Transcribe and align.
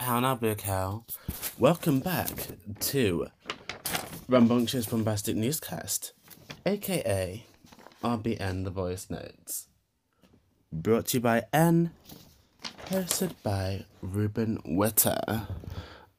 How 0.00 0.20
now, 0.20 0.34
Big 0.34 0.58
Cow? 0.58 1.04
Welcome 1.58 2.00
back 2.00 2.28
to 2.80 3.28
Rambunctious 4.28 4.86
Bombastic 4.86 5.36
Newscast, 5.36 6.12
aka 6.66 7.44
RBN 8.02 8.64
The 8.64 8.70
Voice 8.70 9.08
Notes. 9.08 9.68
Brought 10.72 11.06
to 11.08 11.18
you 11.18 11.20
by 11.20 11.44
Enne, 11.52 11.90
hosted 12.86 13.34
by 13.42 13.84
Ruben 14.02 14.60
Whitter. 14.64 15.46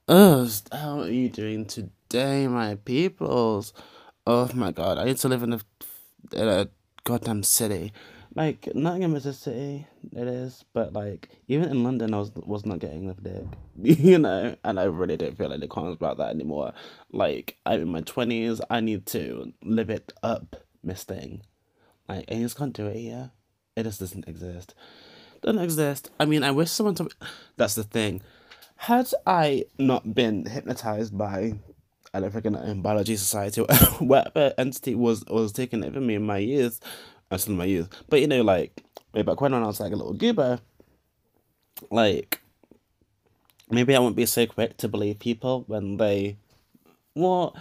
Oh, 0.07 0.49
how 0.71 1.01
are 1.01 1.09
you 1.09 1.29
doing 1.29 1.65
today, 1.65 2.47
my 2.47 2.75
peoples? 2.75 3.73
Oh 4.25 4.49
my 4.53 4.71
god, 4.71 4.97
I 4.97 5.05
used 5.05 5.21
to 5.21 5.29
live 5.29 5.43
in 5.43 5.53
a, 5.53 5.59
in 6.33 6.47
a 6.47 6.69
goddamn 7.03 7.43
city. 7.43 7.91
Like, 8.35 8.67
Nottingham 8.75 9.15
is 9.15 9.25
a 9.25 9.33
city, 9.33 9.87
it 10.11 10.27
is, 10.27 10.65
but 10.73 10.91
like, 10.91 11.29
even 11.47 11.69
in 11.69 11.85
London, 11.85 12.13
I 12.13 12.17
was, 12.19 12.31
was 12.35 12.65
not 12.65 12.79
getting 12.79 13.07
the 13.07 13.13
dick, 13.13 13.45
you 13.99 14.19
know, 14.19 14.57
and 14.61 14.77
I 14.77 14.83
really 14.83 15.15
don't 15.15 15.37
feel 15.37 15.53
any 15.53 15.67
qualms 15.67 15.95
about 15.95 16.17
that 16.17 16.31
anymore. 16.31 16.73
Like, 17.13 17.55
I'm 17.65 17.81
in 17.81 17.87
my 17.87 18.01
20s, 18.01 18.59
I 18.69 18.81
need 18.81 19.05
to 19.07 19.53
live 19.63 19.89
it 19.89 20.11
up, 20.21 20.57
Miss 20.83 21.03
Thing. 21.03 21.43
Like, 22.09 22.29
you 22.29 22.41
just 22.41 22.57
can't 22.57 22.73
do 22.73 22.87
it 22.87 22.97
here. 22.97 23.31
It 23.77 23.83
just 23.83 24.01
doesn't 24.01 24.27
exist. 24.27 24.75
Doesn't 25.41 25.61
exist. 25.61 26.11
I 26.19 26.25
mean, 26.25 26.43
I 26.43 26.51
wish 26.51 26.71
someone 26.71 26.95
me. 26.99 27.07
That's 27.55 27.75
the 27.75 27.83
thing. 27.83 28.21
Had 28.77 29.11
I 29.25 29.65
not 29.77 30.13
been 30.13 30.45
hypnotized 30.45 31.17
by 31.17 31.53
I 32.13 32.21
don't 32.21 32.31
freaking 32.31 32.51
know, 32.53 32.81
biology 32.81 33.17
society, 33.17 33.61
whatever 33.99 34.53
entity 34.57 34.95
was 34.95 35.25
was 35.25 35.51
taking 35.51 35.83
over 35.83 35.99
me 35.99 36.15
in 36.15 36.25
my 36.25 36.37
youth, 36.37 36.79
I'm 37.31 37.37
still 37.37 37.53
in 37.53 37.57
my 37.57 37.65
youth, 37.65 37.89
but 38.09 38.21
you 38.21 38.27
know, 38.27 38.41
like 38.41 38.83
way 39.13 39.21
back 39.21 39.41
when, 39.41 39.53
when 39.53 39.63
I 39.63 39.67
was 39.67 39.79
like 39.79 39.91
a 39.91 39.95
little 39.95 40.13
goober, 40.13 40.59
like 41.91 42.41
maybe 43.69 43.95
I 43.95 43.99
won't 43.99 44.15
be 44.15 44.25
so 44.25 44.45
quick 44.45 44.77
to 44.77 44.87
believe 44.87 45.19
people 45.19 45.63
when 45.67 45.97
they, 45.97 46.37
what 47.13 47.55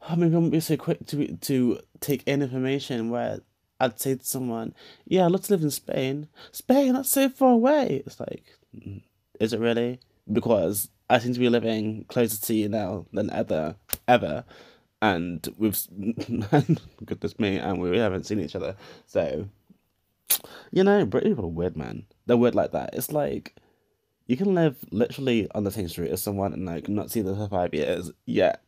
well, 0.00 0.16
maybe 0.16 0.34
I 0.34 0.38
won't 0.38 0.52
be 0.52 0.60
so 0.60 0.76
quick 0.76 1.06
to 1.06 1.36
to 1.36 1.80
take 2.00 2.22
in 2.26 2.42
information 2.42 3.10
where 3.10 3.40
I'd 3.78 4.00
say 4.00 4.14
to 4.14 4.24
someone, 4.24 4.74
"Yeah, 5.06 5.26
I'd 5.26 5.32
love 5.32 5.42
to 5.44 5.52
live 5.52 5.62
in 5.62 5.70
Spain. 5.70 6.28
Spain, 6.52 6.94
that's 6.94 7.10
so 7.10 7.28
far 7.28 7.52
away." 7.52 8.02
It's 8.06 8.20
like, 8.20 8.44
mm, 8.74 9.02
is 9.38 9.52
it 9.52 9.60
really? 9.60 10.00
Because 10.30 10.88
I 11.08 11.18
seem 11.18 11.34
to 11.34 11.40
be 11.40 11.48
living 11.48 12.04
closer 12.08 12.40
to 12.46 12.54
you 12.54 12.68
now 12.68 13.06
than 13.12 13.30
ever, 13.30 13.76
ever, 14.06 14.44
and 15.02 15.48
we've 15.56 15.78
goodness 17.04 17.38
me, 17.38 17.58
and 17.58 17.80
we 17.80 17.98
haven't 17.98 18.26
seen 18.26 18.40
each 18.40 18.56
other. 18.56 18.76
So, 19.06 19.48
you 20.70 20.84
know, 20.84 21.04
British 21.04 21.30
people 21.30 21.46
are 21.46 21.48
weird, 21.48 21.76
man. 21.76 22.04
They're 22.26 22.36
weird 22.36 22.54
like 22.54 22.72
that. 22.72 22.94
It's 22.94 23.12
like 23.12 23.54
you 24.26 24.36
can 24.36 24.54
live 24.54 24.76
literally 24.90 25.48
on 25.54 25.64
the 25.64 25.72
same 25.72 25.88
street 25.88 26.12
as 26.12 26.22
someone 26.22 26.52
and 26.52 26.64
like 26.64 26.88
not 26.88 27.10
see 27.10 27.22
them 27.22 27.36
for 27.36 27.48
five 27.48 27.74
years. 27.74 28.12
Yet, 28.26 28.62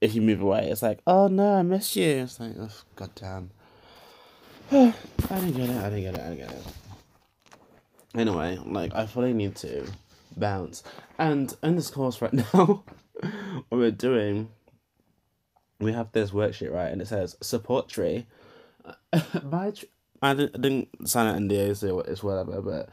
if 0.00 0.14
you 0.14 0.22
move 0.22 0.40
away, 0.40 0.68
it's 0.70 0.82
like, 0.82 1.00
oh 1.06 1.28
no, 1.28 1.56
I 1.56 1.62
miss 1.62 1.96
you. 1.96 2.22
It's 2.22 2.40
like, 2.40 2.54
oh, 2.58 2.70
god 2.96 3.10
damn. 3.14 3.50
I 4.70 4.94
didn't 5.28 5.52
get 5.52 5.68
it. 5.68 5.76
I 5.76 5.90
didn't 5.90 6.02
get 6.02 6.14
it. 6.14 6.20
I 6.20 6.28
didn't 6.30 6.38
get 6.38 6.50
it. 6.52 6.66
Anyway, 8.14 8.58
like 8.64 8.94
I 8.94 9.06
fully 9.06 9.32
need 9.32 9.56
to 9.56 9.86
bounce, 10.36 10.84
and 11.18 11.54
in 11.62 11.76
this 11.76 11.90
course 11.90 12.22
right 12.22 12.32
now, 12.54 12.84
what 13.68 13.72
we're 13.72 13.90
doing, 13.90 14.48
we 15.80 15.92
have 15.92 16.12
this 16.12 16.30
worksheet 16.30 16.72
right, 16.72 16.90
and 16.92 17.00
it 17.00 17.08
says 17.08 17.36
support 17.40 17.88
tree. 17.88 18.26
My 19.42 19.70
tr- 19.70 19.86
I 20.22 20.34
didn't, 20.34 20.56
I 20.56 20.58
didn't 20.58 21.08
sign 21.08 21.26
an 21.26 21.48
NDA, 21.48 21.76
so 21.76 22.00
it's 22.00 22.22
whatever. 22.22 22.62
But 22.62 22.88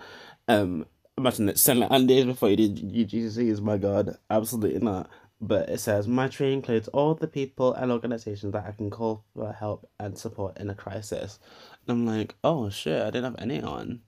um, 0.48 0.86
imagine 1.18 1.50
it 1.50 1.58
signing 1.58 1.88
NDAs 1.88 2.26
before 2.26 2.50
you 2.50 2.56
did 2.58 2.94
UGCs. 2.94 3.62
My 3.62 3.78
God, 3.78 4.18
absolutely 4.30 4.80
not. 4.80 5.09
But 5.40 5.70
it 5.70 5.80
says 5.80 6.08
my 6.08 6.28
tree 6.28 6.54
includes 6.54 6.88
all 6.90 7.16
the 7.16 7.28
people 7.28 7.74
and 7.74 7.92
organizations 7.92 8.54
that 8.54 8.66
I 8.68 8.72
can 8.74 8.92
call 8.92 9.24
for 9.36 9.52
help 9.52 9.90
and 10.00 10.18
support 10.18 10.58
in 10.59 10.70
a 10.70 10.75
crisis. 10.75 11.40
And 11.88 11.97
I'm 11.97 12.06
like, 12.06 12.36
oh 12.44 12.70
shit, 12.70 13.02
I 13.02 13.06
didn't 13.06 13.24
have 13.24 13.36
any 13.40 13.62
on. 13.62 14.02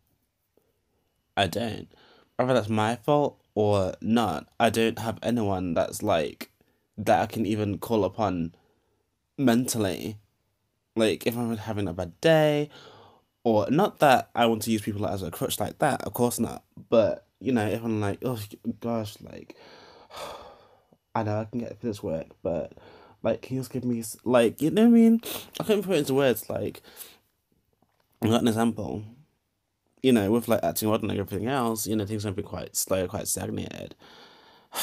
I 1.35 1.47
don't. 1.47 1.87
Whether 2.35 2.53
that's 2.53 2.69
my 2.69 2.97
fault 2.97 3.41
or 3.55 3.93
not, 4.01 4.47
I 4.59 4.69
don't 4.69 4.99
have 4.99 5.17
anyone 5.23 5.73
that's 5.73 6.03
like 6.03 6.51
that 6.97 7.21
I 7.21 7.25
can 7.25 7.45
even 7.45 7.79
call 7.79 8.03
upon 8.05 8.53
mentally. 9.37 10.17
Like 10.95 11.25
if 11.25 11.37
I'm 11.37 11.57
having 11.57 11.87
a 11.87 11.93
bad 11.93 12.19
day, 12.21 12.69
or 13.43 13.69
not 13.69 13.99
that 13.99 14.29
I 14.35 14.45
want 14.45 14.61
to 14.63 14.71
use 14.71 14.81
people 14.81 15.05
as 15.05 15.23
a 15.23 15.31
crutch 15.31 15.59
like 15.59 15.79
that, 15.79 16.03
of 16.03 16.13
course 16.13 16.39
not. 16.39 16.63
But 16.89 17.25
you 17.39 17.51
know, 17.51 17.67
if 17.67 17.83
I'm 17.83 17.99
like, 17.99 18.19
oh 18.23 18.39
gosh, 18.79 19.15
like 19.21 19.55
I 21.15 21.23
know 21.23 21.41
I 21.41 21.45
can 21.45 21.59
get 21.59 21.79
through 21.79 21.89
this 21.89 22.03
work, 22.03 22.27
but 22.41 22.73
like, 23.23 23.41
can 23.41 23.55
you 23.55 23.61
just 23.61 23.71
give 23.71 23.85
me 23.85 24.03
like, 24.25 24.61
you 24.61 24.69
know 24.69 24.83
what 24.83 24.87
I 24.87 24.91
mean? 24.91 25.21
I 25.59 25.63
can't 25.63 25.83
put 25.83 25.95
it 25.95 25.99
into 25.99 26.13
words. 26.13 26.49
Like, 26.49 26.81
I 28.21 28.27
got 28.27 28.41
an 28.41 28.47
example. 28.47 29.03
You 30.01 30.11
know, 30.11 30.29
with 30.31 30.49
like 30.49 30.61
acting 30.63 30.89
modern 30.89 31.09
and 31.09 31.19
everything 31.19 31.47
else, 31.47 31.87
you 31.87 31.95
know, 31.95 32.05
things 32.05 32.25
have 32.25 32.35
been 32.35 32.43
quite 32.43 32.75
slow, 32.75 33.07
quite 33.07 33.27
stagnated. 33.27 33.95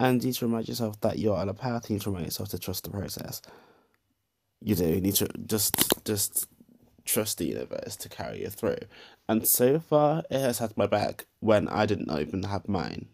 And 0.00 0.22
you 0.22 0.28
need 0.28 0.36
to 0.36 0.46
remind 0.46 0.68
yourself 0.68 1.00
that 1.00 1.18
you're 1.18 1.36
on 1.36 1.48
a 1.48 1.54
path. 1.54 1.90
You 1.90 1.94
need 1.94 2.02
to 2.02 2.10
remind 2.10 2.26
yourself 2.26 2.50
to 2.50 2.58
trust 2.60 2.84
the 2.84 2.90
process. 2.90 3.42
You 4.62 4.74
do. 4.74 4.86
You 4.86 5.00
need 5.00 5.14
to 5.16 5.28
just 5.46 5.74
just 6.04 6.48
trust 7.04 7.38
the 7.38 7.46
universe 7.46 7.96
to 7.96 8.08
carry 8.08 8.42
you 8.42 8.48
through. 8.48 8.78
And 9.28 9.46
so 9.46 9.78
far, 9.78 10.22
it 10.30 10.40
has 10.40 10.58
had 10.58 10.76
my 10.76 10.86
back 10.86 11.26
when 11.40 11.68
I 11.68 11.86
didn't 11.86 12.10
even 12.10 12.42
have 12.44 12.68
mine, 12.68 13.06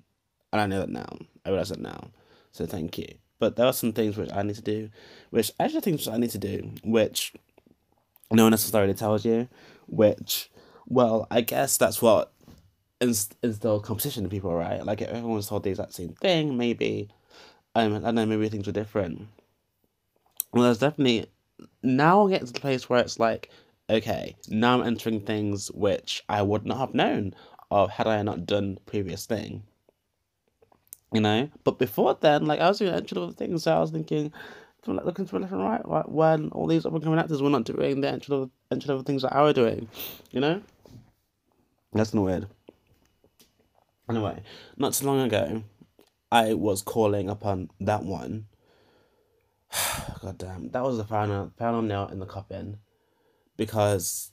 and 0.52 0.60
I 0.60 0.66
know 0.66 0.80
that 0.80 0.90
now. 0.90 1.18
I 1.44 1.50
realize 1.50 1.70
it 1.70 1.80
now. 1.80 2.10
So 2.52 2.66
thank 2.66 2.98
you. 2.98 3.08
But 3.38 3.56
there 3.56 3.66
are 3.66 3.72
some 3.72 3.92
things 3.92 4.16
which 4.16 4.32
I 4.32 4.42
need 4.42 4.56
to 4.56 4.62
do, 4.62 4.90
which 5.30 5.52
actually 5.60 5.80
things 5.80 6.08
I 6.08 6.16
need 6.16 6.30
to 6.30 6.38
do, 6.38 6.70
which 6.82 7.34
no 8.30 8.44
one 8.44 8.52
necessarily 8.52 8.94
tells 8.94 9.24
you. 9.24 9.48
Which, 9.86 10.50
well, 10.86 11.26
I 11.30 11.42
guess 11.42 11.76
that's 11.76 12.00
what 12.00 12.32
inst- 13.00 13.36
instill 13.42 13.80
competition 13.80 14.24
in 14.24 14.30
people, 14.30 14.54
right? 14.54 14.84
Like 14.84 15.02
if 15.02 15.08
everyone 15.08 15.36
was 15.36 15.48
told 15.48 15.64
the 15.64 15.70
exact 15.70 15.94
same 15.94 16.14
thing, 16.14 16.56
maybe 16.56 17.10
um, 17.74 17.96
I 17.96 17.98
don't 18.00 18.14
know, 18.14 18.26
maybe 18.26 18.48
things 18.48 18.66
were 18.66 18.72
different. 18.72 19.28
Well, 20.52 20.64
there's 20.64 20.78
definitely 20.78 21.26
now 21.84 22.22
I'm 22.22 22.30
getting 22.30 22.46
to 22.46 22.52
the 22.52 22.60
place 22.60 22.88
where 22.88 23.00
it's 23.00 23.18
like, 23.18 23.50
okay, 23.90 24.34
now 24.48 24.80
I'm 24.80 24.86
entering 24.86 25.20
things 25.20 25.70
which 25.72 26.24
I 26.28 26.42
would 26.42 26.64
not 26.66 26.78
have 26.78 26.94
known 26.94 27.34
of 27.70 27.90
had 27.90 28.06
I 28.06 28.22
not 28.22 28.46
done 28.46 28.78
previous 28.86 29.26
thing. 29.26 29.62
You 31.12 31.20
know, 31.20 31.48
but 31.62 31.78
before 31.78 32.16
then, 32.20 32.46
like 32.46 32.60
I 32.60 32.68
was 32.68 32.78
doing 32.78 32.92
entry 32.92 33.14
level 33.14 33.32
things, 33.32 33.62
so 33.62 33.76
I 33.76 33.80
was 33.80 33.92
thinking, 33.92 34.32
like 34.86 35.06
looking 35.06 35.26
to 35.26 35.38
left 35.38 35.52
and 35.52 35.62
right, 35.62 35.88
like 35.88 36.08
when 36.08 36.48
all 36.50 36.66
these 36.66 36.84
up 36.84 36.92
and 36.92 37.02
coming 37.02 37.18
actors 37.18 37.40
were 37.40 37.50
not 37.50 37.64
doing 37.64 38.00
the 38.00 38.08
entry 38.08 38.32
level 38.32 38.50
entry 38.70 38.88
level 38.88 39.04
things 39.04 39.22
that 39.22 39.32
I 39.32 39.42
was 39.42 39.54
doing, 39.54 39.88
you 40.32 40.40
know. 40.40 40.60
That's 41.92 42.12
not 42.12 42.22
weird. 42.22 42.48
Anyway, 44.10 44.42
not 44.76 44.92
too 44.92 45.06
long 45.06 45.20
ago, 45.20 45.62
I 46.32 46.54
was 46.54 46.82
calling 46.82 47.30
upon 47.30 47.70
that 47.80 48.02
one. 48.02 48.46
God 50.22 50.38
damn, 50.38 50.70
that 50.70 50.82
was 50.82 50.96
the 50.96 51.04
final 51.04 51.52
final 51.58 51.82
nail 51.82 52.08
in 52.12 52.18
the 52.18 52.26
coffin, 52.26 52.78
because 53.56 54.32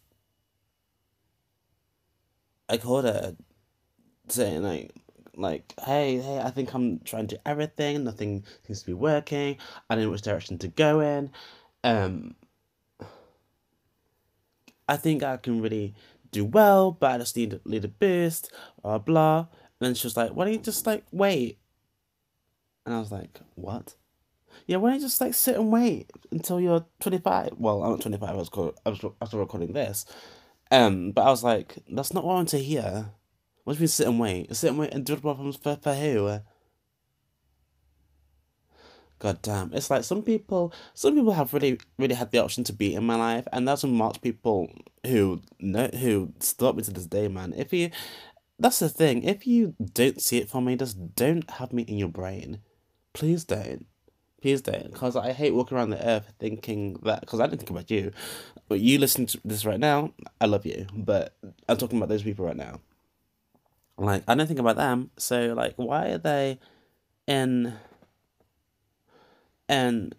I 2.70 2.78
called 2.78 3.06
her 3.06 3.36
saying 4.30 4.64
like 4.64 4.92
like 5.36 5.74
hey 5.84 6.18
hey 6.20 6.40
I 6.40 6.52
think 6.52 6.74
I'm 6.74 7.00
trying 7.00 7.28
to 7.28 7.36
do 7.36 7.42
everything. 7.46 8.04
Nothing 8.04 8.46
seems 8.66 8.82
to 8.82 8.86
be 8.88 8.94
working. 8.94 9.58
I 9.90 9.96
don't 9.96 10.06
know 10.06 10.12
which 10.12 10.22
direction 10.22 10.58
to 10.60 10.68
go 10.68 11.00
in. 11.02 11.32
Um 11.84 12.36
I 14.88 14.98
think 14.98 15.24
I 15.24 15.38
can 15.38 15.62
really 15.62 15.96
do 16.32 16.46
well 16.46 16.92
but 16.92 17.12
I 17.12 17.18
just 17.18 17.36
need, 17.36 17.60
need 17.66 17.86
a 17.86 17.90
boost 17.90 18.54
blah 18.82 19.00
blah. 19.00 19.40
And 19.40 19.48
then 19.88 19.96
she 19.96 20.08
was 20.08 20.18
like 20.18 20.32
why 20.32 20.46
don't 20.46 20.54
you 20.54 20.60
just 20.60 20.86
like 20.86 21.04
wait? 21.12 21.60
And 22.86 22.96
I 22.96 23.00
was 23.00 23.12
like 23.12 23.40
what 23.56 23.96
yeah 24.68 24.78
why 24.78 24.90
don't 24.90 25.00
you 25.00 25.06
just 25.06 25.22
like 25.22 25.34
sit 25.34 25.56
and 25.56 25.72
wait 25.72 26.12
until 26.32 26.60
you're 26.60 26.86
25 27.00 27.52
well 27.58 27.84
I'm 27.84 27.92
not 27.92 28.02
25 28.02 28.30
I 28.30 28.34
was, 28.34 28.50
call- 28.50 28.76
I 28.86 28.90
was, 28.90 29.02
was 29.04 29.34
recording 29.34 29.74
this 29.74 30.06
um 30.72 31.12
but 31.12 31.24
I 31.24 31.30
was 31.30 31.44
like 31.44 31.78
that's 31.92 32.14
not 32.14 32.24
what 32.26 32.34
I 32.34 32.36
want 32.36 32.50
to 32.50 32.60
hear 32.60 33.12
what 33.64 33.74
do 33.74 33.78
you 33.78 33.82
mean 33.82 33.88
sit 33.88 34.08
and 34.08 34.20
wait? 34.20 34.56
Sit 34.56 34.70
and 34.72 34.80
wait 34.80 34.94
and 34.94 35.06
do 35.06 35.16
the 35.16 35.22
problems 35.22 35.56
for, 35.56 35.76
for 35.82 35.94
who? 35.94 36.40
God 39.20 39.42
damn. 39.44 39.72
It's 39.74 39.92
like 39.92 40.04
some 40.04 40.24
people 40.24 40.74
some 40.96 41.14
people 41.14 41.34
have 41.34 41.54
really 41.54 41.80
really 42.00 42.16
had 42.16 42.32
the 42.32 42.40
option 42.44 42.64
to 42.66 42.74
be 42.74 42.96
in 42.96 43.04
my 43.06 43.16
life 43.16 43.48
and 43.54 43.68
there's 43.68 43.82
some 43.82 43.94
marked 43.94 44.22
people 44.22 44.72
who 45.06 45.42
know 45.60 45.88
who 45.94 46.34
stop 46.40 46.76
me 46.76 46.84
to 46.84 46.92
this 46.92 47.06
day, 47.06 47.28
man. 47.28 47.54
If 47.56 47.72
you 47.72 47.92
that's 48.58 48.80
the 48.80 48.90
thing, 48.90 49.24
if 49.24 49.46
you 49.46 49.76
don't 49.94 50.22
see 50.22 50.38
it 50.40 50.50
for 50.50 50.62
me, 50.62 50.76
just 50.76 51.16
don't 51.16 51.50
have 51.52 51.72
me 51.72 51.84
in 51.84 51.98
your 51.98 52.10
brain. 52.10 52.60
Please 53.14 53.44
don't. 53.44 53.86
Please 54.42 54.62
don't. 54.62 54.92
Because 54.92 55.16
I 55.16 55.34
hate 55.34 55.54
walking 55.54 55.78
around 55.78 55.92
the 55.92 56.08
earth 56.08 56.34
thinking 56.40 56.94
that 57.04 57.22
because 57.22 57.40
I 57.40 57.48
don't 57.48 57.58
think 57.58 57.70
about 57.70 57.92
you. 57.92 58.12
But 58.68 58.80
you 58.80 58.98
listen 58.98 59.28
to 59.28 59.40
this 59.46 59.66
right 59.66 59.80
now, 59.80 60.14
I 60.40 60.46
love 60.46 60.66
you. 60.66 60.88
But 60.94 61.36
I'm 61.70 61.78
talking 61.78 61.98
about 61.98 62.10
those 62.10 62.24
people 62.24 62.46
right 62.46 62.56
now 62.58 62.80
Like, 63.98 64.24
I 64.28 64.36
don't 64.36 64.48
think 64.48 64.60
about 64.60 64.78
them. 64.78 65.12
So, 65.18 65.54
like, 65.54 65.74
why 65.76 66.10
are 66.10 66.18
they 66.18 66.60
in. 67.28 67.74
And. 69.70 70.16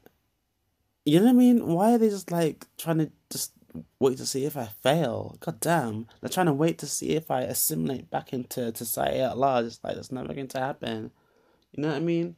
You 1.05 1.19
know 1.19 1.27
what 1.27 1.33
I 1.33 1.35
mean? 1.35 1.67
Why 1.67 1.95
are 1.95 1.99
they 1.99 2.11
just, 2.11 2.31
like, 2.31 2.67
trying 2.79 2.99
to 2.99 3.11
just 3.29 3.53
wait 3.99 4.19
to 4.19 4.27
see 4.27 4.45
if 4.45 4.57
I 4.57 4.67
fail? 4.67 5.37
God 5.41 5.59
damn. 5.59 6.07
They're 6.21 6.31
trying 6.31 6.47
to 6.47 6.53
wait 6.53 6.79
to 6.79 6.87
see 6.87 7.11
if 7.17 7.29
I 7.31 7.41
assimilate 7.43 8.09
back 8.09 8.33
into 8.33 8.73
society 8.77 9.19
at 9.19 9.37
large. 9.37 9.67
It's 9.67 9.81
like, 9.83 9.97
that's 9.97 10.13
never 10.13 10.33
going 10.33 10.47
to 10.49 10.61
happen. 10.61 11.11
You 11.73 11.83
know 11.83 11.89
what 11.89 11.97
I 11.97 12.01
mean? 12.01 12.37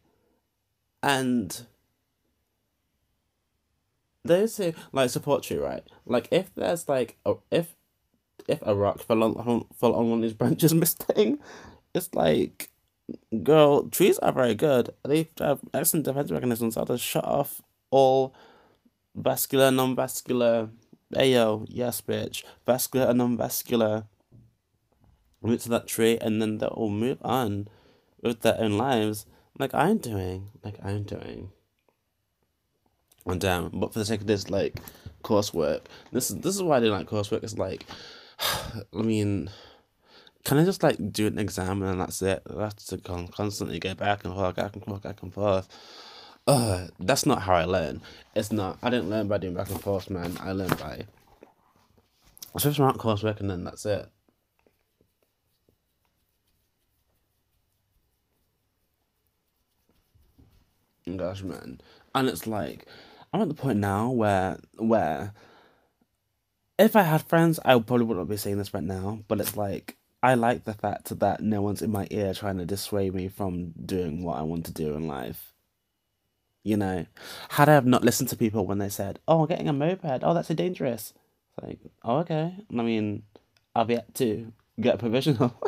And 1.03 1.67
those 4.25 4.57
who 4.57 4.73
like 4.93 5.11
support 5.11 5.51
you, 5.51 5.63
right? 5.63 5.83
Like 6.07 6.29
if 6.31 6.55
there's 6.55 6.89
like 6.89 7.17
a, 7.25 7.35
if 7.51 7.75
if 8.49 8.61
a 8.63 8.75
rock 8.75 9.01
fell 9.01 9.23
on 9.23 9.67
fell 9.79 9.95
on 9.95 10.11
one 10.11 10.19
of 10.19 10.23
these 10.23 10.33
branches 10.41 10.75
missing, 10.75 11.39
it's 11.95 12.15
like 12.15 12.71
girl, 13.43 13.89
trees 13.89 14.19
are 14.19 14.33
very 14.33 14.55
good. 14.55 14.91
They 15.05 15.29
have 15.39 15.61
excellent 15.73 16.07
defense 16.07 16.31
mechanisms 16.31 16.75
how 16.77 16.85
to 16.85 16.99
shut 16.99 17.25
off 17.25 17.63
all 17.91 18.35
vascular, 19.15 19.71
non 19.71 19.95
vascular 19.95 20.71
Ayo, 21.15 21.67
yes 21.69 22.01
bitch. 22.01 22.43
Vascular 22.67 23.07
and 23.07 23.19
non 23.19 23.37
vascular 23.37 24.05
roots 25.43 25.65
to 25.65 25.71
that 25.71 25.87
tree 25.87 26.19
and 26.21 26.41
then 26.41 26.59
they'll 26.59 26.89
move 26.89 27.19
on 27.23 27.69
with 28.23 28.41
their 28.41 28.59
own 28.59 28.79
lives 28.79 29.27
like 29.59 29.75
I'm 29.75 29.99
doing. 29.99 30.49
Like 30.63 30.77
I'm 30.83 31.05
doing. 31.05 31.51
And 33.27 33.41
damn, 33.41 33.71
but 33.71 33.93
for 33.93 33.99
the 33.99 34.05
sake 34.05 34.21
of 34.21 34.27
this 34.27 34.51
like 34.51 34.77
coursework, 35.23 35.83
this 36.13 36.31
is 36.31 36.37
this 36.39 36.55
is 36.55 36.63
why 36.63 36.77
I 36.77 36.81
didn't 36.81 36.97
like 36.97 37.09
coursework. 37.09 37.43
It's 37.43 37.59
like, 37.59 37.87
I 38.39 39.03
mean, 39.03 39.51
can 40.45 40.59
I 40.59 40.65
just 40.65 40.83
like 40.83 40.97
do 41.13 41.27
an 41.27 41.39
exam 41.39 41.83
and 41.83 42.01
that's 42.01 42.21
it? 42.21 42.43
I 42.55 42.63
have 42.63 42.77
to 42.77 42.99
constantly 42.99 43.79
go 43.79 43.95
back 43.95 44.25
and 44.25 44.35
forth, 44.35 44.57
back 44.57 44.75
and 44.75 44.85
forth, 44.85 45.03
back 45.03 45.23
and 45.23 45.33
forth. 45.33 45.69
Uh, 46.47 46.89
that's 47.01 47.25
not 47.25 47.43
how 47.43 47.55
I 47.55 47.65
learn. 47.65 48.03
It's 48.35 48.53
not. 48.53 48.79
I 48.83 48.91
didn't 48.91 49.09
learn 49.09 49.29
by 49.29 49.39
doing 49.39 49.55
back 49.55 49.71
and 49.71 49.81
forth, 49.81 50.11
man. 50.11 50.37
I 50.41 50.53
learned 50.53 50.79
by 50.79 51.07
switch 52.59 52.79
around 52.79 52.99
coursework 52.99 53.41
and 53.41 53.51
then 53.51 53.65
that's 53.65 53.87
it. 53.87 54.09
Gosh, 61.17 61.43
man, 61.43 61.81
and 62.15 62.29
it's 62.29 62.47
like 62.47 62.87
I'm 63.35 63.43
at 63.43 63.49
the 63.49 63.55
point 63.55 63.81
now 63.81 64.11
where 64.11 64.59
where 64.79 65.33
if 66.79 66.95
I 66.95 67.03
had 67.03 67.23
friends, 67.23 67.59
I 67.65 67.73
probably 67.81 68.07
wouldn't 68.07 68.29
be 68.29 68.37
saying 68.37 68.59
this 68.59 68.73
right 68.73 68.83
now. 68.83 69.25
But 69.27 69.41
it's 69.41 69.57
like 69.57 69.97
I 70.23 70.35
like 70.35 70.63
the 70.63 70.73
fact 70.73 71.19
that 71.19 71.41
no 71.41 71.61
one's 71.61 71.83
in 71.83 71.91
my 71.91 72.07
ear 72.13 72.33
trying 72.33 72.59
to 72.59 72.65
dissuade 72.65 73.13
me 73.13 73.27
from 73.27 73.73
doing 73.73 74.23
what 74.23 74.39
I 74.39 74.43
want 74.43 74.67
to 74.67 74.73
do 74.73 74.95
in 74.95 75.09
life. 75.09 75.53
You 76.63 76.77
know, 76.77 77.07
had 77.49 77.69
I 77.69 77.75
have 77.75 77.87
not 77.87 78.05
listened 78.05 78.29
to 78.29 78.37
people 78.37 78.67
when 78.67 78.79
they 78.79 78.89
said, 78.89 79.19
"Oh, 79.27 79.41
I'm 79.41 79.49
getting 79.49 79.69
a 79.69 79.73
moped. 79.73 80.23
Oh, 80.23 80.33
that's 80.33 80.47
so 80.47 80.55
dangerous." 80.55 81.13
It's 81.59 81.67
like, 81.67 81.81
oh, 82.05 82.19
okay. 82.19 82.55
I 82.71 82.83
mean, 82.83 83.25
I've 83.75 83.91
yet 83.91 84.15
to 84.15 84.53
get 84.81 84.95
a 84.95 84.99
provisional. 85.05 85.61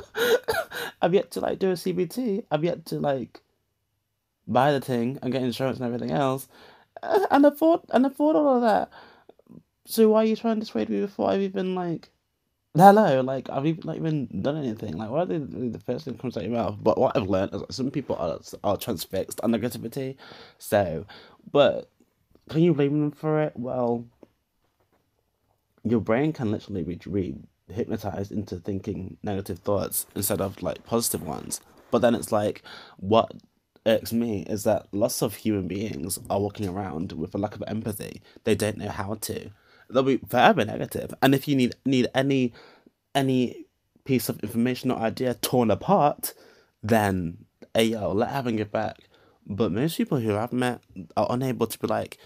I've 1.03 1.15
yet 1.15 1.33
to 1.33 1.41
like 1.41 1.59
do 1.59 1.71
a 1.71 1.75
CBT. 1.75 2.45
I've 2.49 2.63
yet 2.63 2.87
to 2.87 3.01
like 3.01 3.41
buy 4.47 4.71
the 4.71 4.81
thing 4.81 5.19
and 5.21 5.33
get 5.33 5.43
insurance 5.43 5.79
and 5.79 5.87
everything 5.87 6.13
else 6.13 6.47
Uh, 7.03 7.27
and 7.31 7.45
afford 7.47 7.81
and 7.91 8.07
afford 8.07 8.37
all 8.37 8.57
of 8.57 8.63
that. 8.63 8.91
So 9.87 10.11
why 10.11 10.23
are 10.23 10.25
you 10.27 10.37
trying 10.37 10.57
to 10.57 10.61
dissuade 10.61 10.89
me 10.89 11.01
before 11.01 11.31
I've 11.31 11.43
even 11.43 11.75
like 11.75 12.11
hello, 12.77 13.21
like 13.21 13.49
I've 13.51 13.67
even 13.67 13.83
not 13.85 13.97
even 13.97 14.43
done 14.43 14.57
anything. 14.57 14.97
Like 14.97 15.11
why 15.11 15.21
are 15.21 15.27
they 15.27 15.39
the 15.39 15.81
first 15.85 16.05
thing 16.05 16.15
that 16.15 16.21
comes 16.21 16.37
out 16.37 16.45
your 16.45 16.53
mouth? 16.53 16.77
But 16.81 16.99
what 16.99 17.17
I've 17.17 17.29
learned 17.29 17.55
is 17.55 17.61
that 17.61 17.73
some 17.73 17.91
people 17.91 18.17
are 18.17 18.39
are 18.65 18.77
transfixed 18.77 19.41
on 19.43 19.53
negativity. 19.53 20.17
So 20.59 21.07
but 21.51 21.91
can 22.51 22.63
you 22.63 22.75
blame 22.75 23.01
them 23.01 23.11
for 23.11 23.43
it? 23.43 23.53
Well 23.57 24.07
your 25.85 26.01
brain 26.01 26.33
can 26.33 26.51
literally 26.51 26.83
be 26.83 26.99
re 27.07 27.35
hypnotized 27.69 28.33
into 28.33 28.57
thinking 28.57 29.17
negative 29.23 29.59
thoughts 29.59 30.07
instead 30.15 30.41
of 30.41 30.63
like 30.63 30.85
positive 30.85 31.23
ones. 31.23 31.61
But 31.91 31.99
then 31.99 32.15
it's 32.15 32.33
like 32.33 32.63
what 32.97 33.33
irks 33.87 34.13
me 34.13 34.43
is 34.43 34.65
that 34.65 34.87
lots 34.93 35.23
of 35.23 35.37
human 35.37 35.69
beings 35.69 36.19
are 36.29 36.41
walking 36.41 36.69
around 36.69 37.13
with 37.13 37.35
a 37.35 37.39
lack 37.39 37.55
of 37.55 37.65
empathy. 37.67 38.21
They 38.45 38.55
don't 38.55 38.79
know 38.79 38.89
how 38.89 39.15
to. 39.15 39.51
They'll 39.89 40.03
be 40.03 40.19
forever 40.29 40.65
negative. 40.65 41.15
And 41.23 41.35
if 41.35 41.47
you 41.47 41.57
need 41.57 41.75
need 41.85 42.09
any 42.15 42.53
any 43.15 43.67
piece 44.05 44.29
of 44.29 44.41
information 44.41 44.91
or 44.91 44.99
idea 44.99 45.35
torn 45.35 45.71
apart, 45.71 46.35
then 46.83 47.39
hey 47.75 47.85
yo, 47.85 48.13
let 48.13 48.31
heaven 48.31 48.57
get 48.57 48.73
back. 48.73 48.99
But 49.47 49.71
most 49.71 49.97
people 49.97 50.19
who 50.19 50.37
I've 50.37 50.53
met 50.53 50.81
are 51.17 51.29
unable 51.31 51.69
to 51.69 51.79
be 51.79 51.87
like, 51.87 52.19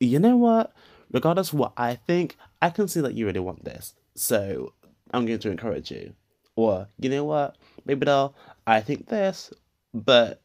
you 0.00 0.18
know 0.18 0.36
what? 0.36 0.72
Regardless 1.10 1.52
of 1.52 1.58
what 1.58 1.72
I 1.76 1.94
think, 1.94 2.36
I 2.60 2.70
can 2.70 2.88
see 2.88 3.00
that 3.00 3.14
you 3.14 3.26
really 3.26 3.40
want 3.40 3.64
this. 3.64 3.94
So 4.14 4.74
I'm 5.12 5.24
going 5.24 5.38
to 5.38 5.50
encourage 5.50 5.90
you. 5.90 6.14
Or, 6.54 6.88
you 6.98 7.08
know 7.08 7.24
what? 7.24 7.56
Maybe 7.86 8.04
though, 8.04 8.34
I 8.66 8.82
think 8.82 9.08
this, 9.08 9.50
but 9.94 10.41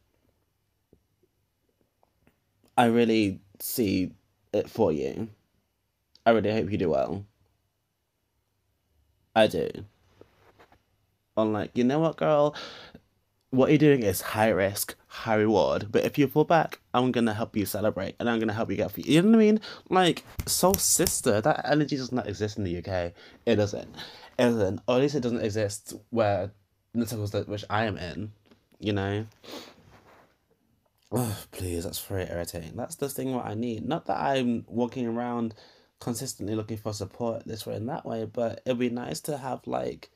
I 2.77 2.85
really 2.85 3.41
see 3.59 4.11
it 4.53 4.69
for 4.69 4.91
you. 4.91 5.29
I 6.25 6.31
really 6.31 6.51
hope 6.51 6.71
you 6.71 6.77
do 6.77 6.89
well. 6.89 7.25
I 9.35 9.47
do. 9.47 9.69
I'm 11.35 11.53
like, 11.53 11.71
you 11.75 11.83
know 11.83 11.99
what, 11.99 12.17
girl? 12.17 12.55
What 13.49 13.69
you're 13.69 13.77
doing 13.77 14.03
is 14.03 14.21
high 14.21 14.49
risk, 14.49 14.95
high 15.07 15.35
reward. 15.35 15.87
But 15.91 16.05
if 16.05 16.17
you 16.17 16.27
fall 16.27 16.43
back, 16.43 16.79
I'm 16.93 17.11
gonna 17.11 17.33
help 17.33 17.55
you 17.55 17.65
celebrate 17.65 18.15
and 18.19 18.29
I'm 18.29 18.39
gonna 18.39 18.53
help 18.53 18.69
you 18.69 18.77
get 18.77 18.91
for 18.91 19.01
you. 19.01 19.21
Know 19.21 19.29
what 19.29 19.35
I 19.35 19.39
mean? 19.39 19.61
Like, 19.89 20.23
soul 20.45 20.73
sister, 20.75 21.41
that 21.41 21.65
energy 21.69 21.97
does 21.97 22.11
not 22.11 22.27
exist 22.27 22.57
in 22.57 22.63
the 22.63 22.77
UK. 22.77 23.13
It 23.45 23.55
doesn't. 23.55 23.95
It 24.37 24.43
doesn't. 24.43 24.81
Or 24.87 24.95
at 24.95 25.01
least 25.01 25.15
it 25.15 25.21
doesn't 25.21 25.43
exist 25.43 25.93
where 26.09 26.51
the 26.93 27.07
circles 27.07 27.31
that 27.31 27.47
which 27.47 27.65
I 27.69 27.85
am 27.85 27.97
in. 27.97 28.31
You 28.79 28.93
know? 28.93 29.25
Oh, 31.11 31.37
please, 31.51 31.85
that's 31.85 31.99
very 31.99 32.29
irritating. 32.29 32.73
That's 32.75 32.95
the 32.95 33.07
thing 33.09 33.33
what 33.33 33.45
I 33.45 33.53
need. 33.53 33.87
Not 33.87 34.05
that 34.07 34.19
I'm 34.19 34.65
walking 34.67 35.07
around 35.07 35.55
consistently 35.99 36.55
looking 36.55 36.77
for 36.77 36.93
support 36.93 37.45
this 37.45 37.65
way 37.65 37.75
and 37.75 37.87
that 37.89 38.05
way, 38.05 38.25
but 38.25 38.61
it'd 38.65 38.77
be 38.77 38.89
nice 38.89 39.19
to 39.21 39.37
have 39.37 39.65
like 39.65 40.11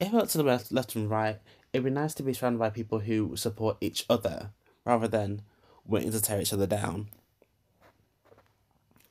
if 0.00 0.14
I 0.14 0.16
look 0.16 0.28
to 0.30 0.38
the 0.38 0.44
left, 0.44 0.70
left 0.70 0.94
and 0.94 1.10
right, 1.10 1.38
it'd 1.72 1.84
be 1.84 1.90
nice 1.90 2.14
to 2.14 2.22
be 2.22 2.32
surrounded 2.32 2.58
by 2.58 2.70
people 2.70 3.00
who 3.00 3.36
support 3.36 3.76
each 3.80 4.04
other 4.08 4.50
rather 4.84 5.08
than 5.08 5.42
waiting 5.84 6.12
to 6.12 6.20
tear 6.20 6.40
each 6.40 6.52
other 6.52 6.66
down. 6.66 7.08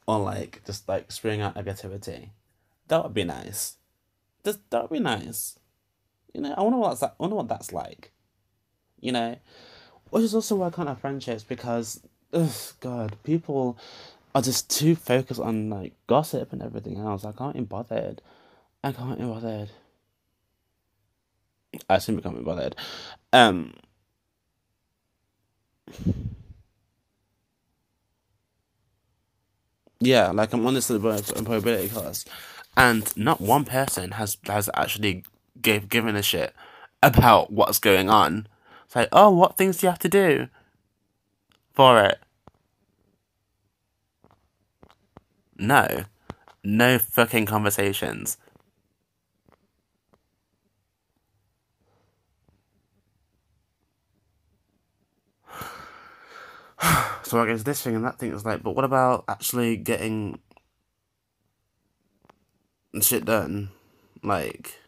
Or 0.08 0.20
like 0.20 0.62
just 0.65 0.88
like 0.88 1.12
spring 1.12 1.41
out 1.41 1.56
negativity. 1.56 2.29
That 2.88 3.03
would 3.03 3.13
be 3.13 3.25
nice. 3.25 3.75
Just 4.46 4.70
that 4.70 4.84
would 4.84 4.96
be 4.96 5.03
nice. 5.03 5.60
You 6.34 6.41
know, 6.41 6.53
I 6.58 6.63
wonder 6.63 6.77
what 6.77 6.98
that's 6.98 7.03
I 7.03 7.12
wonder 7.20 7.36
what 7.36 7.50
that's 7.50 7.74
like. 7.74 8.13
You 9.01 9.12
know? 9.12 9.36
Which 10.10 10.24
is 10.24 10.36
also 10.36 10.56
why 10.56 10.68
I 10.68 10.72
can't 10.72 10.88
have 10.88 11.00
friendships 11.00 11.44
because, 11.44 12.02
ugh, 12.34 12.52
God, 12.80 13.18
people 13.24 13.78
are 14.34 14.42
just 14.42 14.70
too 14.70 14.96
focused 14.96 15.40
on 15.40 15.70
like 15.70 15.94
gossip 16.08 16.54
and 16.54 16.62
everything 16.62 16.98
else. 16.98 17.26
I 17.26 17.32
can't 17.32 17.56
be 17.56 17.62
bothered. 17.62 18.22
I 18.84 18.92
can't 18.92 19.20
be 19.20 19.26
bothered. 19.26 19.72
I 21.90 21.98
simply 21.98 22.24
can't 22.24 22.38
be 22.38 22.44
bothered. 22.44 22.76
Um. 23.34 23.74
Yeah, 30.00 30.30
like 30.30 30.54
I'm 30.54 30.66
on 30.68 30.76
this 30.76 30.92
employability 30.92 31.92
class, 31.92 32.24
and 32.76 33.12
not 33.18 33.42
one 33.42 33.66
person 33.66 34.12
has 34.12 34.38
has 34.46 34.70
actually 34.76 35.24
gave 35.60 35.90
given 35.90 36.16
a 36.16 36.22
shit 36.22 36.54
about 37.02 37.52
what's 37.52 37.80
going 37.80 38.10
on 38.10 38.48
it's 38.88 38.96
like, 38.96 39.10
oh, 39.12 39.29
what 39.29 39.58
things 39.58 39.77
do 39.77 39.86
you 39.86 39.89
have 39.89 40.00
to 40.00 40.08
do 40.08 40.48
for 41.74 42.01
it? 42.01 42.20
No. 45.58 46.06
No 46.63 46.98
fucking 46.98 47.46
conversations. 47.48 48.38
so 57.24 57.41
I 57.41 57.48
guess 57.48 57.63
this 57.63 57.82
thing 57.82 57.96
and 57.96 58.06
that 58.06 58.20
thing 58.20 58.32
is 58.32 58.46
like, 58.46 58.63
but 58.63 58.72
what 58.72 58.86
about 58.86 59.25
actually 59.27 59.75
getting 59.75 60.39
shit 63.01 63.25
done? 63.25 63.67
Like, 64.24 64.79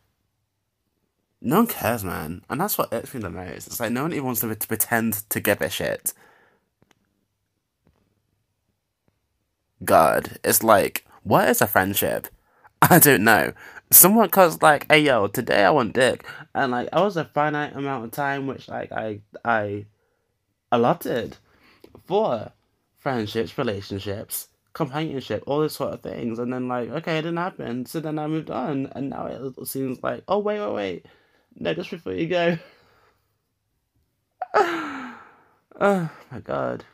no 1.42 1.58
one 1.58 1.68
cares, 1.68 2.04
man. 2.04 2.44
And 2.50 2.60
that's 2.60 2.78
what 2.78 2.94
irks 2.94 3.14
me 3.14 3.22
the 3.22 3.30
most. 3.30 3.68
It's 3.68 3.80
like 3.80 3.92
no 3.92 4.04
one 4.04 4.14
even 4.14 4.26
wants 4.26 4.42
to, 4.42 4.54
to 4.54 4.68
pretend 4.68 5.14
to 5.30 5.40
give 5.40 5.62
a 5.62 5.70
shit. 5.70 6.14
God, 9.84 10.38
it's 10.44 10.64
like, 10.64 11.06
what 11.24 11.48
is 11.50 11.62
a 11.62 11.68
friendship? 11.68 12.28
I 12.82 13.00
don't 13.00 13.24
know. 13.24 13.54
someone 13.92 14.30
cause 14.30 14.62
like, 14.62 14.86
hey 14.92 15.00
yo, 15.02 15.28
today 15.28 15.64
I 15.64 15.72
want 15.72 15.94
dick, 15.94 16.26
and 16.54 16.72
like 16.72 16.90
I 16.94 17.02
was 17.02 17.18
a 17.18 17.26
finite 17.26 17.76
amount 17.76 18.06
of 18.06 18.12
time 18.12 18.48
which 18.48 18.68
like 18.68 18.92
I 18.92 19.22
I 19.44 19.86
allotted 20.72 21.38
for 22.06 22.52
friendships, 23.00 23.58
relationships, 23.58 24.48
companionship, 24.74 25.44
all 25.48 25.62
this 25.62 25.76
sort 25.76 25.94
of 25.94 26.02
things, 26.02 26.40
and 26.40 26.54
then 26.54 26.68
like 26.68 26.90
okay, 26.90 27.18
it 27.20 27.24
didn't 27.24 27.38
happen, 27.38 27.86
so 27.86 28.00
then 28.00 28.20
I 28.20 28.28
moved 28.28 28.50
on, 28.52 28.88
and 28.96 29.10
now 29.10 29.26
it 29.28 29.68
seems 29.68 30.02
like 30.04 30.24
oh 30.28 30.40
wait 30.40 30.60
wait 30.60 30.74
wait, 30.74 31.06
no, 31.56 31.74
just 31.74 31.92
before 31.92 32.14
you 32.14 32.28
go. 32.28 32.58
oh 34.54 36.10
my 36.32 36.40
god 36.44 36.86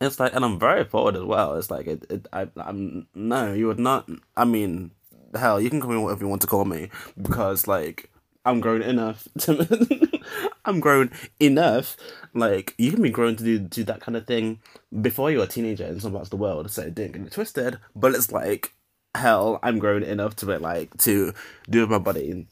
it's 0.00 0.18
like, 0.18 0.34
and 0.34 0.44
I'm 0.44 0.58
very 0.58 0.84
forward 0.84 1.16
as 1.16 1.22
well. 1.22 1.56
It's 1.56 1.70
like, 1.70 1.86
it, 1.86 2.06
it 2.08 2.26
I, 2.32 2.48
I'm 2.56 3.06
no, 3.14 3.52
you 3.52 3.66
would 3.66 3.78
not. 3.78 4.08
I 4.36 4.44
mean, 4.44 4.92
hell, 5.34 5.60
you 5.60 5.68
can 5.68 5.80
call 5.80 5.90
me 5.90 5.98
whatever 5.98 6.24
you 6.24 6.28
want 6.28 6.42
to 6.42 6.48
call 6.48 6.64
me 6.64 6.88
because, 7.20 7.66
like, 7.66 8.10
I'm 8.44 8.60
grown 8.60 8.82
enough 8.82 9.28
to. 9.40 10.20
I'm 10.64 10.80
grown 10.80 11.10
enough. 11.38 11.96
Like, 12.32 12.74
you 12.78 12.92
can 12.92 13.02
be 13.02 13.10
grown 13.10 13.36
to 13.36 13.44
do 13.44 13.58
do 13.58 13.84
that 13.84 14.00
kind 14.00 14.16
of 14.16 14.26
thing 14.26 14.60
before 15.02 15.30
you're 15.30 15.44
a 15.44 15.48
teenager 15.48 15.84
in 15.84 16.00
some 16.00 16.12
parts 16.12 16.26
of 16.26 16.30
the 16.30 16.36
world. 16.36 16.70
So 16.70 16.88
didn't 16.88 17.12
get 17.12 17.26
it 17.26 17.32
twisted. 17.32 17.78
But 17.94 18.14
it's 18.14 18.32
like, 18.32 18.72
hell, 19.14 19.58
I'm 19.62 19.78
grown 19.78 20.02
enough 20.02 20.36
to 20.36 20.46
be 20.46 20.56
like 20.56 20.96
to 20.98 21.32
do 21.68 21.80
with 21.80 21.90
my 21.90 21.98
body 21.98 22.46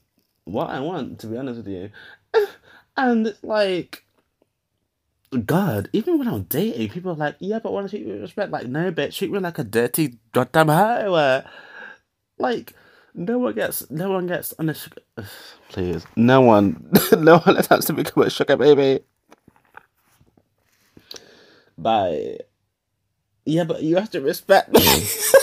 what 0.44 0.70
I 0.70 0.80
want. 0.80 1.20
To 1.20 1.26
be 1.26 1.36
honest 1.36 1.58
with 1.58 1.68
you, 1.68 1.90
and 2.96 3.34
like 3.42 4.04
God, 5.44 5.90
even 5.92 6.18
when 6.18 6.28
I'm 6.28 6.44
dating, 6.44 6.88
people 6.88 7.12
are 7.12 7.16
like, 7.16 7.36
yeah, 7.38 7.58
but 7.58 7.72
want 7.72 7.88
to 7.88 7.90
treat 7.90 8.06
me 8.06 8.12
with 8.12 8.22
respect. 8.22 8.50
Like, 8.50 8.66
no, 8.66 8.90
bitch, 8.90 9.16
treat 9.16 9.30
me 9.30 9.38
like 9.38 9.58
a 9.58 9.64
dirty 9.64 10.18
goddamn 10.32 10.68
hoe. 10.68 11.42
Like, 12.38 12.72
no 13.14 13.38
one 13.38 13.54
gets, 13.54 13.90
no 13.90 14.10
one 14.10 14.26
gets 14.26 14.54
on 14.58 14.70
a 14.70 14.74
sugar. 14.74 15.02
Please, 15.68 16.06
no 16.16 16.40
one, 16.40 16.90
no 17.18 17.38
one 17.38 17.58
attempts 17.58 17.86
to 17.86 17.92
become 17.92 18.22
a 18.22 18.30
sugar 18.30 18.56
baby. 18.56 19.04
Bye. 21.76 22.38
Yeah, 23.44 23.64
but 23.64 23.82
you 23.82 23.96
have 23.96 24.10
to 24.10 24.20
respect 24.20 24.72
me. 24.72 24.80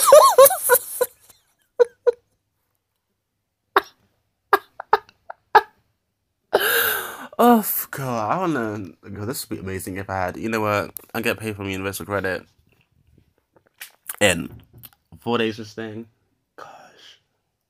Oh 7.38 7.66
god, 7.90 8.32
I 8.32 8.38
wanna. 8.38 8.92
God, 9.12 9.26
this 9.26 9.48
would 9.48 9.56
be 9.56 9.60
amazing 9.60 9.96
if 9.96 10.08
I 10.08 10.14
had. 10.14 10.36
You 10.38 10.48
know 10.48 10.60
what? 10.60 10.92
I 11.14 11.20
get 11.20 11.38
paid 11.38 11.56
from 11.56 11.68
Universal 11.68 12.06
Credit 12.06 12.46
in 14.20 14.62
four 15.20 15.36
days 15.36 15.58
of 15.58 15.66
staying. 15.66 16.06
Gosh, 16.56 17.20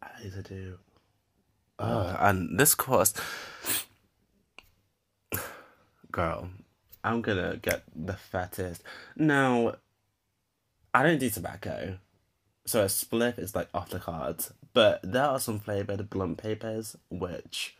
I 0.01 0.23
need 0.23 0.33
to 0.35 0.43
do. 0.43 0.79
Oh, 1.81 2.17
and 2.21 2.59
this 2.61 2.77
course, 2.77 3.13
girl, 6.13 6.49
I'm 7.03 7.21
gonna 7.21 7.59
get 7.61 7.83
the 7.95 8.15
fattest. 8.15 8.85
Now, 9.17 9.75
I 10.95 11.03
don't 11.03 11.19
do 11.19 11.29
tobacco, 11.29 11.99
so 12.67 12.83
a 12.83 12.87
spliff 12.87 13.37
is 13.41 13.57
like 13.57 13.69
off 13.75 13.91
the 13.91 13.99
cards. 13.99 14.53
But 14.73 15.01
there 15.03 15.25
are 15.25 15.41
some 15.41 15.59
flavored 15.59 16.09
blunt 16.09 16.39
papers 16.39 16.97
which 17.11 17.77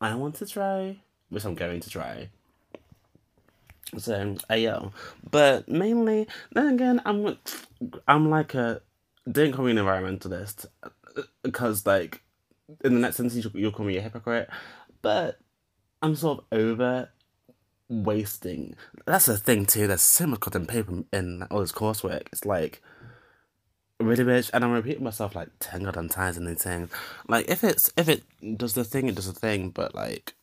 I 0.00 0.14
want 0.14 0.36
to 0.36 0.46
try 0.46 1.00
which 1.30 1.44
I'm 1.44 1.54
going 1.54 1.80
to 1.80 1.90
try. 1.90 2.28
So, 3.96 4.36
ayo. 4.50 4.92
But 5.30 5.68
mainly, 5.68 6.28
then 6.52 6.68
again, 6.68 7.00
I'm 7.04 7.38
I'm 8.06 8.28
like 8.28 8.54
a 8.54 8.82
don't 9.30 9.52
call 9.52 9.64
me 9.64 9.70
an 9.72 9.78
environmentalist 9.78 10.66
uh, 10.82 11.22
because 11.42 11.86
like 11.86 12.22
in 12.84 12.94
the 12.94 13.00
next 13.00 13.16
sentence 13.16 13.48
you'll 13.54 13.72
call 13.72 13.86
me 13.86 13.96
a 13.96 14.02
hypocrite, 14.02 14.48
but 15.02 15.38
I'm 16.02 16.14
sort 16.14 16.40
of 16.40 16.58
over 16.58 17.10
wasting. 17.88 18.74
That's 19.06 19.26
the 19.26 19.38
thing 19.38 19.64
too. 19.64 19.86
There's 19.86 20.02
so 20.02 20.26
much 20.26 20.40
cotton 20.40 20.66
paper 20.66 21.04
in 21.12 21.44
all 21.44 21.60
this 21.60 21.72
coursework. 21.72 22.26
It's 22.32 22.44
like 22.44 22.82
really 24.00 24.24
bitch 24.24 24.50
and 24.52 24.64
i'm 24.64 24.70
repeating 24.70 25.02
myself 25.02 25.34
like 25.34 25.48
10 25.60 25.82
goddamn 25.82 26.08
times 26.08 26.36
in 26.36 26.44
these 26.44 26.62
things 26.62 26.90
like 27.28 27.48
if 27.48 27.64
it's 27.64 27.92
if 27.96 28.08
it 28.08 28.22
does 28.56 28.74
the 28.74 28.84
thing 28.84 29.08
it 29.08 29.16
does 29.16 29.26
the 29.26 29.38
thing 29.38 29.70
but 29.70 29.94
like 29.94 30.34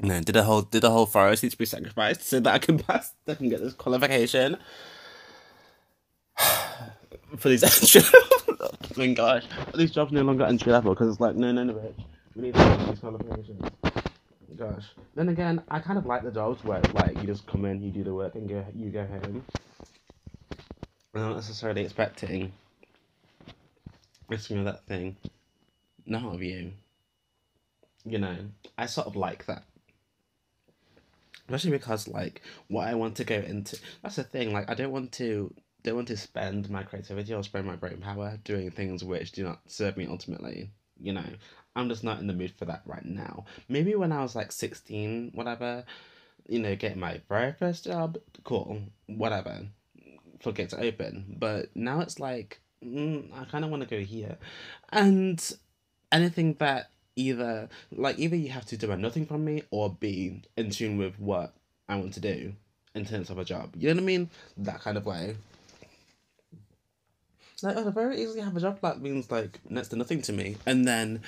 no, 0.00 0.20
did 0.20 0.36
a 0.36 0.42
whole 0.42 0.62
did 0.62 0.84
a 0.84 0.90
whole 0.90 1.06
forest 1.06 1.42
need 1.42 1.50
to 1.50 1.58
be 1.58 1.64
sacrificed 1.64 2.22
so 2.22 2.40
that 2.40 2.54
I 2.54 2.58
can 2.58 2.78
pass 2.78 3.12
I 3.28 3.34
can 3.34 3.48
get 3.48 3.60
this 3.60 3.74
qualification 3.74 4.56
for 7.36 7.48
these 7.48 7.62
extra 7.62 8.02
oh 8.62 8.70
my 8.96 9.12
gosh. 9.12 9.44
These 9.74 9.92
jobs 9.92 10.12
no 10.12 10.22
longer 10.22 10.44
entry 10.44 10.72
level 10.72 10.94
because 10.94 11.08
it's 11.08 11.20
like 11.20 11.36
no 11.36 11.52
no 11.52 11.64
no 11.64 11.74
bitch. 11.74 12.04
We 12.34 12.42
need 12.42 12.54
these 12.54 12.98
qualifications. 12.98 13.62
Gosh. 14.56 14.84
Then 15.14 15.28
again, 15.28 15.62
I 15.70 15.78
kind 15.80 15.98
of 15.98 16.06
like 16.06 16.22
the 16.22 16.30
jobs 16.30 16.62
where 16.64 16.80
like 16.94 17.16
you 17.16 17.26
just 17.26 17.46
come 17.46 17.64
in, 17.64 17.82
you 17.82 17.90
do 17.90 18.04
the 18.04 18.14
work 18.14 18.34
and 18.34 18.48
go 18.48 18.64
you 18.74 18.90
go 18.90 19.06
home. 19.06 19.44
I'm 21.14 21.20
not 21.20 21.34
necessarily 21.36 21.82
expecting 21.82 22.52
listening 24.28 24.64
to 24.64 24.72
that 24.72 24.86
thing. 24.86 25.16
Not 26.06 26.24
of 26.34 26.42
you. 26.42 26.72
You 28.04 28.18
know, 28.18 28.36
I 28.76 28.86
sort 28.86 29.06
of 29.06 29.14
like 29.14 29.46
that 29.46 29.62
especially 31.48 31.70
because 31.72 32.08
like 32.08 32.42
what 32.68 32.88
I 32.88 32.94
want 32.94 33.16
to 33.16 33.24
go 33.24 33.36
into. 33.36 33.78
That's 34.02 34.16
the 34.16 34.24
thing. 34.24 34.52
Like 34.52 34.70
I 34.70 34.74
don't 34.74 34.92
want 34.92 35.12
to 35.12 35.54
don't 35.82 35.96
want 35.96 36.08
to 36.08 36.16
spend 36.16 36.70
my 36.70 36.82
creativity 36.82 37.34
or 37.34 37.42
spend 37.42 37.66
my 37.66 37.76
brain 37.76 37.98
power 37.98 38.38
doing 38.44 38.70
things 38.70 39.02
which 39.02 39.32
do 39.32 39.44
not 39.44 39.60
serve 39.66 39.96
me 39.96 40.06
ultimately. 40.08 40.70
You 41.00 41.12
know, 41.14 41.24
I'm 41.74 41.88
just 41.88 42.04
not 42.04 42.20
in 42.20 42.26
the 42.26 42.32
mood 42.32 42.52
for 42.56 42.66
that 42.66 42.82
right 42.86 43.04
now. 43.04 43.44
Maybe 43.68 43.94
when 43.94 44.12
I 44.12 44.22
was 44.22 44.36
like 44.36 44.52
sixteen, 44.52 45.30
whatever. 45.34 45.84
You 46.48 46.58
know, 46.58 46.74
getting 46.74 46.98
my 46.98 47.20
very 47.28 47.52
first 47.52 47.84
job, 47.84 48.18
cool, 48.42 48.82
whatever. 49.06 49.60
Forget 50.40 50.70
to 50.70 50.80
open, 50.80 51.36
but 51.38 51.74
now 51.76 52.00
it's 52.00 52.18
like 52.18 52.60
mm, 52.84 53.28
I 53.32 53.44
kind 53.44 53.64
of 53.64 53.70
want 53.70 53.82
to 53.82 53.88
go 53.88 54.00
here, 54.00 54.38
and 54.90 55.40
anything 56.10 56.54
that 56.54 56.90
either 57.16 57.68
like 57.90 58.18
either 58.18 58.36
you 58.36 58.50
have 58.50 58.66
to 58.66 58.76
demand 58.76 59.02
nothing 59.02 59.26
from 59.26 59.44
me 59.44 59.62
or 59.70 59.90
be 59.90 60.42
in 60.56 60.70
tune 60.70 60.98
with 60.98 61.18
what 61.18 61.52
I 61.88 61.96
want 61.96 62.14
to 62.14 62.20
do 62.20 62.54
in 62.94 63.04
terms 63.04 63.30
of 63.30 63.38
a 63.38 63.44
job. 63.44 63.74
You 63.76 63.88
know 63.88 63.94
what 63.94 64.02
I 64.02 64.06
mean? 64.06 64.30
That 64.56 64.80
kind 64.80 64.96
of 64.96 65.06
way. 65.06 65.36
Like, 67.62 67.76
oh, 67.76 67.90
very 67.90 68.20
easily 68.20 68.40
have 68.40 68.56
a 68.56 68.60
job 68.60 68.80
that 68.82 69.00
means 69.00 69.30
like 69.30 69.60
next 69.68 69.88
to 69.88 69.96
nothing 69.96 70.20
to 70.22 70.32
me, 70.32 70.56
and 70.66 70.84
then, 70.84 71.22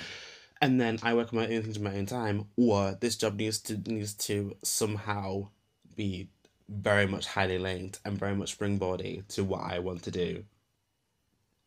and 0.61 0.81
then 0.81 0.99
I 1.01 1.13
work 1.13 1.31
on 1.31 1.39
my 1.39 1.47
own 1.47 1.61
things 1.61 1.77
in 1.77 1.83
my 1.83 1.95
own 1.95 2.07
time, 2.07 2.47
or 2.57 2.97
this 2.99 3.15
job 3.15 3.37
needs 3.37 3.59
to 3.59 3.77
needs 3.89 4.13
to 4.15 4.57
somehow 4.61 5.47
be 5.95 6.27
very 6.67 7.05
much 7.05 7.27
highly 7.27 7.57
linked 7.57 7.99
and 8.03 8.17
very 8.17 8.35
much 8.35 8.57
springboardy 8.57 9.25
to 9.29 9.45
what 9.45 9.61
I 9.61 9.79
want 9.79 10.03
to 10.03 10.11
do 10.11 10.43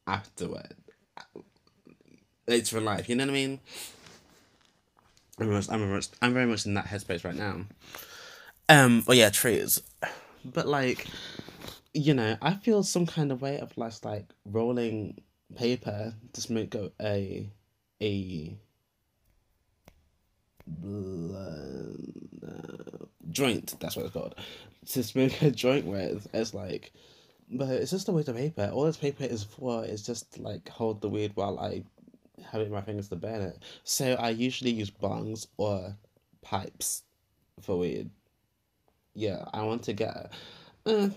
afterward. 0.07 0.75
It's 2.47 2.71
for 2.71 2.81
life, 2.81 3.09
you 3.09 3.15
know 3.17 3.25
what 3.25 3.31
I 3.31 3.35
mean? 3.35 3.61
I'm 5.39 5.47
very 5.47 5.57
much, 5.57 5.71
I'm 5.71 6.01
I'm 6.23 6.35
very 6.35 6.47
much 6.47 6.67
in 6.67 6.75
that 6.75 6.87
headspace 6.87 7.25
right 7.25 7.35
now. 7.35 7.63
Um, 8.69 9.03
but 9.07 9.17
yeah, 9.17 9.31
trees. 9.31 9.81
But 10.45 10.67
like, 10.67 11.07
you 11.95 12.15
know, 12.15 12.37
I 12.43 12.55
feel 12.55 12.83
some 12.83 13.07
kind 13.07 13.33
of 13.33 13.41
way 13.41 13.59
of 13.59 13.77
less 13.77 14.05
like 14.05 14.27
rolling 14.45 15.21
paper 15.55 16.15
to 16.33 16.41
smoke 16.41 16.75
a 16.75 16.91
a, 17.01 17.49
a 18.01 18.57
uh, 20.85 21.85
joint. 23.31 23.75
That's 23.81 23.97
what 23.97 24.07
it's 24.07 24.15
called. 24.15 24.35
To 24.91 25.03
smoke 25.03 25.43
a 25.43 25.51
joint 25.51 25.87
with, 25.87 26.29
it's 26.33 26.55
like, 26.55 26.93
but 27.51 27.69
it's 27.69 27.91
just 27.91 28.09
a 28.09 28.13
waste 28.13 28.29
of 28.29 28.37
paper. 28.37 28.71
All 28.73 28.85
this 28.85 28.97
paper 28.97 29.25
is 29.25 29.45
for 29.45 29.85
is 29.85 30.03
just 30.03 30.39
like 30.39 30.69
hold 30.69 31.01
the 31.01 31.09
weed 31.09 31.33
while 31.35 31.59
I 31.59 31.85
having 32.51 32.71
my 32.71 32.81
fingers 32.81 33.09
to 33.09 33.17
burn 33.17 33.43
it. 33.43 33.63
So 33.85 34.15
I 34.15 34.31
usually 34.31 34.71
use 34.71 34.91
bongs 34.91 35.47
or 35.57 35.97
pipes 36.43 37.03
for 37.61 37.79
weed. 37.79 38.11
Yeah, 39.15 39.45
I 39.53 39.63
want 39.63 39.83
to 39.85 39.93
get. 39.93 40.33
Uh, 40.87 41.09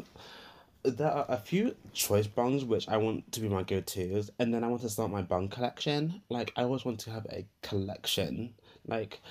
there 0.84 1.12
are 1.12 1.26
a 1.30 1.38
few 1.38 1.76
choice 1.94 2.28
bongs 2.28 2.66
which 2.66 2.90
I 2.90 2.98
want 2.98 3.32
to 3.34 3.40
be 3.40 3.48
my 3.48 3.64
go 3.64 3.82
tos, 3.82 4.32
and 4.40 4.54
then 4.54 4.64
I 4.64 4.68
want 4.68 4.82
to 4.82 4.90
start 4.90 5.12
my 5.12 5.22
bong 5.22 5.50
collection. 5.50 6.22
Like 6.30 6.52
I 6.56 6.64
always 6.64 6.86
want 6.86 7.00
to 7.02 7.12
have 7.12 7.26
a 7.28 7.46
collection. 7.62 8.54
Like, 8.88 9.22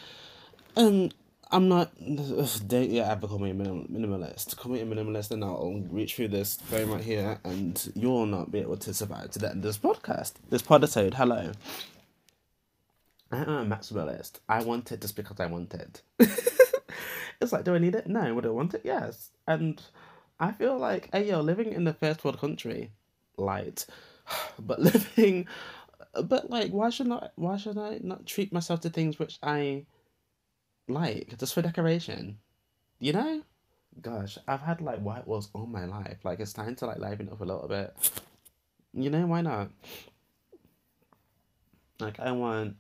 um, 0.77 1.11
I'm 1.53 1.69
not. 1.69 1.91
Don't 1.99 2.91
yet 2.91 3.11
ever 3.11 3.27
call 3.27 3.41
me 3.41 3.51
a 3.51 3.55
minim- 3.55 3.89
minimalist. 3.91 4.57
Call 4.57 4.73
me 4.73 4.81
a 4.81 4.87
minimalist, 4.87 5.33
and 5.33 5.43
I'll 5.43 5.83
reach 5.91 6.15
through 6.15 6.29
this 6.29 6.57
frame 6.57 6.93
right 6.93 7.03
here, 7.03 7.41
and 7.43 7.93
you'll 7.97 8.27
not 8.27 8.53
be 8.53 8.61
able 8.61 8.77
to 8.77 8.95
survive 8.95 9.33
to 9.33 9.41
the 9.41 9.49
end 9.49 9.57
of 9.57 9.63
this 9.63 9.79
podcast. 9.79 10.35
This 10.49 10.63
podisode. 10.63 11.15
Hello. 11.15 11.51
I 13.33 13.39
am 13.39 13.49
a 13.49 13.77
maximalist. 13.77 14.39
I 14.49 14.63
want 14.63 14.93
it 14.93 15.01
just 15.01 15.17
because 15.17 15.41
I 15.41 15.47
want 15.47 15.75
it. 15.75 16.03
it's 17.41 17.53
like, 17.53 17.65
do 17.65 17.75
I 17.75 17.79
need 17.79 17.97
it? 17.97 18.07
No. 18.07 18.33
Would 18.33 18.47
I 18.47 18.51
want 18.51 18.75
it? 18.75 18.83
Yes. 18.85 19.31
And 19.49 19.83
I 20.39 20.53
feel 20.53 20.79
like, 20.79 21.09
hey, 21.13 21.29
yo, 21.29 21.41
living 21.41 21.73
in 21.73 21.83
the 21.83 21.95
first 21.95 22.25
world 22.25 22.39
country, 22.39 22.93
light. 23.37 23.87
but 24.61 24.79
living, 24.79 25.49
but 26.23 26.49
like, 26.49 26.71
why 26.71 26.91
should 26.91 27.09
not? 27.09 27.33
Why 27.35 27.57
should 27.57 27.77
I 27.77 27.99
not 28.03 28.25
treat 28.25 28.53
myself 28.53 28.83
to 28.83 28.91
things 28.91 29.19
which 29.19 29.39
I 29.43 29.87
like 30.93 31.37
just 31.39 31.55
for 31.55 31.63
decoration? 31.63 32.39
You 32.99 33.13
know, 33.13 33.43
gosh, 34.01 34.39
I've 34.47 34.61
had 34.61 34.81
like 34.81 35.01
white 35.01 35.27
walls 35.27 35.51
all 35.55 35.67
my 35.67 35.85
life. 35.85 36.19
Like 36.25 36.41
it's 36.41 36.53
time 36.53 36.75
to 36.77 36.87
like 36.87 36.99
liven 36.99 37.29
up 37.29 37.41
a 37.41 37.45
little 37.45 37.69
bit. 37.69 37.95
You 38.93 39.11
know 39.11 39.27
why 39.27 39.41
not? 39.41 39.71
Like 41.99 42.19
I 42.19 42.33
want 42.33 42.77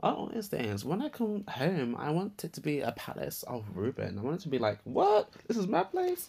Oh, 0.00 0.30
it's 0.32 0.46
things. 0.46 0.84
When 0.84 1.02
I 1.02 1.08
come 1.08 1.44
home, 1.48 1.96
I 1.98 2.10
want 2.10 2.44
it 2.44 2.52
to 2.52 2.60
be 2.60 2.80
a 2.80 2.92
palace 2.92 3.42
of 3.44 3.64
Ruben. 3.74 4.18
I 4.18 4.22
want 4.22 4.36
it 4.36 4.42
to 4.42 4.48
be 4.48 4.58
like, 4.58 4.78
what? 4.84 5.28
This 5.48 5.56
is 5.56 5.66
my 5.66 5.82
place? 5.82 6.28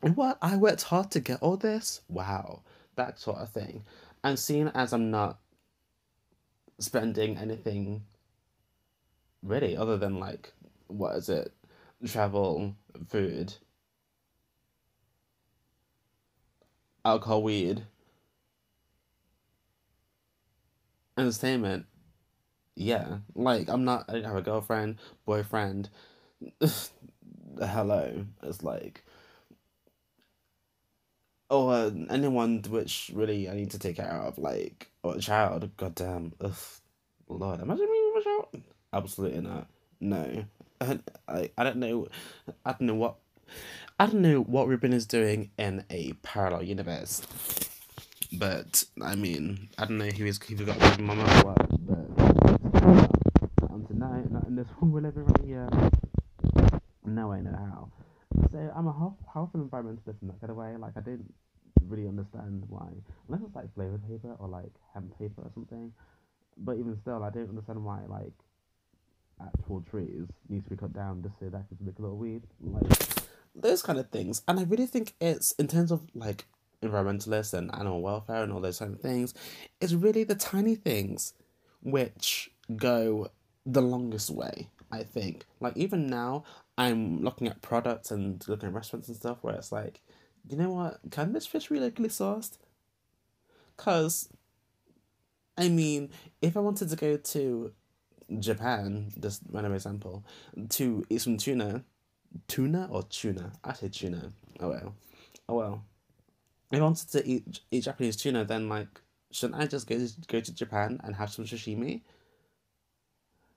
What? 0.00 0.36
I 0.42 0.56
worked 0.56 0.82
hard 0.82 1.10
to 1.12 1.20
get 1.20 1.40
all 1.40 1.56
this? 1.56 2.02
Wow. 2.08 2.60
That 2.96 3.18
sort 3.18 3.38
of 3.38 3.48
thing. 3.48 3.82
And 4.22 4.38
seeing 4.38 4.68
as 4.74 4.92
I'm 4.92 5.10
not 5.10 5.38
spending 6.78 7.36
anything 7.38 8.02
really 9.42 9.76
other 9.76 9.96
than 9.96 10.18
like, 10.18 10.52
what 10.88 11.16
is 11.16 11.28
it? 11.28 11.52
Travel, 12.06 12.74
food, 13.08 13.54
alcohol, 17.04 17.42
weed, 17.42 17.84
entertainment. 21.16 21.86
Yeah, 22.76 23.18
like 23.34 23.68
I'm 23.68 23.84
not. 23.84 24.06
I 24.08 24.14
don't 24.14 24.24
have 24.24 24.36
a 24.36 24.42
girlfriend, 24.42 24.98
boyfriend. 25.26 25.90
Hello, 27.58 28.26
it's 28.42 28.62
like, 28.64 29.04
or 31.48 31.72
uh, 31.72 31.90
anyone 32.10 32.62
which 32.68 33.10
really 33.14 33.48
I 33.48 33.54
need 33.54 33.70
to 33.72 33.78
take 33.78 33.96
care 33.96 34.10
of, 34.10 34.38
like 34.38 34.90
or 35.04 35.16
a 35.16 35.20
child. 35.20 35.70
Goddamn, 35.76 36.32
ugh, 36.40 36.56
Lord, 37.28 37.60
imagine 37.60 37.90
me 37.90 38.10
with 38.14 38.22
a 38.22 38.24
child. 38.24 38.62
Absolutely 38.92 39.40
not. 39.42 39.68
No, 40.00 40.44
I, 40.80 41.50
I, 41.56 41.64
don't 41.64 41.76
know. 41.76 42.08
I 42.64 42.72
don't 42.72 42.82
know 42.82 42.94
what. 42.94 43.16
I 44.00 44.06
don't 44.06 44.22
know 44.22 44.40
what 44.40 44.66
Ruben 44.66 44.92
is 44.92 45.06
doing 45.06 45.50
in 45.58 45.84
a 45.90 46.14
parallel 46.22 46.64
universe. 46.64 47.22
But 48.32 48.84
I 49.02 49.14
mean, 49.14 49.68
I 49.78 49.84
don't 49.84 49.98
know 49.98 50.06
who 50.06 50.24
he's 50.24 50.42
he 50.42 50.54
got 50.56 50.80
with 50.80 50.98
my 50.98 51.14
mum 51.14 51.44
what, 51.44 51.68
but 51.86 53.70
on 53.70 53.86
tonight, 53.86 54.30
not 54.32 54.46
in 54.46 54.56
this 54.56 54.66
one 54.78 54.90
we're 54.90 55.02
living 55.02 55.24
right 55.24 55.44
here. 55.44 55.68
Now 57.06 57.30
I 57.30 57.40
know 57.40 57.52
how. 57.52 57.90
So 58.50 58.72
I'm 58.74 58.88
a 58.88 58.92
half 58.92 59.12
half 59.32 59.52
environmentalist 59.52 60.20
in 60.22 60.28
that 60.28 60.40
kind 60.40 60.50
of 60.50 60.56
way. 60.56 60.74
Like 60.76 60.94
I 60.96 61.00
didn't 61.00 61.32
really 61.88 62.08
understand 62.08 62.64
why, 62.68 62.88
unless 63.28 63.42
it's 63.44 63.54
like 63.54 63.74
flavored 63.74 64.02
paper 64.08 64.34
or 64.38 64.48
like 64.48 64.72
hemp 64.92 65.18
paper 65.18 65.42
or 65.42 65.50
something. 65.54 65.92
But 66.56 66.78
even 66.78 66.96
still, 67.00 67.22
I 67.22 67.30
don't 67.30 67.48
understand 67.48 67.84
why 67.84 68.00
like 68.08 68.32
actual 69.40 69.82
trees 69.90 70.26
need 70.48 70.64
to 70.64 70.70
be 70.70 70.76
cut 70.76 70.92
down 70.92 71.22
just 71.22 71.38
so 71.40 71.46
that 71.46 71.56
I 71.56 71.64
can 71.68 71.84
make 71.84 71.98
a 71.98 72.02
little 72.02 72.16
weed. 72.16 72.42
Like 72.60 72.92
those 73.54 73.82
kind 73.82 73.98
of 73.98 74.10
things. 74.10 74.42
And 74.46 74.58
I 74.58 74.64
really 74.64 74.86
think 74.86 75.14
it's 75.20 75.52
in 75.52 75.68
terms 75.68 75.90
of 75.90 76.02
like 76.14 76.46
environmentalists 76.82 77.54
and 77.54 77.74
animal 77.74 78.02
welfare 78.02 78.42
and 78.42 78.52
all 78.52 78.60
those 78.60 78.78
kind 78.78 78.94
of 78.94 79.00
things, 79.00 79.34
it's 79.80 79.94
really 79.94 80.24
the 80.24 80.34
tiny 80.34 80.74
things 80.74 81.34
which 81.82 82.50
go 82.76 83.28
the 83.66 83.82
longest 83.82 84.30
way, 84.30 84.68
I 84.90 85.02
think. 85.02 85.46
Like, 85.60 85.76
even 85.76 86.06
now, 86.06 86.44
I'm 86.76 87.22
looking 87.22 87.46
at 87.48 87.62
products 87.62 88.10
and 88.10 88.46
looking 88.48 88.68
at 88.68 88.74
restaurants 88.74 89.08
and 89.08 89.16
stuff 89.16 89.38
where 89.42 89.54
it's 89.54 89.72
like, 89.72 90.00
you 90.48 90.56
know 90.56 90.70
what, 90.70 91.00
can 91.10 91.32
this 91.32 91.46
fish 91.46 91.68
be 91.68 91.80
locally 91.80 92.08
sourced? 92.08 92.58
Because, 93.76 94.28
I 95.56 95.68
mean, 95.68 96.10
if 96.42 96.56
I 96.56 96.60
wanted 96.60 96.90
to 96.90 96.96
go 96.96 97.16
to 97.16 97.72
Japan, 98.38 99.12
just 99.20 99.42
random 99.50 99.74
example, 99.74 100.24
to 100.70 101.04
eat 101.10 101.20
some 101.22 101.36
tuna, 101.36 101.84
tuna 102.48 102.88
or 102.90 103.02
tuna? 103.04 103.52
I 103.62 103.72
say 103.72 103.88
tuna. 103.88 104.32
Oh 104.60 104.68
well. 104.68 104.94
Oh 105.48 105.54
well 105.56 105.84
if 106.74 106.80
I 106.80 106.84
wanted 106.84 107.08
to 107.10 107.26
eat 107.26 107.60
eat 107.70 107.84
Japanese 107.84 108.16
tuna, 108.16 108.44
then 108.44 108.68
like 108.68 109.00
shouldn't 109.30 109.60
I 109.60 109.66
just 109.66 109.86
go 109.86 109.98
to, 109.98 110.08
go 110.28 110.40
to 110.40 110.54
Japan 110.54 111.00
and 111.04 111.16
have 111.16 111.32
some 111.32 111.44
sashimi? 111.44 112.02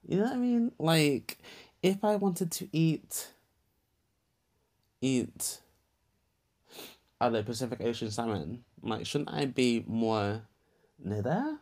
You 0.07 0.17
know 0.17 0.23
what 0.23 0.33
I 0.33 0.37
mean? 0.37 0.71
Like 0.77 1.39
if 1.81 2.03
I 2.03 2.15
wanted 2.15 2.51
to 2.51 2.67
eat 2.71 3.31
eat 5.01 5.59
other 7.19 7.43
Pacific 7.43 7.79
Ocean 7.81 8.11
salmon, 8.11 8.63
like 8.81 9.05
shouldn't 9.05 9.33
I 9.33 9.45
be 9.45 9.83
more 9.87 10.41
near 11.03 11.21
there? 11.21 11.57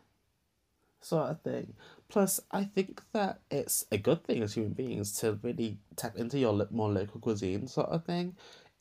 Sort 1.00 1.30
of 1.30 1.40
thing. 1.42 1.74
Plus, 2.08 2.40
I 2.50 2.64
think 2.64 3.02
that 3.12 3.40
it's 3.50 3.84
a 3.90 3.98
good 3.98 4.24
thing 4.24 4.42
as 4.42 4.54
human 4.54 4.72
beings 4.72 5.12
to 5.20 5.38
really 5.42 5.78
tap 5.96 6.16
into 6.16 6.38
your 6.38 6.66
more 6.70 6.90
local 6.90 7.20
cuisine, 7.20 7.66
sort 7.66 7.88
of 7.88 8.04
thing. 8.04 8.36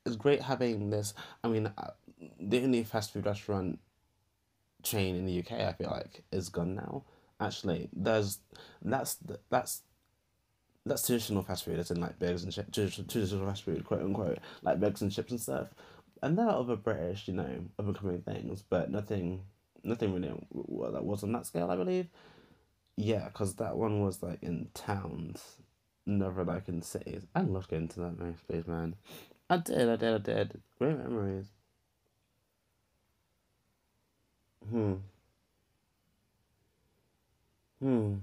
It's 0.06 0.16
great 0.16 0.42
having 0.42 0.90
this. 0.90 1.14
I 1.44 1.48
mean, 1.48 1.72
uh, 1.78 1.92
the 2.40 2.64
only 2.64 2.84
fast 2.84 3.14
food 3.14 3.26
restaurant 3.26 3.80
chain 4.84 5.16
in 5.16 5.26
the 5.26 5.40
UK 5.40 5.54
I 5.54 5.74
feel 5.74 5.90
like 5.90 6.24
is 6.32 6.50
gone 6.50 6.76
now. 6.76 7.04
Actually, 7.40 7.90
there's 7.94 8.40
that's 8.82 9.18
that's 9.50 9.82
that's 10.86 11.06
traditional 11.06 11.42
fast 11.42 11.66
food, 11.66 11.80
as 11.80 11.92
in 11.92 12.00
like 12.00 12.20
burgers 12.20 12.44
and 12.44 12.54
chips, 12.54 12.72
traditional 12.72 13.48
fast 13.48 13.64
food, 13.64 13.84
quote 13.84 14.02
unquote, 14.02 14.40
like 14.62 14.80
burgers 14.80 15.02
and 15.02 15.12
chips 15.12 15.32
and 15.32 15.42
stuff. 15.42 15.68
And 16.22 16.38
there 16.38 16.48
are 16.48 16.60
other 16.60 16.76
British, 16.76 17.28
you 17.28 17.34
know, 17.34 17.66
up 17.78 17.86
and 17.86 17.96
coming 17.96 18.22
things, 18.22 18.64
but 18.68 18.90
nothing, 18.90 19.42
nothing 19.84 20.14
really 20.14 20.34
well, 20.52 20.92
that 20.92 21.04
was 21.04 21.24
on 21.24 21.32
that 21.34 21.46
scale, 21.46 21.70
I 21.70 21.76
believe. 21.76 22.08
Yeah, 22.98 23.26
because 23.26 23.56
that 23.56 23.76
one 23.78 24.02
was 24.02 24.24
like 24.24 24.42
in 24.42 24.70
towns, 24.74 25.58
never 26.06 26.44
like 26.44 26.70
in 26.70 26.82
cities. 26.82 27.24
I 27.36 27.42
love 27.42 27.68
getting 27.68 27.90
to 27.90 28.00
that 28.02 28.18
MySpace, 28.18 28.68
man. 28.68 28.96
I 29.50 29.58
did, 29.58 29.90
I 29.90 29.96
did, 29.98 30.14
I 30.14 30.18
did. 30.18 30.62
Great 30.80 30.98
memories. 30.98 31.46
Hmm. 34.70 34.94
Hmm. 37.82 38.16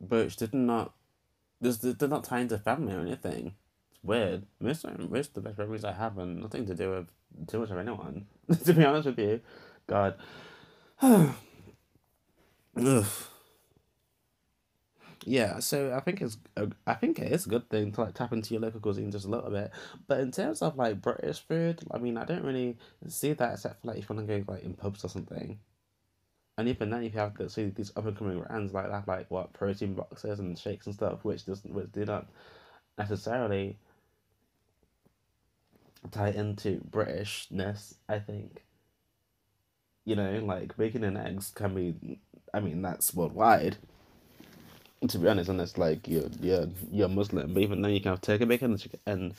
But 0.00 0.36
did 0.36 0.52
not. 0.52 0.92
This 1.60 1.78
they're 1.78 2.08
not 2.08 2.24
tied 2.24 2.50
to 2.50 2.58
family 2.58 2.94
or 2.94 3.00
anything. 3.00 3.54
Weird. 4.02 4.46
Most 4.60 4.86
most 5.10 5.28
of 5.28 5.34
the 5.34 5.40
best 5.40 5.58
memories 5.58 5.84
I 5.84 5.92
have 5.92 6.18
are 6.18 6.26
nothing 6.26 6.66
to 6.66 6.74
do 6.74 6.90
with 6.90 7.06
too 7.48 7.60
much 7.60 7.70
of 7.70 7.78
anyone. 7.78 8.26
to 8.64 8.72
be 8.72 8.84
honest 8.84 9.06
with 9.06 9.18
you, 9.18 9.40
God. 9.86 10.14
Ugh. 11.02 11.34
Yeah, 15.24 15.58
so 15.58 15.92
I 15.94 16.00
think 16.00 16.22
it's 16.22 16.38
a, 16.56 16.70
I 16.86 16.94
think 16.94 17.18
it 17.18 17.30
is 17.32 17.44
a 17.46 17.50
good 17.50 17.68
thing 17.68 17.92
to 17.92 18.00
like 18.02 18.14
tap 18.14 18.32
into 18.32 18.54
your 18.54 18.62
local 18.62 18.80
cuisine 18.80 19.10
just 19.10 19.26
a 19.26 19.28
little 19.28 19.50
bit. 19.50 19.70
But 20.06 20.20
in 20.20 20.30
terms 20.30 20.62
of 20.62 20.76
like 20.76 21.02
British 21.02 21.40
food, 21.46 21.80
I 21.90 21.98
mean, 21.98 22.16
I 22.16 22.24
don't 22.24 22.44
really 22.44 22.78
see 23.08 23.32
that 23.34 23.52
except 23.54 23.82
for 23.82 23.88
like 23.88 23.98
if 23.98 24.08
you 24.08 24.16
want 24.16 24.26
to 24.26 24.40
go 24.40 24.52
like 24.52 24.62
in 24.62 24.74
pubs 24.74 25.04
or 25.04 25.08
something. 25.08 25.58
And 26.56 26.68
even 26.68 26.90
then, 26.90 27.04
if 27.04 27.14
you 27.14 27.20
have 27.20 27.36
to 27.38 27.48
see 27.50 27.66
these 27.66 27.92
up 27.96 28.06
and 28.06 28.16
coming 28.16 28.40
brands 28.40 28.72
like 28.72 28.88
that, 28.90 29.06
like 29.06 29.30
what 29.30 29.52
protein 29.52 29.94
boxes 29.94 30.38
and 30.40 30.58
shakes 30.58 30.86
and 30.86 30.94
stuff, 30.94 31.24
which 31.24 31.46
doesn't 31.46 31.72
which 31.72 31.92
do 31.92 32.04
not 32.04 32.26
necessarily 32.96 33.76
tie 36.10 36.30
into 36.30 36.80
Britishness, 36.90 37.94
I 38.08 38.18
think. 38.18 38.64
You 40.04 40.16
know, 40.16 40.40
like 40.44 40.76
bacon 40.76 41.04
and 41.04 41.18
eggs 41.18 41.50
can 41.54 41.74
be. 41.74 42.20
I 42.54 42.60
mean, 42.60 42.80
that's 42.82 43.14
worldwide 43.14 43.76
to 45.06 45.18
be 45.18 45.28
honest, 45.28 45.48
unless 45.48 45.78
like 45.78 46.08
you're 46.08 46.28
you're 46.40 46.66
you're 46.90 47.08
Muslim, 47.08 47.54
but 47.54 47.62
even 47.62 47.82
then 47.82 47.92
you 47.92 48.00
can 48.00 48.10
have 48.10 48.20
turkey 48.20 48.44
bacon 48.44 48.72
and, 48.72 48.80
chicken, 48.80 49.00
and 49.06 49.34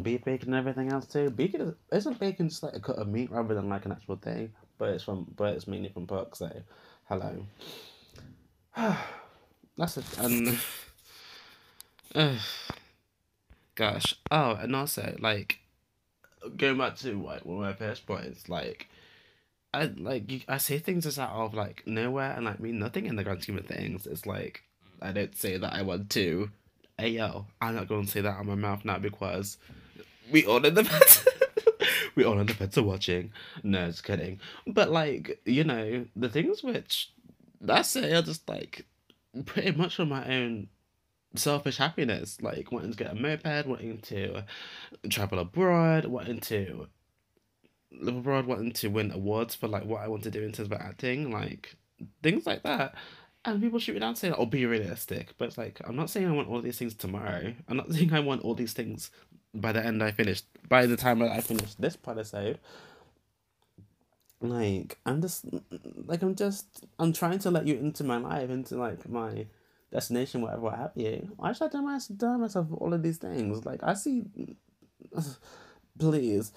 beef 0.00 0.24
bacon 0.24 0.54
and 0.54 0.58
everything 0.58 0.92
else 0.92 1.06
too. 1.06 1.30
Bacon 1.30 1.60
is, 1.62 1.74
isn't 1.92 2.20
bacon 2.20 2.48
just 2.48 2.62
like 2.62 2.76
a 2.76 2.80
cut 2.80 2.96
of 2.96 3.08
meat 3.08 3.30
rather 3.30 3.54
than 3.54 3.68
like 3.68 3.86
an 3.86 3.92
actual 3.92 4.16
thing, 4.16 4.52
but 4.78 4.90
it's 4.90 5.04
from 5.04 5.26
but 5.36 5.54
it's 5.54 5.66
mainly 5.66 5.88
from 5.88 6.06
pork. 6.06 6.36
So 6.36 6.50
hello, 7.08 7.44
that's 9.76 9.96
it. 9.96 10.18
And 10.18 10.58
uh, 12.14 12.36
gosh, 13.80 14.14
oh, 14.30 14.58
and 14.60 14.76
also 14.76 15.16
like 15.20 15.58
going 16.58 16.76
back 16.76 16.96
to 16.96 17.20
like 17.22 17.46
one 17.46 17.56
of 17.56 17.62
my 17.62 17.72
first 17.72 18.06
points, 18.06 18.48
like 18.48 18.88
I 19.72 19.90
like 19.96 20.30
you, 20.30 20.40
I 20.46 20.58
say 20.58 20.78
things 20.78 21.04
just 21.04 21.18
out 21.18 21.30
of 21.30 21.54
like 21.54 21.82
nowhere 21.86 22.32
and 22.32 22.44
like 22.44 22.60
mean 22.60 22.78
nothing 22.78 23.06
in 23.06 23.16
the 23.16 23.24
grand 23.24 23.42
scheme 23.42 23.56
of 23.56 23.66
things. 23.66 24.06
It's 24.06 24.26
like 24.26 24.62
I 25.00 25.12
don't 25.12 25.34
say 25.34 25.56
that 25.56 25.72
I 25.72 25.80
want 25.80 26.10
to. 26.10 26.50
Hey 26.98 27.08
yo, 27.08 27.46
I'm 27.62 27.74
not 27.74 27.88
going 27.88 28.04
to 28.04 28.10
say 28.10 28.20
that 28.20 28.28
out 28.28 28.40
of 28.40 28.46
my 28.46 28.54
mouth 28.54 28.84
now 28.84 28.98
because 28.98 29.56
we 30.30 30.44
all 30.44 30.62
in 30.64 30.74
the 30.74 30.84
pets. 30.84 31.26
we 32.14 32.24
all 32.24 32.38
in 32.38 32.46
the 32.46 32.54
pets 32.54 32.76
are 32.76 32.82
watching. 32.82 33.32
No, 33.62 33.86
just 33.86 34.04
kidding. 34.04 34.40
But 34.66 34.90
like 34.90 35.40
you 35.46 35.64
know 35.64 36.04
the 36.14 36.28
things 36.28 36.62
which 36.62 37.10
I 37.66 37.80
say 37.80 38.12
are 38.12 38.20
just 38.20 38.46
like 38.46 38.84
pretty 39.46 39.72
much 39.72 39.98
on 39.98 40.10
my 40.10 40.26
own 40.28 40.68
selfish 41.34 41.78
happiness, 41.78 42.38
like 42.40 42.72
wanting 42.72 42.92
to 42.92 42.96
get 42.96 43.12
a 43.12 43.14
moped, 43.14 43.66
wanting 43.66 43.98
to 43.98 44.44
travel 45.08 45.38
abroad, 45.38 46.06
wanting 46.06 46.40
to 46.40 46.88
live 47.92 48.16
abroad, 48.16 48.46
wanting 48.46 48.72
to 48.72 48.88
win 48.88 49.10
awards 49.10 49.54
for 49.54 49.68
like 49.68 49.84
what 49.84 50.02
I 50.02 50.08
want 50.08 50.22
to 50.24 50.30
do 50.30 50.42
in 50.42 50.52
terms 50.52 50.70
of 50.70 50.72
acting, 50.72 51.30
like 51.30 51.76
things 52.22 52.46
like 52.46 52.62
that. 52.62 52.94
And 53.44 53.60
people 53.62 53.78
shoot 53.78 53.94
me 53.94 54.00
down 54.00 54.16
saying, 54.16 54.34
"Oh, 54.36 54.44
be 54.44 54.66
realistic," 54.66 55.34
but 55.38 55.46
it's 55.46 55.58
like 55.58 55.80
I'm 55.84 55.96
not 55.96 56.10
saying 56.10 56.26
I 56.28 56.32
want 56.32 56.48
all 56.48 56.60
these 56.60 56.78
things 56.78 56.94
tomorrow. 56.94 57.54
I'm 57.68 57.76
not 57.76 57.90
saying 57.92 58.12
I 58.12 58.20
want 58.20 58.42
all 58.42 58.54
these 58.54 58.72
things 58.72 59.10
by 59.54 59.72
the 59.72 59.84
end 59.84 60.02
I 60.02 60.10
finished. 60.10 60.44
By 60.68 60.86
the 60.86 60.96
time 60.96 61.22
I 61.22 61.40
finish 61.40 61.74
this 61.74 61.96
episode, 62.06 62.58
like 64.40 64.98
I'm 65.06 65.22
just 65.22 65.46
like 66.06 66.22
I'm 66.22 66.34
just 66.34 66.84
I'm 66.98 67.12
trying 67.12 67.38
to 67.40 67.50
let 67.50 67.66
you 67.66 67.76
into 67.76 68.04
my 68.04 68.18
life, 68.18 68.50
into 68.50 68.76
like 68.76 69.08
my 69.08 69.46
destination, 69.92 70.42
whatever, 70.42 70.62
what 70.62 70.76
have 70.76 70.92
you. 70.94 71.32
Why 71.36 71.52
should 71.52 71.64
I 71.64 71.68
deny 71.68 71.92
myself, 71.92 72.40
myself 72.40 72.66
all 72.72 72.94
of 72.94 73.02
these 73.02 73.18
things? 73.18 73.64
Like 73.64 73.80
I 73.82 73.94
see, 73.94 74.24
please, 75.98 76.52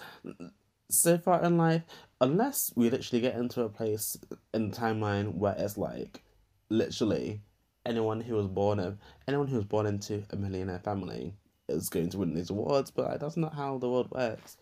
so 0.90 1.18
far 1.18 1.44
in 1.44 1.58
life, 1.58 1.84
unless 2.22 2.72
we 2.76 2.90
literally 2.90 3.22
get 3.22 3.36
into 3.36 3.62
a 3.62 3.70
place 3.70 4.18
in 4.54 4.70
the 4.70 4.78
timeline 4.78 5.36
where 5.36 5.56
it's 5.58 5.78
like, 5.78 6.24
literally, 6.70 7.42
anyone 7.86 8.22
who 8.22 8.36
was 8.36 8.48
born 8.48 8.80
of 8.80 8.98
anyone 9.28 9.48
who 9.48 9.58
was 9.58 9.66
born 9.66 9.86
into 9.86 10.24
a 10.30 10.36
millionaire 10.36 10.80
family 10.80 11.34
is 11.68 11.90
going 11.90 12.10
to 12.10 12.18
win 12.18 12.34
these 12.34 12.50
awards, 12.50 12.92
but 12.92 13.06
like, 13.06 13.20
that's 13.20 13.38
not 13.38 13.54
how 13.54 13.78
the 13.78 13.90
world 13.90 14.10
works. 14.12 14.58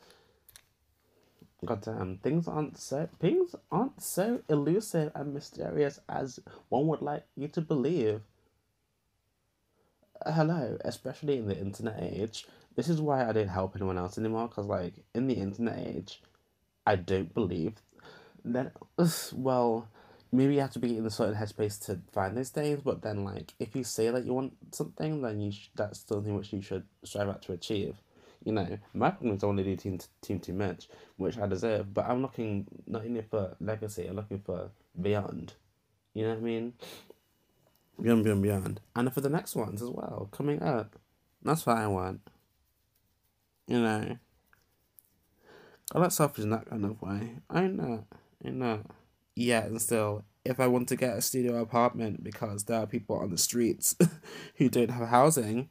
Goddamn, 1.64 2.18
things 2.24 2.48
aren't 2.48 2.80
so 2.80 3.08
things 3.20 3.56
aren't 3.72 4.02
so 4.02 4.42
elusive 4.50 5.12
and 5.14 5.34
mysterious 5.34 6.00
as 6.10 6.40
one 6.70 6.88
would 6.88 7.02
like 7.02 7.24
you 7.36 7.48
to 7.50 7.62
believe. 7.62 8.22
Hello, 10.26 10.78
especially 10.86 11.38
in 11.38 11.48
the 11.48 11.58
internet 11.58 11.98
age. 12.02 12.46
This 12.76 12.90
is 12.90 13.02
why 13.02 13.28
I 13.28 13.32
don't 13.32 13.48
help 13.48 13.76
anyone 13.76 13.98
else 13.98 14.18
anymore. 14.18 14.48
Cause 14.50 14.66
like 14.68 14.94
in 15.16 15.28
the 15.28 15.34
internet 15.36 15.80
age, 15.80 16.22
I 16.86 16.96
don't 16.96 17.34
believe 17.34 17.76
that. 18.46 18.74
Well, 19.34 19.88
maybe 20.32 20.56
you 20.56 20.62
have 20.62 20.74
to 20.74 20.80
be 20.80 20.98
in 20.98 21.06
a 21.06 21.10
certain 21.10 21.36
headspace 21.36 21.84
to 21.86 22.00
find 22.14 22.38
those 22.38 22.50
things. 22.50 22.82
But 22.84 23.02
then, 23.02 23.24
like, 23.26 23.54
if 23.60 23.76
you 23.76 23.84
say 23.84 24.10
that 24.12 24.26
you 24.26 24.34
want 24.34 24.54
something, 24.72 25.22
then 25.22 25.42
you 25.42 25.52
sh- 25.52 25.70
that's 25.76 26.06
something 26.08 26.36
which 26.36 26.54
you 26.54 26.62
should 26.62 26.84
strive 27.04 27.30
out 27.30 27.42
to 27.44 27.54
achieve. 27.54 27.96
You 28.46 28.54
know, 28.54 28.78
my 28.94 29.12
problem 29.12 29.36
is 29.38 29.44
only 29.44 29.64
do 29.64 29.76
team 29.76 30.00
team 30.22 30.40
too 30.40 30.54
much, 30.54 30.90
which 31.18 31.38
I 31.38 31.48
deserve. 31.48 31.94
But 31.94 32.06
I'm 32.10 32.22
looking 32.22 32.68
not 32.88 33.06
only 33.06 33.22
for 33.24 33.56
legacy, 33.60 34.08
I'm 34.08 34.16
looking 34.18 34.40
for 34.40 34.70
beyond. 35.02 35.54
You 36.14 36.24
know 36.24 36.30
what 36.32 36.40
I 36.40 36.42
mean? 36.42 36.74
Beyond, 38.00 38.24
beyond, 38.24 38.44
beyond, 38.44 38.82
and 38.96 39.14
for 39.14 39.22
the 39.22 39.30
next 39.30 39.56
ones 39.56 39.82
as 39.82 39.90
well 39.90 40.30
coming 40.32 40.62
up. 40.62 40.98
That's 41.44 41.66
what 41.66 41.78
I 41.78 41.88
want. 41.88 42.22
You 43.68 43.80
know. 43.80 44.18
I 45.94 46.00
like 46.00 46.12
selfish 46.12 46.44
in 46.44 46.52
that 46.52 46.70
kind 46.70 46.86
of 46.86 47.02
way. 47.02 47.38
I 47.50 47.68
know. 47.68 48.06
I 48.46 48.50
know. 48.50 48.84
Yeah, 49.36 49.66
and 49.66 49.82
still, 49.82 50.24
if 50.46 50.60
I 50.60 50.68
want 50.68 50.88
to 50.90 50.96
get 50.96 51.18
a 51.18 51.22
studio 51.22 51.62
apartment 51.62 52.24
because 52.24 52.64
there 52.64 52.80
are 52.80 52.88
people 52.88 53.18
on 53.18 53.30
the 53.30 53.38
streets 53.38 53.96
who 54.56 54.70
don't 54.70 54.92
have 54.92 55.10
housing, 55.10 55.70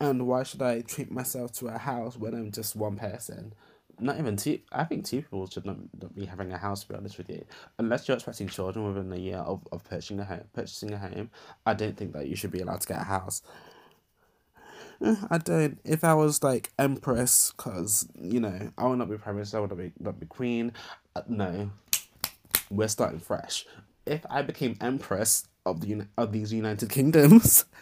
and 0.00 0.26
why 0.26 0.42
should 0.42 0.62
I 0.62 0.82
treat 0.82 1.10
myself 1.10 1.52
to 1.54 1.68
a 1.68 1.78
house 1.78 2.16
when 2.16 2.34
I'm 2.34 2.52
just 2.52 2.76
one 2.76 2.96
person? 2.96 3.54
Not 3.98 4.18
even 4.18 4.36
two. 4.36 4.58
I 4.70 4.84
think 4.84 5.06
two 5.06 5.22
people 5.22 5.48
should 5.48 5.64
not, 5.64 5.78
not 6.00 6.14
be 6.14 6.26
having 6.26 6.52
a 6.52 6.58
house. 6.58 6.82
To 6.82 6.88
be 6.88 6.94
honest 6.94 7.16
with 7.18 7.30
you, 7.30 7.44
unless 7.78 8.06
you're 8.06 8.16
expecting 8.16 8.48
children 8.48 8.86
within 8.86 9.12
a 9.12 9.16
year 9.16 9.38
of, 9.38 9.66
of 9.72 9.84
purchasing 9.84 10.20
a 10.20 10.24
home, 10.24 10.44
purchasing 10.52 10.92
a 10.92 10.98
home, 10.98 11.30
I 11.64 11.74
don't 11.74 11.96
think 11.96 12.12
that 12.12 12.28
you 12.28 12.36
should 12.36 12.50
be 12.50 12.60
allowed 12.60 12.82
to 12.82 12.88
get 12.88 13.00
a 13.00 13.04
house. 13.04 13.42
I 15.30 15.38
don't. 15.38 15.78
If 15.84 16.04
I 16.04 16.14
was 16.14 16.42
like 16.42 16.72
empress, 16.78 17.52
cause 17.56 18.08
you 18.20 18.40
know 18.40 18.70
I 18.76 18.86
would 18.86 18.98
not 18.98 19.10
be 19.10 19.16
prime 19.16 19.36
minister, 19.36 19.58
I 19.58 19.60
would 19.60 19.70
not 19.70 19.78
be 19.78 19.92
not 19.98 20.20
be 20.20 20.26
queen. 20.26 20.72
Uh, 21.14 21.22
no, 21.28 21.70
we're 22.70 22.88
starting 22.88 23.20
fresh. 23.20 23.66
If 24.04 24.24
I 24.28 24.42
became 24.42 24.76
empress 24.80 25.48
of 25.64 25.80
the 25.80 26.06
of 26.16 26.32
these 26.32 26.52
United 26.52 26.90
Kingdoms. 26.90 27.64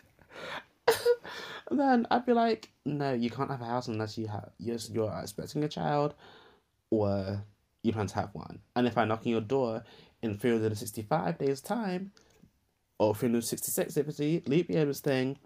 then 1.70 2.06
I'd 2.10 2.26
be 2.26 2.32
like, 2.32 2.70
no, 2.84 3.12
you 3.12 3.30
can't 3.30 3.50
have 3.50 3.62
a 3.62 3.66
house 3.66 3.88
unless 3.88 4.18
you 4.18 4.28
have 4.28 4.50
you're, 4.58 4.78
you're 4.92 5.18
expecting 5.20 5.64
a 5.64 5.68
child, 5.68 6.14
or 6.90 7.44
you 7.82 7.92
plan 7.92 8.06
to 8.06 8.14
have 8.16 8.30
one. 8.34 8.60
And 8.76 8.86
if 8.86 8.98
I 8.98 9.04
knock 9.04 9.20
on 9.20 9.32
your 9.32 9.40
door 9.40 9.84
in 10.22 10.36
three 10.36 10.50
hundred 10.52 10.66
and 10.66 10.78
sixty 10.78 11.02
five 11.02 11.38
days 11.38 11.60
time, 11.60 12.12
or 12.98 13.14
three 13.14 13.28
hundred 13.28 13.44
sixty 13.44 13.70
six 13.70 13.96
if 13.96 14.08
it's 14.08 14.20
a 14.20 14.42
leap 14.46 14.70
year 14.70 14.92
thing, 14.92 15.38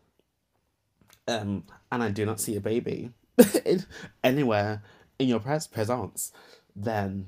um, 1.26 1.64
and 1.92 2.02
I 2.02 2.10
do 2.10 2.26
not 2.26 2.40
see 2.40 2.56
a 2.56 2.60
baby 2.60 3.10
anywhere 4.24 4.82
in 5.18 5.28
your 5.28 5.40
pres- 5.40 5.66
presence, 5.66 6.32
then 6.74 7.26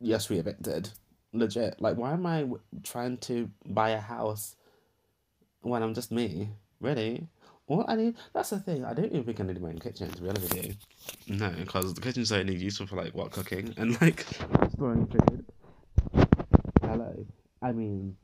yes, 0.00 0.28
we 0.28 0.38
evicted. 0.38 0.90
Legit. 1.32 1.80
Like, 1.80 1.96
why 1.96 2.12
am 2.12 2.26
I 2.26 2.46
trying 2.84 3.18
to 3.18 3.50
buy 3.66 3.90
a 3.90 4.00
house 4.00 4.54
when 5.62 5.82
I'm 5.82 5.94
just 5.94 6.12
me? 6.12 6.50
Really? 6.80 7.26
Well, 7.66 7.84
I 7.88 7.96
need. 7.96 8.16
That's 8.34 8.50
the 8.50 8.60
thing. 8.60 8.84
I 8.84 8.92
don't 8.92 9.06
even 9.06 9.24
think 9.24 9.40
I 9.40 9.44
need 9.44 9.60
my 9.60 9.70
own 9.70 9.78
kitchen. 9.78 10.10
To 10.10 10.22
be 10.22 10.28
honest 10.28 10.54
with 10.54 10.66
you, 10.66 10.74
no, 11.28 11.50
because 11.50 11.94
the 11.94 12.00
kitchen's 12.00 12.30
only 12.30 12.54
useful 12.54 12.86
for 12.86 12.96
like 12.96 13.14
what 13.14 13.30
cooking 13.30 13.72
and 13.78 14.00
like 14.00 14.26
storing 14.72 15.06
food. 15.06 15.44
Hello. 16.82 17.26
I 17.62 17.72
mean, 17.72 18.16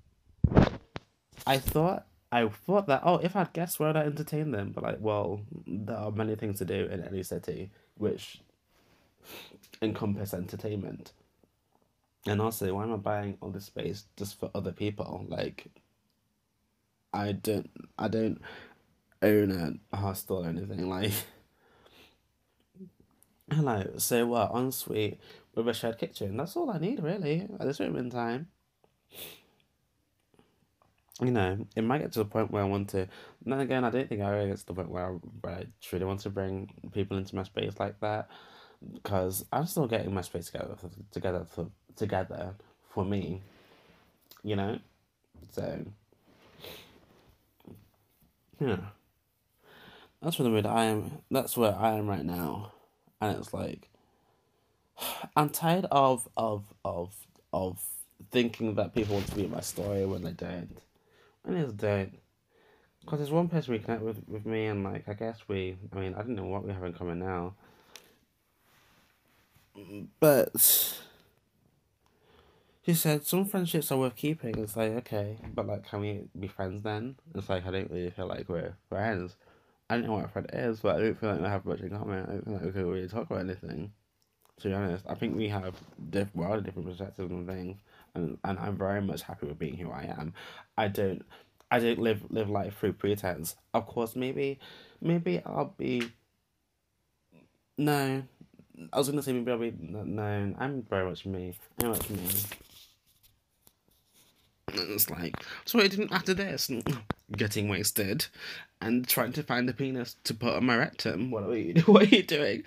I 1.47 1.57
thought 1.57 2.07
I 2.31 2.47
thought 2.49 2.87
that 2.89 3.01
oh, 3.05 3.17
if 3.17 3.35
I 3.35 3.41
had 3.41 3.53
guests, 3.55 3.81
where 3.81 3.89
would 3.89 3.97
I 3.97 4.05
entertain 4.05 4.51
them? 4.51 4.73
But 4.75 4.85
like, 4.85 4.99
well, 5.01 5.41
there 5.67 5.97
are 5.97 6.13
many 6.13 6.35
things 6.37 6.59
to 6.59 6.67
do 6.67 6.85
in 6.87 7.03
any 7.03 7.23
city 7.23 7.71
which 7.97 8.43
encompass 9.81 10.35
entertainment. 10.35 11.13
And 12.27 12.41
also, 12.43 12.75
why 12.75 12.83
am 12.83 12.93
I 12.93 12.97
buying 12.97 13.39
all 13.41 13.51
this 13.51 13.65
space 13.65 14.05
just 14.17 14.39
for 14.39 14.51
other 14.55 14.73
people? 14.73 15.25
Like, 15.29 15.69
I 17.15 17.33
don't, 17.33 17.71
I 17.99 18.09
don't 18.09 18.43
own 19.23 19.81
a 19.93 19.97
hostel 19.97 20.45
or 20.45 20.49
anything. 20.49 20.89
Like, 20.89 21.13
hello. 23.51 23.85
So 23.99 24.27
what? 24.27 24.53
Ensuite 24.55 25.21
with 25.55 25.69
a 25.69 25.75
shared 25.75 25.99
kitchen. 25.99 26.37
That's 26.37 26.57
all 26.57 26.71
I 26.71 26.79
need, 26.79 27.03
really, 27.03 27.49
at 27.59 27.67
this 27.67 27.81
moment 27.81 28.07
in 28.07 28.11
time. 28.11 28.49
You 31.21 31.31
know, 31.31 31.67
it 31.77 31.85
might 31.85 31.99
get 31.99 32.13
to 32.13 32.21
the 32.21 32.25
point 32.25 32.51
where 32.51 32.63
I 32.63 32.67
want 32.67 32.89
to. 32.91 33.01
And 33.01 33.53
then 33.53 33.61
again, 33.61 33.85
I 33.85 33.91
don't 33.91 34.09
think 34.09 34.23
I 34.23 34.33
ever 34.33 34.49
get 34.49 34.59
to 34.59 34.67
the 34.67 34.75
point 34.75 34.91
where 34.91 35.07
I, 35.07 35.11
where 35.43 35.55
I 35.55 35.67
truly 35.83 36.07
want 36.07 36.21
to 36.21 36.31
bring 36.31 36.73
people 36.93 37.19
into 37.19 37.37
my 37.37 37.43
space 37.43 37.75
like 37.79 38.01
that, 38.01 38.29
because 38.95 39.45
I'm 39.53 39.67
still 39.67 39.87
getting 39.87 40.15
my 40.15 40.23
space 40.23 40.47
together, 40.47 40.77
for, 40.81 40.91
together 41.11 41.45
for 41.51 41.67
together 41.97 42.55
for 42.89 43.05
me. 43.05 43.43
You 44.43 44.57
know, 44.57 44.79
so 45.51 45.85
yeah 48.59 48.79
that's 50.23 50.39
where 50.39 50.45
the 50.45 50.51
mood 50.51 50.67
I 50.67 50.85
am. 50.85 51.23
That's 51.31 51.57
where 51.57 51.75
I 51.75 51.93
am 51.93 52.09
right 52.09 52.25
now, 52.25 52.73
and 53.21 53.37
it's 53.37 53.55
like 53.55 53.89
I'm 55.37 55.51
tired 55.51 55.87
of 55.91 56.29
of 56.37 56.65
of 56.85 57.15
of 57.53 57.83
thinking 58.31 58.75
that 58.75 58.95
people 58.95 59.15
want 59.15 59.27
to 59.29 59.35
be 59.35 59.47
my 59.47 59.61
story 59.61 60.05
when 60.07 60.23
they 60.23 60.33
don't, 60.33 60.79
when 61.43 61.55
they 61.55 61.73
don't. 61.73 62.19
Because 63.01 63.19
there's 63.19 63.31
one 63.31 63.49
person 63.49 63.73
we 63.73 63.79
connect 63.79 64.03
with 64.03 64.23
with 64.29 64.45
me, 64.45 64.67
and 64.67 64.85
like 64.85 65.09
I 65.09 65.15
guess 65.15 65.39
we. 65.49 65.77
I 65.95 65.99
mean, 65.99 66.15
I 66.15 66.19
don't 66.19 66.37
know 66.37 66.45
what 66.45 66.65
we 66.65 66.73
have 66.73 66.85
in 66.85 66.93
common 66.93 67.19
now, 67.19 67.55
but. 70.19 70.97
She 72.87 72.95
said 72.95 73.27
some 73.27 73.45
friendships 73.45 73.93
are 73.93 73.99
worth 73.99 74.17
keeping. 74.17 74.59
It's 74.59 74.75
like 74.75 74.93
okay, 74.93 75.37
but 75.55 75.67
like, 75.67 75.87
can 75.89 76.01
we 76.01 76.25
be 76.37 76.49
friends 76.49 76.83
then? 76.83 77.17
It's 77.35 77.49
like 77.49 77.67
I 77.67 77.71
don't 77.71 77.91
really 77.91 78.11
feel 78.11 78.27
like 78.27 78.49
we're 78.49 78.75
friends. 78.89 79.37
I 79.91 79.95
don't 79.95 80.07
know 80.07 80.13
what 80.13 80.31
Fred 80.31 80.49
is, 80.53 80.79
but 80.79 80.97
I 80.97 81.01
don't 81.01 81.19
feel 81.19 81.31
like 81.31 81.41
we 81.41 81.49
have 81.49 81.65
much 81.65 81.81
in 81.81 81.91
common. 81.91 82.25
I 82.25 82.31
don't 82.31 82.45
feel 82.45 82.53
like 82.55 82.63
we 82.63 82.71
could 82.71 82.87
really 82.87 83.09
talk 83.09 83.29
about 83.29 83.41
anything. 83.41 83.93
To 84.61 84.69
be 84.69 84.75
honest, 84.75 85.05
I 85.09 85.15
think 85.15 85.37
we 85.37 85.49
have 85.49 85.75
diff- 86.11 86.33
wildly 86.35 86.63
different 86.63 86.87
perspectives 86.89 87.33
on 87.33 87.45
things, 87.45 87.77
and 88.15 88.39
and 88.45 88.57
I'm 88.61 88.77
very 88.77 89.01
much 89.03 89.23
happy 89.23 89.47
with 89.47 89.59
being 89.59 89.77
who 89.77 89.91
I 89.91 90.05
am. 90.17 90.33
I 90.79 90.87
don't, 90.87 91.25
I 91.73 91.81
don't 91.81 91.99
live 91.99 92.23
live 92.31 92.49
life 92.49 92.79
through 92.79 92.93
pretense. 92.93 93.57
Of 93.75 93.87
course, 93.87 94.15
maybe, 94.15 94.61
maybe 95.01 95.43
I'll 95.45 95.75
be. 95.77 96.13
No, 97.77 98.23
I 98.93 98.99
was 98.99 99.09
gonna 99.09 99.25
say 99.25 99.33
maybe 99.33 99.51
I'll 99.51 99.59
be 99.59 99.75
no. 99.81 100.55
I'm 100.59 100.83
very 100.83 101.09
much 101.09 101.27
me. 101.27 101.55
I'm 101.83 101.89
much 101.89 102.09
me. 102.11 102.29
It's 104.73 105.11
like, 105.11 105.35
so 105.65 105.81
I 105.81 105.89
didn't 105.89 106.13
after 106.13 106.33
this, 106.33 106.71
getting 107.37 107.69
wasted 107.69 108.27
and 108.81 109.07
trying 109.07 109.33
to 109.33 109.43
find 109.43 109.69
a 109.69 109.73
penis 109.73 110.17
to 110.25 110.35
put 110.35 110.55
on 110.55 110.67
my 110.67 110.77
rectum. 110.77 111.31
What 111.31 111.45
are 111.45 111.57
you, 111.57 111.83
what 111.87 112.03
are 112.03 112.17
you 112.17 112.23
doing? 112.23 112.65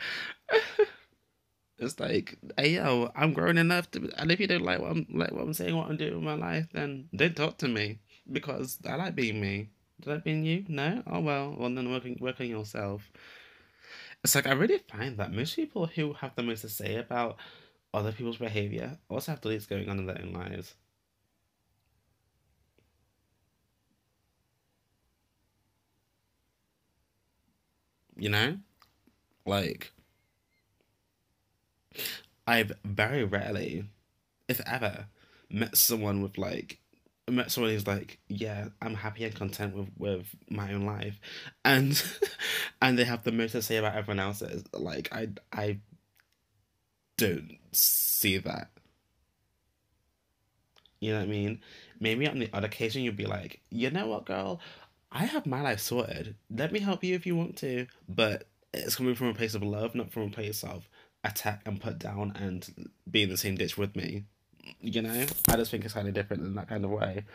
it's 1.77 1.99
like, 1.99 2.37
hey 2.57 2.75
yo, 2.75 3.11
I'm 3.15 3.33
grown 3.33 3.57
enough 3.57 3.91
to, 3.91 4.11
and 4.17 4.31
if 4.31 4.39
you 4.39 4.47
don't 4.47 4.63
like 4.63 4.79
what 4.79 4.91
I'm 4.91 5.07
like 5.13 5.31
what 5.31 5.43
I'm 5.43 5.53
saying, 5.53 5.75
what 5.75 5.89
I'm 5.89 5.97
doing 5.97 6.15
with 6.15 6.23
my 6.23 6.35
life, 6.35 6.67
then 6.73 7.09
don't 7.15 7.35
talk 7.35 7.57
to 7.59 7.67
me 7.67 7.99
because 8.31 8.77
I 8.87 8.95
like 8.95 9.15
being 9.15 9.41
me. 9.41 9.69
Did 10.01 10.09
that 10.09 10.25
mean 10.25 10.43
you? 10.43 10.65
No? 10.67 11.03
Oh 11.07 11.19
well, 11.19 11.55
well 11.57 11.73
then 11.73 11.91
working 11.91 12.17
working 12.19 12.49
yourself. 12.49 13.09
It's 14.23 14.35
like 14.35 14.47
I 14.47 14.53
really 14.53 14.79
find 14.89 15.17
that 15.17 15.33
most 15.33 15.55
people 15.55 15.87
who 15.87 16.13
have 16.13 16.35
the 16.35 16.43
most 16.43 16.61
to 16.61 16.69
say 16.69 16.95
about 16.95 17.37
other 17.93 18.11
people's 18.11 18.37
behavior 18.37 18.97
also 19.09 19.33
have 19.33 19.41
deletes 19.41 19.67
going 19.67 19.89
on 19.89 19.99
in 19.99 20.05
their 20.05 20.19
own 20.21 20.33
lives. 20.33 20.75
You 28.23 28.29
know? 28.29 28.57
Like 29.45 29.91
I've 32.47 32.71
very 32.85 33.25
rarely, 33.25 33.83
if 34.47 34.61
ever, 34.65 35.07
met 35.49 35.75
someone 35.75 36.21
with 36.21 36.37
like 36.37 36.79
met 37.29 37.51
someone 37.51 37.73
who's 37.73 37.85
like, 37.85 38.19
yeah, 38.29 38.69
I'm 38.81 38.93
happy 38.93 39.25
and 39.25 39.35
content 39.35 39.75
with 39.75 39.89
with 39.97 40.25
my 40.49 40.71
own 40.71 40.85
life, 40.85 41.19
and 41.65 42.01
and 42.81 42.97
they 42.97 43.03
have 43.03 43.25
the 43.25 43.33
most 43.33 43.51
to 43.51 43.61
say 43.61 43.75
about 43.75 43.97
everyone 43.97 44.21
else's. 44.21 44.63
Like 44.71 45.09
I 45.11 45.27
I 45.51 45.79
don't 47.17 47.57
see 47.73 48.37
that. 48.37 48.69
You 51.01 51.11
know 51.11 51.19
what 51.19 51.25
I 51.25 51.29
mean? 51.29 51.59
Maybe 51.99 52.25
on 52.29 52.39
the 52.39 52.49
other 52.53 52.67
occasion 52.67 53.03
you'd 53.03 53.17
be 53.17 53.25
like, 53.25 53.59
you 53.69 53.91
know 53.91 54.07
what, 54.07 54.23
girl, 54.23 54.61
I 55.13 55.25
have 55.25 55.45
my 55.45 55.61
life 55.61 55.79
sorted. 55.79 56.35
Let 56.49 56.71
me 56.71 56.79
help 56.79 57.03
you 57.03 57.13
if 57.13 57.27
you 57.27 57.35
want 57.35 57.55
to, 57.57 57.85
but 58.09 58.47
it's 58.73 58.95
coming 58.95 59.13
from 59.13 59.27
a 59.27 59.33
place 59.35 59.53
of 59.53 59.61
love, 59.61 59.93
not 59.93 60.11
from 60.11 60.23
a 60.23 60.29
place 60.29 60.63
of 60.63 60.89
attack 61.23 61.61
and 61.65 61.79
put 61.79 61.99
down 61.99 62.33
and 62.35 62.89
be 63.09 63.21
in 63.21 63.29
the 63.29 63.37
same 63.37 63.55
ditch 63.55 63.77
with 63.77 63.95
me. 63.95 64.23
You 64.81 65.03
know, 65.03 65.25
I 65.49 65.55
just 65.55 65.69
think 65.69 65.85
it's 65.85 65.93
kind 65.93 66.07
of 66.07 66.15
different 66.15 66.41
in 66.41 66.55
that 66.55 66.67
kind 66.67 66.83
of 66.83 66.89
way. 66.89 67.25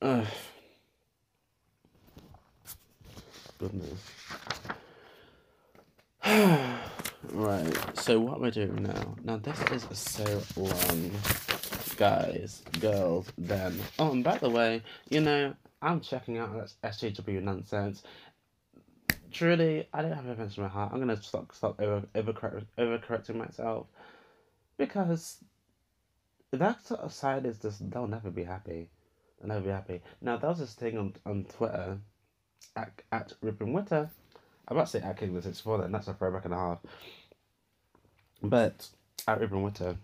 Ugh. 0.00 0.26
Goodness. 3.58 4.10
right, 7.30 7.98
so 7.98 8.18
what 8.20 8.38
am 8.38 8.44
I 8.44 8.50
doing 8.50 8.82
now? 8.82 9.14
Now, 9.22 9.36
this 9.36 9.60
is 9.70 9.98
so 9.98 10.42
long. 10.56 11.10
Guys, 11.96 12.62
girls, 12.80 13.30
them. 13.36 13.78
Oh, 13.98 14.12
and 14.12 14.24
by 14.24 14.38
the 14.38 14.48
way, 14.48 14.82
you 15.10 15.20
know, 15.20 15.54
I'm 15.84 16.00
checking 16.00 16.38
out 16.38 16.50
that 16.54 16.94
SJW 16.94 17.42
nonsense. 17.42 18.02
Truly, 19.30 19.86
I 19.92 20.00
don't 20.00 20.12
have 20.12 20.26
offense 20.26 20.56
in 20.56 20.62
my 20.62 20.68
heart. 20.68 20.92
I'm 20.92 20.98
gonna 20.98 21.22
stop 21.22 21.54
stop 21.54 21.78
over 21.80 22.04
over 22.14 22.62
over 22.78 22.98
correcting 22.98 23.36
myself 23.36 23.86
because 24.78 25.44
that 26.52 26.84
sort 26.86 27.00
of 27.00 27.12
side 27.12 27.44
is 27.44 27.58
just 27.58 27.90
they'll 27.90 28.06
never 28.06 28.30
be 28.30 28.44
happy. 28.44 28.88
They'll 29.38 29.48
never 29.48 29.60
be 29.60 29.70
happy. 29.70 30.00
Now 30.22 30.38
there 30.38 30.48
was 30.48 30.60
this 30.60 30.74
thing 30.74 30.96
on 30.96 31.14
on 31.26 31.44
Twitter 31.44 31.98
at 32.76 33.02
at 33.12 33.34
Ruben 33.42 33.74
Whitter. 33.74 34.08
I'm 34.66 34.76
about 34.76 34.86
to 34.86 35.00
say 35.00 35.06
at 35.06 35.18
King 35.18 35.38
the 35.38 35.52
four 35.52 35.78
then 35.78 35.92
that's 35.92 36.08
a 36.08 36.14
throwback 36.14 36.46
and 36.46 36.54
a 36.54 36.56
half. 36.56 36.78
But 38.42 38.88
at 39.28 39.38
Ruben 39.38 39.62
Whitter 39.62 39.96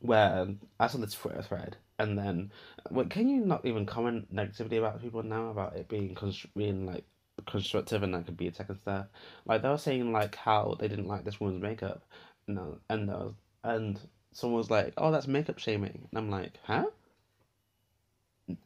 where 0.00 0.48
I 0.80 0.86
saw 0.86 0.98
this 0.98 1.14
Twitter 1.14 1.42
thread 1.42 1.76
and 2.02 2.18
then 2.18 2.50
what 2.90 3.10
can 3.10 3.28
you 3.28 3.40
not 3.44 3.64
even 3.64 3.86
comment 3.86 4.26
negatively 4.30 4.76
about 4.78 5.00
people 5.00 5.22
now 5.22 5.48
about 5.48 5.76
it 5.76 5.88
being 5.88 6.14
const- 6.14 6.54
being 6.54 6.86
like 6.86 7.04
constructive 7.46 8.02
and 8.02 8.14
that 8.14 8.26
could 8.26 8.36
be 8.36 8.46
attack 8.48 8.68
and 8.68 8.78
stuff 8.78 9.06
like 9.46 9.62
they 9.62 9.68
were 9.68 9.78
saying 9.78 10.12
like 10.12 10.34
how 10.36 10.76
they 10.78 10.88
didn't 10.88 11.08
like 11.08 11.24
this 11.24 11.40
woman's 11.40 11.62
makeup 11.62 12.02
no 12.46 12.78
and 12.90 13.08
there 13.08 13.16
was 13.16 13.34
and 13.64 13.98
someone 14.32 14.58
was 14.58 14.70
like, 14.70 14.94
"Oh, 14.96 15.10
that's 15.10 15.26
makeup 15.26 15.58
shaming," 15.58 16.08
and 16.10 16.18
I'm 16.18 16.30
like, 16.30 16.58
"Huh?" 16.64 16.86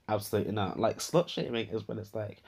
Absolutely 0.09 0.53
not. 0.53 0.79
Like 0.79 0.99
slut 0.99 1.29
shaming 1.29 1.68
is 1.68 1.87
when 1.87 1.99
it's 1.99 2.14
like, 2.14 2.42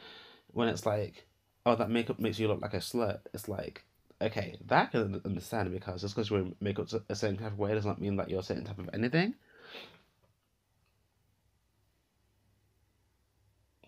when 0.52 0.68
it's 0.68 0.86
like, 0.86 1.26
"Oh, 1.66 1.74
that 1.76 1.90
makeup 1.90 2.18
makes 2.18 2.38
you 2.38 2.48
look 2.48 2.62
like 2.62 2.74
a 2.74 2.78
slut." 2.78 3.20
It's 3.34 3.48
like, 3.48 3.84
okay, 4.22 4.56
that 4.66 4.88
I 4.88 4.90
can 4.90 5.20
understand 5.24 5.70
because 5.72 6.02
just 6.02 6.14
because 6.14 6.30
you 6.30 6.36
wear 6.36 6.52
makeup 6.60 6.88
a 7.08 7.14
certain 7.14 7.36
type 7.36 7.52
of 7.52 7.58
way 7.58 7.74
does 7.74 7.86
not 7.86 8.00
mean 8.00 8.16
that 8.16 8.30
you're 8.30 8.40
a 8.40 8.42
certain 8.42 8.64
type 8.64 8.78
of 8.78 8.90
anything. 8.92 9.34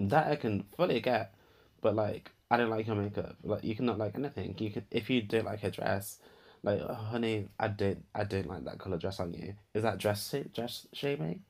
That 0.08 0.28
I 0.28 0.36
can 0.36 0.64
fully 0.76 1.00
get, 1.00 1.34
but 1.80 1.94
like, 1.94 2.30
I 2.50 2.56
don't 2.56 2.70
like 2.70 2.86
your 2.86 2.96
makeup. 2.96 3.36
Like, 3.44 3.64
you 3.64 3.76
cannot 3.76 3.98
like 3.98 4.16
anything. 4.16 4.54
You 4.58 4.70
can 4.70 4.84
if 4.90 5.10
you 5.10 5.22
don't 5.22 5.44
like 5.44 5.62
a 5.62 5.70
dress 5.70 6.18
like, 6.62 6.80
oh, 6.86 6.94
honey, 6.94 7.48
I 7.58 7.68
did, 7.68 8.02
I 8.14 8.24
didn't 8.24 8.50
like 8.50 8.64
that 8.64 8.78
color 8.78 8.98
dress 8.98 9.20
on 9.20 9.32
you. 9.32 9.54
Is 9.74 9.82
that 9.82 9.98
dress 9.98 10.34
dress 10.54 10.86
shaming? 10.92 11.42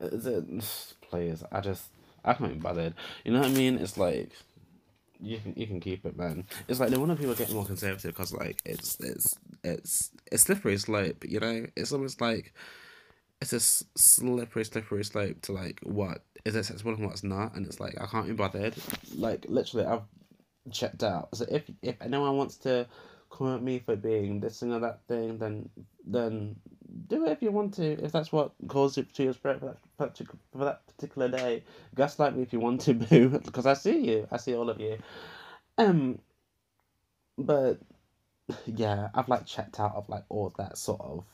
Is 0.00 0.26
it? 0.26 0.44
Please, 1.10 1.42
I 1.52 1.60
just, 1.60 1.86
I 2.24 2.34
can't 2.34 2.54
be 2.54 2.58
bothered. 2.58 2.94
You 3.24 3.32
know 3.32 3.40
what 3.40 3.48
I 3.48 3.52
mean? 3.52 3.78
It's 3.78 3.98
like, 3.98 4.30
you 5.20 5.38
can 5.38 5.52
you 5.56 5.66
can 5.66 5.80
keep 5.80 6.06
it, 6.06 6.16
man. 6.16 6.46
It's 6.68 6.80
like 6.80 6.90
the 6.90 7.00
one 7.00 7.10
of 7.10 7.18
people 7.18 7.34
getting 7.34 7.56
more 7.56 7.66
conservative 7.66 8.14
because 8.14 8.32
like 8.32 8.62
it's 8.64 8.96
it's 9.00 9.36
it's 9.64 10.10
it's 10.30 10.44
slippery 10.44 10.78
slope. 10.78 11.24
You 11.26 11.40
know, 11.40 11.66
it's 11.76 11.92
almost 11.92 12.20
like 12.20 12.54
it's 13.40 13.52
a 13.52 13.60
slippery 13.60 14.64
slippery 14.64 15.04
slope 15.04 15.40
to 15.42 15.52
like 15.52 15.80
what 15.82 16.22
is 16.44 16.56
acceptable 16.56 16.94
and 16.94 17.06
what's 17.06 17.22
not, 17.22 17.54
and 17.54 17.66
it's 17.66 17.80
like 17.80 18.00
I 18.00 18.06
can't 18.06 18.26
be 18.26 18.32
bothered. 18.32 18.74
Like 19.14 19.46
literally, 19.48 19.86
I've 19.86 20.02
checked 20.72 21.02
out. 21.02 21.28
So 21.34 21.46
if 21.48 21.70
if 21.82 22.00
anyone 22.00 22.36
wants 22.36 22.56
to 22.58 22.86
come 23.30 23.54
at 23.54 23.62
me 23.62 23.78
for 23.78 23.96
being 23.96 24.40
this 24.40 24.60
thing 24.60 24.72
or 24.72 24.80
that 24.80 25.00
thing, 25.06 25.38
then 25.38 25.68
then 26.06 26.56
do 27.06 27.26
it 27.26 27.32
if 27.32 27.42
you 27.42 27.50
want 27.50 27.74
to. 27.74 28.02
If 28.02 28.12
that's 28.12 28.32
what 28.32 28.52
calls 28.66 28.96
you 28.96 29.04
to 29.04 29.22
your 29.22 29.32
spirit 29.34 29.60
for 29.60 29.76
that, 29.98 30.16
for 30.52 30.64
that 30.64 30.86
particular 30.86 31.28
day, 31.28 31.62
gaslight 31.94 32.36
me 32.36 32.42
if 32.42 32.52
you 32.52 32.60
want 32.60 32.80
to, 32.82 32.94
boo. 32.94 33.28
Because 33.28 33.66
I 33.66 33.74
see 33.74 33.98
you, 33.98 34.26
I 34.32 34.38
see 34.38 34.54
all 34.54 34.70
of 34.70 34.80
you. 34.80 34.98
Um, 35.76 36.18
but 37.36 37.78
yeah, 38.66 39.08
I've 39.14 39.28
like 39.28 39.46
checked 39.46 39.78
out 39.78 39.94
of 39.94 40.08
like 40.08 40.24
all 40.28 40.52
that 40.58 40.76
sort 40.76 41.00
of 41.00 41.24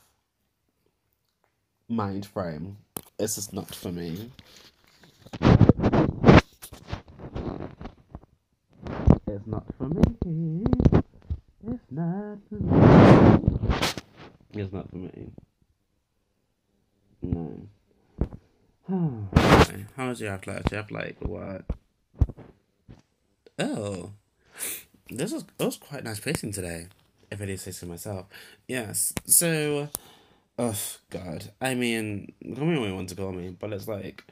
mind 1.87 2.25
frame. 2.25 2.77
It's 3.19 3.35
just 3.35 3.53
not 3.53 3.73
for 3.73 3.91
me. 3.91 4.31
It's 9.27 9.47
not 9.47 9.65
for 9.77 9.89
me. 9.89 10.65
It's 11.67 11.91
not 11.91 12.37
for 12.49 12.55
me. 12.55 12.73
It's 14.53 14.73
not 14.73 14.89
for 14.89 14.95
me. 14.95 15.31
No. 17.21 17.67
How 19.95 20.09
was 20.09 20.21
your 20.21 20.31
after 20.31 20.51
life? 20.51 20.63
you 20.71 20.77
have 20.77 20.91
like 20.91 21.17
what? 21.21 21.63
Oh, 23.57 24.11
this 25.09 25.31
was 25.31 25.45
it 25.59 25.63
was 25.63 25.77
quite 25.77 26.03
nice 26.03 26.19
pacing 26.19 26.51
today. 26.51 26.87
If 27.31 27.41
I 27.41 27.45
did 27.45 27.59
say 27.59 27.71
so 27.71 27.87
myself. 27.87 28.27
Yes. 28.67 29.13
So, 29.25 29.89
oh 30.57 30.79
God. 31.09 31.51
I 31.61 31.75
mean, 31.75 32.33
call 32.55 32.65
me 32.65 32.77
what 32.77 32.87
you 32.87 32.95
want 32.95 33.09
to 33.09 33.15
call 33.15 33.31
me, 33.31 33.55
but 33.59 33.73
it's 33.73 33.87
like, 33.87 34.23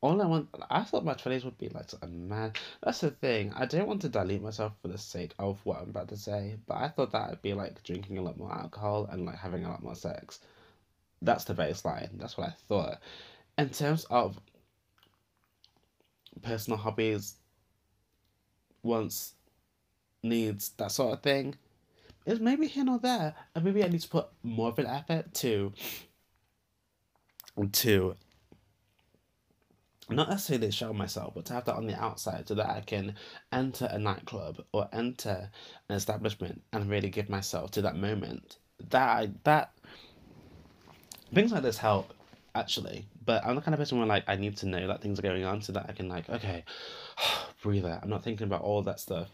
all 0.00 0.20
I 0.20 0.26
want, 0.26 0.48
I 0.70 0.82
thought 0.82 1.04
my 1.04 1.14
twenties 1.14 1.44
would 1.44 1.58
be 1.58 1.68
like 1.70 1.90
a 2.02 2.06
man. 2.06 2.52
That's 2.82 3.00
the 3.00 3.10
thing. 3.10 3.52
I 3.54 3.66
don't 3.66 3.88
want 3.88 4.02
to 4.02 4.08
dilute 4.08 4.42
myself 4.42 4.72
for 4.82 4.88
the 4.88 4.98
sake 4.98 5.32
of 5.38 5.58
what 5.64 5.80
I'm 5.80 5.90
about 5.90 6.08
to 6.08 6.16
say, 6.16 6.56
but 6.66 6.76
I 6.76 6.88
thought 6.88 7.12
that 7.12 7.30
would 7.30 7.42
be 7.42 7.54
like 7.54 7.82
drinking 7.82 8.18
a 8.18 8.22
lot 8.22 8.36
more 8.36 8.52
alcohol 8.52 9.08
and 9.10 9.24
like 9.24 9.38
having 9.38 9.64
a 9.64 9.70
lot 9.70 9.82
more 9.82 9.94
sex. 9.94 10.40
That's 11.22 11.44
the 11.44 11.54
baseline. 11.54 12.10
That's 12.18 12.36
what 12.36 12.48
I 12.48 12.54
thought. 12.68 12.98
In 13.56 13.70
terms 13.70 14.04
of 14.10 14.38
personal 16.42 16.78
hobbies, 16.78 17.36
wants, 18.82 19.32
needs, 20.22 20.70
that 20.76 20.92
sort 20.92 21.14
of 21.14 21.22
thing, 21.22 21.54
is 22.26 22.40
maybe 22.40 22.66
here 22.66 22.88
or 22.88 22.98
there, 22.98 23.34
and 23.54 23.64
maybe 23.64 23.84
I 23.84 23.88
need 23.88 24.00
to 24.00 24.08
put 24.08 24.28
more 24.42 24.68
of 24.68 24.78
an 24.78 24.86
effort 24.86 25.34
to 25.34 25.72
to 27.72 28.16
not 30.10 30.28
necessarily 30.28 30.70
show 30.70 30.92
myself, 30.92 31.34
but 31.34 31.46
to 31.46 31.54
have 31.54 31.64
that 31.64 31.76
on 31.76 31.86
the 31.86 32.00
outside 32.00 32.46
so 32.48 32.54
that 32.54 32.68
I 32.68 32.80
can 32.80 33.14
enter 33.52 33.88
a 33.90 33.98
nightclub 33.98 34.62
or 34.72 34.88
enter 34.92 35.50
an 35.88 35.96
establishment 35.96 36.62
and 36.72 36.90
really 36.90 37.08
give 37.08 37.28
myself 37.28 37.70
to 37.72 37.82
that 37.82 37.96
moment. 37.96 38.58
That 38.90 39.44
that 39.44 39.72
things 41.32 41.52
like 41.52 41.62
this 41.62 41.78
help 41.78 42.12
actually, 42.54 43.06
but 43.24 43.44
I'm 43.44 43.56
the 43.56 43.62
kind 43.62 43.74
of 43.74 43.78
person 43.80 43.98
where 43.98 44.06
like 44.06 44.24
I 44.28 44.36
need 44.36 44.56
to 44.58 44.66
know 44.66 44.86
that 44.88 45.00
things 45.00 45.18
are 45.18 45.22
going 45.22 45.44
on 45.44 45.62
so 45.62 45.72
that 45.72 45.86
I 45.88 45.92
can 45.92 46.08
like 46.08 46.28
okay, 46.28 46.64
breathe 47.62 47.86
out. 47.86 48.00
I'm 48.02 48.10
not 48.10 48.24
thinking 48.24 48.46
about 48.46 48.62
all 48.62 48.82
that 48.82 49.00
stuff. 49.00 49.28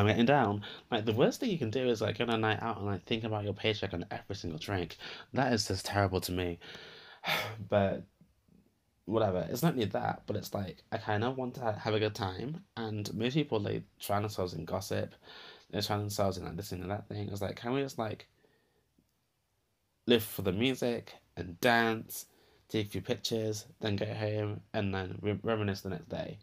I'm 0.00 0.06
mm. 0.06 0.10
getting 0.10 0.26
down. 0.26 0.62
Like 0.90 1.04
the 1.04 1.12
worst 1.12 1.40
thing 1.40 1.50
you 1.50 1.58
can 1.58 1.70
do 1.70 1.88
is 1.88 2.00
like 2.00 2.18
go 2.18 2.24
on 2.24 2.30
a 2.30 2.38
night 2.38 2.62
out 2.62 2.78
and 2.78 2.86
like 2.86 3.04
think 3.04 3.24
about 3.24 3.44
your 3.44 3.52
paycheck 3.52 3.92
on 3.94 4.06
every 4.10 4.36
single 4.36 4.58
drink. 4.58 4.96
That 5.32 5.52
is 5.52 5.68
just 5.68 5.86
terrible 5.86 6.20
to 6.22 6.32
me. 6.32 6.58
but 7.68 8.04
whatever. 9.04 9.46
It's 9.50 9.62
not 9.62 9.76
need 9.76 9.92
that, 9.92 10.22
but 10.26 10.36
it's 10.36 10.54
like 10.54 10.82
I 10.90 10.98
kind 10.98 11.24
of 11.24 11.36
want 11.36 11.54
to 11.54 11.72
have 11.72 11.94
a 11.94 11.98
good 11.98 12.14
time, 12.14 12.64
and 12.76 13.12
most 13.14 13.34
people 13.34 13.60
they 13.60 13.82
drown 14.00 14.22
themselves 14.22 14.54
in 14.54 14.64
gossip, 14.64 15.14
they 15.70 15.80
drown 15.80 16.00
themselves 16.00 16.38
in 16.38 16.44
like 16.44 16.56
this 16.56 16.72
and 16.72 16.90
that 16.90 17.08
thing. 17.08 17.28
It's 17.30 17.42
like, 17.42 17.56
can 17.56 17.72
we 17.72 17.82
just 17.82 17.98
like 17.98 18.28
live 20.06 20.22
for 20.22 20.42
the 20.42 20.52
music 20.52 21.14
and 21.36 21.58
dance, 21.60 22.26
take 22.68 22.86
a 22.86 22.90
few 22.90 23.00
pictures, 23.00 23.66
then 23.80 23.96
go 23.96 24.06
home 24.06 24.60
and 24.72 24.94
then 24.94 25.18
re- 25.20 25.38
reminisce 25.42 25.82
the 25.82 25.90
next 25.90 26.08
day. 26.08 26.38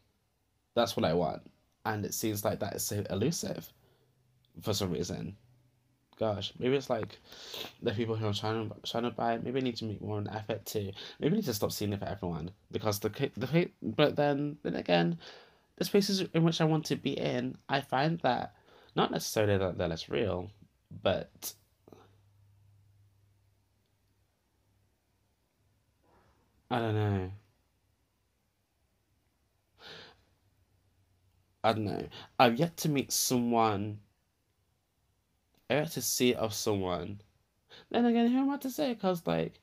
That's 0.76 0.96
what 0.96 1.06
I 1.06 1.14
want. 1.14 1.42
And 1.90 2.06
it 2.06 2.14
seems 2.14 2.46
like 2.46 2.60
that 2.60 2.76
is 2.76 2.84
so 2.84 3.04
elusive 3.10 3.74
for 4.62 4.74
some 4.74 4.92
reason. 4.92 5.36
Gosh, 6.20 6.54
maybe 6.60 6.76
it's 6.76 6.90
like 6.90 7.18
the 7.82 7.94
people 7.94 8.16
who 8.16 8.28
are 8.28 8.34
trying 8.34 8.70
to 8.70 8.76
trying 8.86 9.04
to 9.06 9.10
buy. 9.10 9.38
Maybe 9.40 9.60
I 9.60 9.64
need 9.64 9.78
to 9.78 9.86
make 9.86 10.00
more 10.02 10.20
of 10.20 10.28
an 10.28 10.34
effort 10.34 10.66
to. 10.68 10.92
Maybe 11.20 11.34
I 11.34 11.38
need 11.38 11.46
to 11.46 11.54
stop 11.54 11.72
seeing 11.72 11.94
it 11.94 12.00
for 12.00 12.06
everyone 12.06 12.52
because 12.72 13.00
the 13.00 13.10
the 13.38 13.72
but 13.82 14.16
then 14.16 14.58
then 14.62 14.76
again, 14.76 15.18
the 15.78 15.86
spaces 15.86 16.22
in 16.34 16.44
which 16.44 16.62
I 16.62 16.66
want 16.66 16.86
to 16.88 16.96
be 16.96 17.18
in, 17.18 17.58
I 17.68 17.82
find 17.82 18.20
that 18.20 18.54
not 18.96 19.12
necessarily 19.12 19.58
that 19.58 19.78
they're 19.80 19.88
less 19.88 20.10
real, 20.10 20.52
but 21.02 21.54
I 26.72 26.80
don't 26.80 26.96
know. 26.96 27.32
I 31.64 31.74
don't 31.74 31.86
know. 31.86 32.08
I've 32.38 32.58
yet 32.58 32.78
to 32.78 32.90
meet 32.90 33.12
someone. 33.12 34.00
I 35.70 35.76
yet 35.76 35.92
to 35.92 36.02
see 36.02 36.34
of 36.34 36.54
someone. 36.54 37.22
Then 37.92 38.06
again, 38.06 38.28
who 38.28 38.40
am 38.40 38.50
I 38.50 38.58
to 38.58 38.70
say? 38.70 38.94
Because, 38.94 39.26
like, 39.26 39.60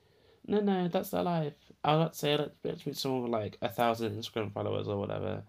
no, 0.46 0.60
no, 0.60 0.88
that's 0.88 1.10
their 1.10 1.22
life. 1.22 1.54
I 1.82 1.96
would 1.96 2.14
say 2.14 2.36
let's, 2.36 2.54
let's 2.64 2.86
meet 2.86 2.96
someone 2.96 3.22
with, 3.22 3.32
like, 3.32 3.58
a 3.62 3.68
thousand 3.68 4.16
Instagram 4.16 4.52
followers 4.52 4.88
or 4.88 4.98
whatever 4.98 5.42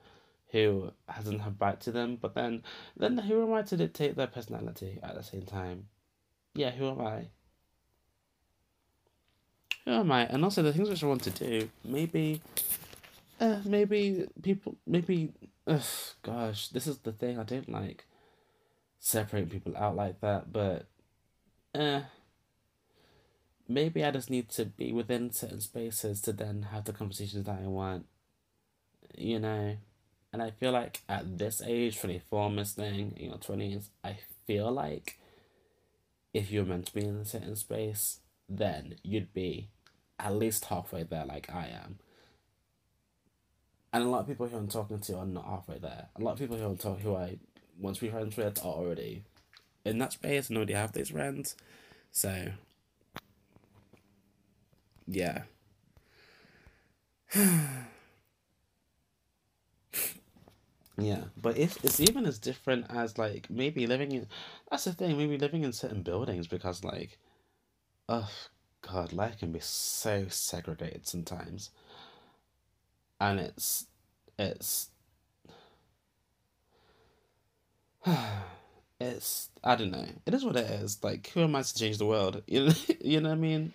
who 0.50 0.92
hasn't 1.10 1.42
had 1.42 1.60
back 1.60 1.80
to 1.82 1.92
them. 1.92 2.18
But 2.22 2.34
then, 2.34 2.64
then 2.96 3.18
who 3.18 3.44
am 3.44 3.54
I 3.54 3.62
to 3.64 3.78
dictate 3.78 4.16
their 4.16 4.28
personality 4.28 5.00
at 5.04 5.16
the 5.16 5.24
same 5.24 5.44
time? 5.44 5.88
Yeah, 6.56 6.72
who 6.72 6.90
am 6.90 7.02
I? 7.02 7.28
Who 9.86 9.92
am 9.92 10.12
I? 10.12 10.26
And 10.26 10.44
also 10.44 10.64
the 10.64 10.74
things 10.74 10.90
which 10.90 11.04
I 11.04 11.08
want 11.08 11.24
to 11.24 11.32
do, 11.32 11.70
maybe, 11.84 12.42
uh, 13.40 13.60
maybe 13.66 14.28
people, 14.42 14.76
maybe, 14.86 15.32
ugh, 15.68 15.82
gosh, 16.24 16.70
this 16.70 16.88
is 16.88 17.00
the 17.00 17.12
thing 17.12 17.38
I 17.38 17.44
don't 17.44 17.70
like 17.70 18.06
separating 19.00 19.50
people 19.50 19.76
out 19.78 19.96
like 19.96 20.22
that, 20.22 20.52
but, 20.52 20.88
uh, 21.76 22.02
maybe 23.68 24.04
I 24.04 24.12
just 24.12 24.30
need 24.30 24.50
to 24.50 24.66
be 24.66 24.92
within 24.92 25.32
certain 25.32 25.62
spaces 25.62 26.22
to 26.22 26.34
then 26.34 26.68
have 26.72 26.86
the 26.86 26.94
conversations 26.94 27.46
that 27.46 27.60
I 27.62 27.68
want, 27.68 28.06
you 29.16 29.40
know. 29.40 29.78
And 30.34 30.42
I 30.42 30.52
feel 30.52 30.72
like 30.72 31.02
at 31.08 31.38
this 31.38 31.62
age, 31.66 32.00
24, 32.00 32.50
Miss 32.52 32.74
Thing, 32.74 33.16
you 33.18 33.30
know, 33.30 33.38
20s, 33.38 33.90
I 34.04 34.18
feel 34.46 34.72
like 34.72 35.20
if 36.34 36.52
you're 36.52 36.66
meant 36.66 36.88
to 36.88 36.94
be 36.94 37.06
in 37.06 37.18
a 37.18 37.26
certain 37.26 37.56
space, 37.56 38.20
then 38.50 38.96
you'd 39.04 39.34
be 39.34 39.70
at 40.20 40.36
least 40.36 40.66
halfway 40.66 41.04
there, 41.04 41.26
like 41.26 41.50
I 41.54 41.68
am. 41.68 42.00
And 43.94 44.04
a 44.04 44.08
lot 44.08 44.22
of 44.22 44.28
people 44.28 44.48
who 44.48 44.58
I'm 44.58 44.68
talking 44.68 45.00
to 45.00 45.18
are 45.18 45.26
not 45.26 45.46
halfway 45.46 45.80
there. 45.80 46.08
A 46.16 46.22
lot 46.22 46.34
of 46.34 46.40
people 46.40 46.58
who 46.58 46.66
I'm 46.66 46.78
who 47.00 47.16
I 47.16 47.38
want 47.80 47.96
to 47.96 48.02
be 48.02 48.10
friends 48.10 48.36
with 48.36 48.60
are 48.60 48.66
already 48.66 49.24
in 49.86 49.98
that 50.00 50.14
space 50.14 50.50
and 50.50 50.58
already 50.58 50.74
have 50.74 50.92
these 50.92 51.10
friends. 51.10 51.56
So, 52.12 52.50
yeah. 55.08 55.44
yeah, 60.98 61.26
but 61.42 61.58
it's 61.58 61.78
it's 61.84 62.00
even 62.00 62.26
as 62.26 62.40
different 62.40 62.86
as 62.90 63.18
like 63.18 63.50
maybe 63.50 63.88
living 63.88 64.12
in. 64.12 64.28
That's 64.70 64.86
the 64.86 64.94
thing. 64.94 65.18
Maybe 65.18 65.38
living 65.38 65.64
in 65.64 65.74
certain 65.74 66.02
buildings 66.04 66.48
because 66.48 66.84
like, 66.84 67.18
oh 68.10 68.30
God, 68.82 69.14
life 69.14 69.40
can 69.40 69.52
be 69.52 69.60
so 69.60 70.26
segregated 70.30 71.08
sometimes, 71.08 71.72
and 73.20 73.40
it's 73.40 73.88
it's 74.38 74.90
it's 79.00 79.50
I 79.64 79.76
don't 79.76 79.92
know. 79.92 80.06
It 80.26 80.34
is 80.34 80.46
what 80.46 80.56
it 80.56 80.70
is. 80.70 81.04
Like, 81.04 81.28
who 81.34 81.42
am 81.42 81.56
I 81.56 81.62
to 81.62 81.76
change 81.76 81.98
the 81.98 82.06
world? 82.06 82.44
You 82.48 82.66
know, 82.68 82.74
you 83.02 83.22
know 83.22 83.30
what 83.30 83.36
I 83.36 83.40
mean? 83.42 83.74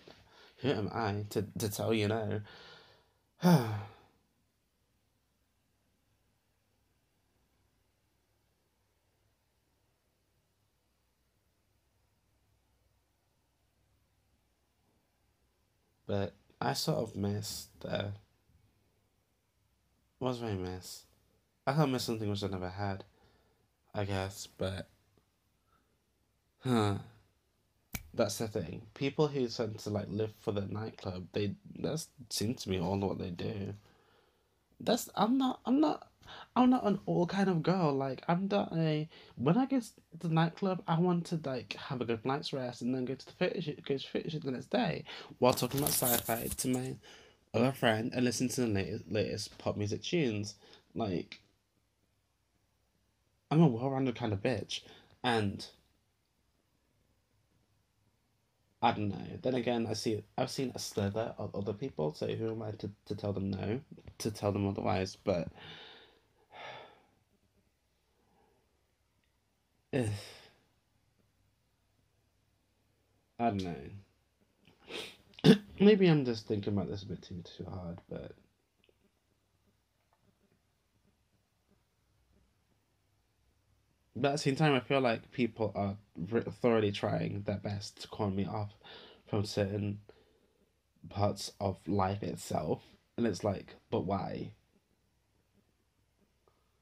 Who 0.59 0.70
am 0.70 0.90
I 0.92 1.24
to 1.31 1.42
to 1.59 1.68
tell 1.70 1.94
you 1.94 2.09
no? 2.09 2.40
but 16.07 16.35
I 16.61 16.72
sort 16.74 16.98
of 16.98 17.16
miss 17.16 17.68
the. 17.81 18.12
Was 20.23 20.41
I 20.41 20.53
miss? 20.53 21.03
I 21.67 21.73
can't 21.73 21.91
miss 21.91 22.05
something 22.05 22.31
which 22.31 22.45
I 22.45 22.47
never 22.47 22.69
had, 22.69 23.03
I 23.93 24.05
guess, 24.05 24.47
but. 24.57 24.87
Huh. 26.61 26.99
That's 28.15 28.39
the 28.39 28.47
thing. 28.47 28.83
People 28.95 29.27
who 29.27 29.49
tend 29.49 29.81
to 29.81 29.91
like 29.91 30.07
live 30.09 30.33
for 30.39 30.53
the 30.53 30.61
nightclub, 30.61 31.27
they 31.33 31.57
that 31.81 32.07
seems 32.31 32.63
to 32.63 32.69
be 32.69 32.79
all 32.79 33.01
what 33.01 33.19
they 33.19 33.31
do. 33.31 33.75
That's 34.79 35.11
I'm 35.17 35.39
not 35.39 35.59
I'm 35.67 35.81
not 35.81 36.07
I'm 36.55 36.71
not 36.71 36.87
an 36.87 37.01
all 37.05 37.27
kind 37.27 37.49
of 37.49 37.65
girl. 37.65 37.93
Like 37.93 38.23
I'm 38.29 38.47
not 38.47 38.73
a 38.77 39.09
when 39.35 39.59
I 39.59 39.67
get 39.67 39.83
to 39.83 40.29
the 40.29 40.29
nightclub, 40.29 40.85
I 40.87 41.01
want 41.01 41.27
to 41.27 41.41
like 41.45 41.73
have 41.73 42.01
a 42.01 42.05
good 42.05 42.25
night's 42.25 42.53
rest 42.53 42.83
and 42.83 42.95
then 42.95 43.07
go 43.07 43.17
to 43.17 43.27
the 43.27 43.33
fitness 43.33 43.69
go 43.85 43.97
to 43.97 44.07
fitness 44.07 44.35
the 44.35 44.53
next 44.53 44.71
day 44.71 45.03
while 45.41 45.53
talking 45.53 45.81
about 45.81 45.91
sci-fi 45.91 46.47
to 46.47 46.69
my 46.69 46.95
other 47.55 47.73
friend 47.73 48.12
and 48.15 48.25
listen 48.25 48.49
to 48.49 48.62
the 48.62 48.67
latest, 48.67 49.05
latest 49.11 49.59
pop 49.59 49.77
music 49.77 50.03
tunes. 50.03 50.55
Like 50.95 51.41
I'm 53.51 53.62
a 53.62 53.67
well-rounded 53.67 54.15
kind 54.15 54.33
of 54.33 54.43
bitch, 54.43 54.81
and 55.23 55.67
I 58.81 58.93
don't 58.93 59.09
know. 59.11 59.27
Then 59.43 59.55
again, 59.55 59.87
I 59.88 59.93
see 59.95 60.25
I've 60.38 60.51
seen 60.51 60.73
a 60.75 60.79
slither 60.79 61.35
of 61.38 61.55
other 61.55 61.73
people, 61.73 62.15
so 62.15 62.27
who 62.27 62.51
am 62.51 62.62
I 62.62 62.73
to, 62.73 62.91
to 63.07 63.15
tell 63.15 63.33
them 63.33 63.51
no, 63.51 63.81
to 64.19 64.31
tell 64.31 64.53
them 64.53 64.67
otherwise? 64.69 65.17
But 65.17 65.49
I 73.43 73.49
don't 73.49 73.62
know. 73.62 74.02
Maybe 75.85 76.07
I'm 76.09 76.25
just 76.25 76.47
thinking 76.47 76.73
about 76.73 76.88
this 76.88 77.03
a 77.03 77.07
bit 77.07 77.23
too 77.23 77.42
too 77.42 77.64
hard, 77.64 77.99
but 78.09 78.33
but 84.14 84.29
at 84.29 84.33
the 84.33 84.38
same 84.38 84.57
time, 84.57 84.75
I 84.75 84.81
feel 84.81 85.01
like 85.01 85.33
people 85.33 85.73
are 85.75 85.97
thoroughly 86.61 86.92
trying 86.92 87.42
their 87.42 87.59
best 87.59 88.03
to 88.03 88.09
con 88.09 88.37
me 88.37 88.47
off 88.47 88.73
from 89.27 89.45
certain 89.45 90.01
parts 91.09 91.53
of 91.61 91.77
life 91.88 92.23
itself, 92.23 92.83
and 93.16 93.27
it's 93.27 93.42
like, 93.42 93.75
but 93.90 94.05
why? 94.05 94.53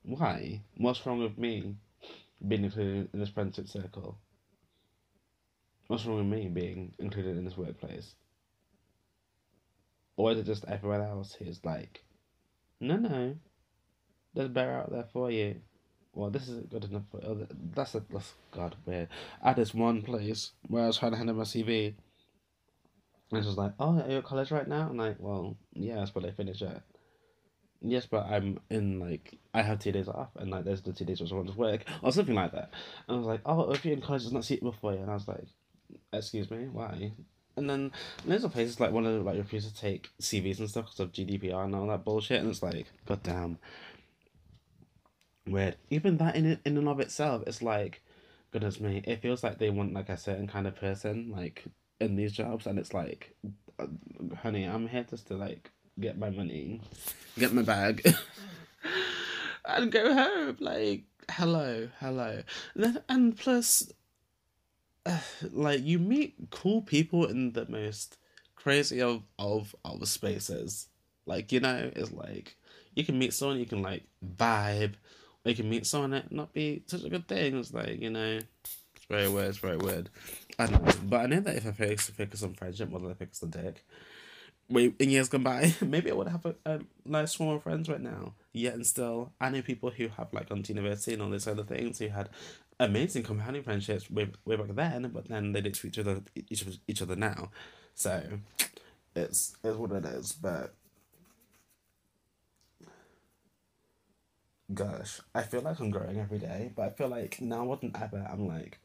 Why? 0.02 0.62
What's 0.76 1.04
wrong 1.06 1.20
with 1.20 1.38
me? 1.38 1.76
being 2.46 2.64
included 2.64 3.08
in 3.12 3.20
this 3.20 3.28
friendship 3.28 3.68
circle? 3.68 4.18
What's 5.86 6.06
wrong 6.06 6.18
with 6.18 6.38
me 6.38 6.48
being 6.48 6.94
included 6.98 7.36
in 7.36 7.44
this 7.44 7.56
workplace? 7.56 8.14
Or 10.20 10.33
is 10.33 10.38
it 10.38 10.46
just 10.46 10.64
everyone 10.66 11.00
else 11.00 11.35
who's 11.35 11.64
like, 11.64 12.04
no, 12.78 12.96
no, 12.96 13.37
there's 14.35 14.48
better 14.48 14.72
out 14.72 14.90
there 14.90 15.06
for 15.12 15.30
you. 15.30 15.56
Well, 16.12 16.30
this 16.30 16.48
isn't 16.48 16.70
good 16.70 16.85
enough 16.85 17.04
for 17.11 17.24
other. 17.24 17.46
That's 17.74 17.94
a 17.94 18.02
that's 18.11 18.35
God 18.50 18.76
weird. 18.85 19.09
At 19.42 19.56
this 19.56 19.72
one 19.72 20.02
place 20.02 20.52
where 20.66 20.85
I 20.85 20.87
was 20.88 20.98
trying 20.98 21.12
to 21.12 21.18
hand 21.18 21.30
in 21.30 21.37
my 21.37 21.44
CV, 21.44 21.94
and 23.30 23.38
it 23.38 23.46
was 23.46 23.56
like, 23.56 23.72
"Oh, 23.78 23.98
are 23.98 24.11
you 24.11 24.18
at 24.18 24.24
college 24.24 24.50
right 24.50 24.66
now?" 24.66 24.88
I'm 24.90 24.96
like, 24.96 25.16
"Well, 25.20 25.56
yeah, 25.72 26.04
what 26.12 26.24
I 26.24 26.33
finished 26.33 26.62
at." 26.62 26.83
yes, 27.83 28.06
but 28.06 28.26
I'm 28.26 28.61
in 28.70 29.01
like 29.01 29.38
I 29.55 29.62
have 29.62 29.78
two 29.78 29.92
days 29.92 30.09
off, 30.09 30.30
and 30.36 30.51
like 30.51 30.64
there's 30.64 30.82
the 30.82 30.92
two 30.92 31.05
days 31.05 31.20
where 31.20 31.34
want 31.34 31.51
to 31.51 31.59
work 31.59 31.84
or 32.03 32.12
something 32.12 32.34
like 32.34 32.53
that. 32.53 32.70
And 33.09 33.16
I 33.16 33.18
was 33.18 33.26
like, 33.26 33.40
oh, 33.47 33.72
if 33.72 33.84
you're 33.84 33.94
in 33.94 34.03
college, 34.03 34.22
it's 34.22 34.32
not 34.32 34.44
suitable 34.44 34.74
for 34.80 34.92
you. 34.92 35.01
And 35.01 35.11
I 35.11 35.14
was 35.14 35.28
like, 35.28 35.44
excuse 36.12 36.51
me, 36.51 36.68
why? 36.70 37.12
And 37.61 37.68
then 37.68 37.92
there's 38.24 38.42
a 38.42 38.48
places 38.48 38.80
like 38.80 38.90
one 38.90 39.04
of 39.04 39.22
like 39.22 39.36
refuse 39.36 39.70
to 39.70 39.74
take 39.78 40.11
CVs 40.20 40.58
and 40.61 40.70
stuff 40.70 40.86
because 40.86 41.00
of 41.00 41.12
GDPR 41.12 41.64
and 41.66 41.74
all 41.74 41.86
that 41.88 42.06
bullshit, 42.06 42.40
and 42.40 42.48
it's 42.48 42.62
like, 42.62 42.86
goddamn, 43.06 43.58
weird. 45.46 45.76
Even 45.90 46.16
that 46.16 46.36
in 46.36 46.58
in 46.64 46.78
and 46.78 46.88
of 46.88 47.00
itself, 47.00 47.42
it's 47.46 47.61
like, 47.61 48.00
goodness 48.50 48.80
me, 48.80 49.02
it 49.06 49.20
feels 49.20 49.44
like 49.44 49.58
they 49.58 49.68
want 49.68 49.92
like 49.92 50.08
a 50.08 50.16
certain 50.16 50.48
kind 50.48 50.66
of 50.66 50.74
person 50.74 51.30
like 51.30 51.64
in 52.00 52.16
these 52.16 52.32
jobs, 52.32 52.66
and 52.66 52.78
it's 52.78 52.94
like, 52.94 53.36
uh, 53.78 53.86
honey, 54.42 54.64
I'm 54.64 54.88
here 54.88 55.04
just 55.04 55.28
to 55.28 55.34
like 55.34 55.70
get 56.00 56.18
my 56.18 56.30
money, 56.30 56.80
get 57.38 57.52
my 57.52 57.62
bag, 57.62 58.14
and 59.66 59.92
go 59.92 60.14
home. 60.14 60.56
Like, 60.61 61.02
hello, 61.30 61.90
hello. 62.00 62.42
And 63.06 63.36
plus, 63.36 63.90
uh, 63.90 63.92
like, 65.53 65.84
you 65.84 65.98
meet 65.98 66.34
cool 66.51 66.82
people 66.82 67.26
in 67.26 67.53
the 67.53 67.66
most 67.68 68.16
crazy 68.61 69.01
of 69.01 69.22
of 69.38 69.74
of 69.84 70.07
spaces. 70.07 70.88
Like 71.26 71.53
you 71.53 71.61
know, 71.61 71.90
it's 71.94 72.12
like 72.12 72.57
you 72.94 73.05
can 73.05 73.18
meet 73.18 73.32
someone, 73.32 73.59
you 73.59 73.66
can 73.66 73.82
like 73.82 74.05
vibe, 74.36 74.94
or 75.44 75.51
you 75.51 75.55
can 75.55 75.70
meet 75.70 75.86
someone 75.86 76.11
that 76.11 76.32
not 76.32 76.53
be 76.53 76.82
such 76.86 77.05
a 77.05 77.09
good 77.09 77.28
thing. 77.28 77.59
It's 77.59 77.72
like 77.72 78.01
you 78.01 78.11
know, 78.11 78.38
it's 78.94 79.05
very 79.09 79.28
weird. 79.28 79.48
It's 79.48 79.59
very 79.59 79.76
weird. 79.76 80.11
I 80.59 80.66
know, 80.66 80.84
but 81.05 81.20
I 81.20 81.26
know 81.26 81.40
that 81.40 81.57
if 81.57 81.66
I 81.66 81.72
focus 81.72 82.11
focus 82.11 82.42
on 82.42 82.55
friendship 82.55 82.90
more 82.90 83.01
than 83.01 83.11
I 83.11 83.14
focus 83.14 83.42
on 83.42 83.51
dick, 83.51 83.84
wait, 84.68 84.94
in 84.98 85.11
years 85.11 85.28
gone 85.28 85.42
by, 85.42 85.74
maybe 85.80 86.11
I 86.11 86.14
would 86.14 86.28
have 86.28 86.46
a, 86.46 86.55
a 86.64 86.80
nice 87.05 87.32
swarm 87.32 87.57
of 87.57 87.62
friends 87.62 87.88
right 87.88 88.01
now. 88.01 88.34
Yet 88.53 88.74
and 88.74 88.86
still, 88.86 89.32
I 89.40 89.51
know 89.51 89.62
people 89.62 89.90
who 89.90 90.09
have 90.09 90.32
like 90.32 90.48
gone 90.48 90.62
to 90.62 90.72
university 90.72 91.12
and 91.12 91.22
all 91.22 91.30
these 91.30 91.46
other 91.46 91.64
things 91.64 91.98
who 91.98 92.09
had 92.09 92.28
amazing 92.81 93.22
compounding 93.22 93.62
friendships 93.62 94.11
way, 94.11 94.28
way 94.45 94.57
back 94.57 94.74
then, 94.74 95.11
but 95.14 95.28
then 95.28 95.53
they 95.53 95.61
didn't 95.61 95.76
treat 95.76 95.97
each 95.97 96.01
other 96.01 96.22
each, 96.35 96.64
each 96.89 97.03
other 97.03 97.14
now. 97.14 97.51
So 97.95 98.22
it's 99.14 99.57
it's 99.62 99.76
what 99.76 99.93
it 99.93 100.05
is. 100.07 100.33
But 100.33 100.74
gosh, 104.72 105.20
I 105.35 105.43
feel 105.43 105.61
like 105.61 105.78
I'm 105.78 105.91
growing 105.91 106.18
every 106.18 106.39
day. 106.39 106.72
But 106.74 106.83
I 106.83 106.91
feel 106.91 107.09
like 107.09 107.41
now 107.41 107.64
more 107.64 107.76
than 107.76 107.93
ever, 107.95 108.26
I'm 108.31 108.49
like, 108.49 108.81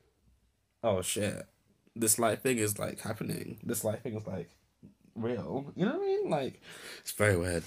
oh 0.84 1.02
shit, 1.02 1.48
this 1.96 2.20
life 2.20 2.42
thing 2.42 2.58
is 2.58 2.78
like 2.78 3.00
happening. 3.00 3.58
This 3.64 3.84
life 3.84 4.04
thing 4.04 4.16
is 4.16 4.28
like 4.28 4.50
real. 5.16 5.72
You 5.76 5.86
know 5.86 5.94
what 5.94 6.02
I 6.02 6.06
mean? 6.06 6.30
Like 6.30 6.62
it's 7.00 7.14
very 7.14 7.38
weird. 7.38 7.64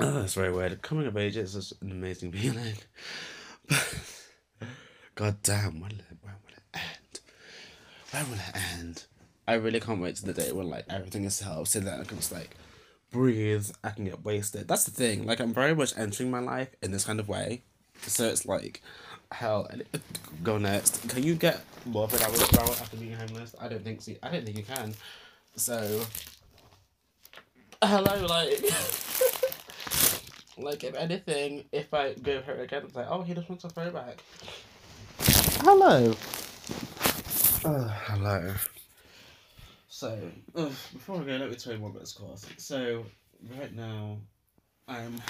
Oh, 0.00 0.22
it's 0.22 0.34
very 0.34 0.52
weird. 0.52 0.80
Coming 0.82 1.06
of 1.06 1.16
age 1.16 1.36
is 1.36 1.54
just 1.54 1.72
an 1.82 1.90
amazing 1.90 2.30
feeling. 2.32 2.76
God 5.18 5.42
damn, 5.42 5.80
when, 5.80 6.00
when 6.22 6.34
will 6.44 6.54
it 6.54 6.62
end? 6.74 7.20
When 8.12 8.30
will 8.30 8.38
it 8.38 8.56
end? 8.78 9.04
I 9.48 9.54
really 9.54 9.80
can't 9.80 10.00
wait 10.00 10.14
to 10.14 10.24
the 10.24 10.32
day 10.32 10.52
when 10.52 10.70
like 10.70 10.84
everything 10.88 11.24
is 11.24 11.34
set 11.34 11.66
so 11.66 11.80
that 11.80 11.98
I 11.98 12.04
can 12.04 12.18
just 12.18 12.30
like 12.30 12.56
breathe, 13.10 13.68
I 13.82 13.90
can 13.90 14.04
get 14.04 14.24
wasted. 14.24 14.68
That's 14.68 14.84
the 14.84 14.92
thing. 14.92 15.26
Like 15.26 15.40
I'm 15.40 15.52
very 15.52 15.74
much 15.74 15.98
entering 15.98 16.30
my 16.30 16.38
life 16.38 16.68
in 16.82 16.92
this 16.92 17.04
kind 17.04 17.18
of 17.18 17.28
way. 17.28 17.62
So 18.02 18.28
it's 18.28 18.46
like 18.46 18.80
hell 19.32 19.68
go 20.44 20.56
next. 20.56 21.08
Can 21.08 21.24
you 21.24 21.34
get 21.34 21.64
more 21.84 22.04
of 22.04 22.14
an 22.14 22.22
hour 22.22 22.70
after 22.70 22.96
being 22.96 23.14
homeless? 23.14 23.56
I 23.60 23.66
don't 23.66 23.82
think 23.82 24.00
so. 24.02 24.12
I 24.22 24.30
don't 24.30 24.44
think 24.44 24.56
you 24.56 24.62
can. 24.62 24.94
So 25.56 26.00
hello, 27.82 28.24
like 28.24 28.62
like 30.58 30.84
if 30.84 30.94
anything, 30.94 31.64
if 31.72 31.92
I 31.92 32.14
go 32.14 32.40
her 32.42 32.62
again, 32.62 32.84
it's 32.84 32.94
like, 32.94 33.08
oh 33.10 33.22
he 33.22 33.34
just 33.34 33.48
wants 33.48 33.64
a 33.64 33.68
throwback. 33.68 34.22
Hello. 35.60 36.14
Uh, 37.64 37.88
hello. 38.06 38.54
So, 39.88 40.18
uh, 40.54 40.64
before 40.64 41.20
I 41.20 41.24
go, 41.24 41.36
let 41.36 41.50
me 41.50 41.56
tell 41.56 41.72
you 41.72 41.80
more 41.80 41.90
about 41.90 42.00
this 42.00 42.12
course. 42.12 42.46
So, 42.58 43.04
right 43.58 43.74
now, 43.74 44.18
I'm. 44.86 45.20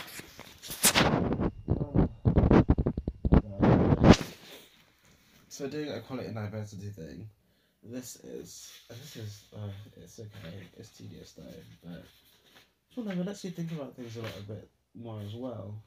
so 5.49 5.67
doing 5.67 5.91
a 5.91 6.01
quality 6.01 6.27
and 6.27 6.37
diversity 6.37 6.91
thing. 6.91 7.29
This 7.83 8.17
is 8.17 8.71
this 8.91 9.17
is 9.17 9.45
uh, 9.57 9.71
it's 9.97 10.21
okay. 10.21 10.57
It's 10.77 10.91
tedious 10.91 11.33
though, 11.33 11.45
but 11.83 12.05
Well, 12.95 13.07
whatever. 13.07 13.25
Let's 13.25 13.41
see. 13.41 13.51
Think 13.51 13.73
about 13.73 13.97
things 13.97 14.17
a 14.17 14.23
little 14.23 14.43
bit 14.47 14.69
more 14.95 15.21
as 15.23 15.35
well. 15.35 15.83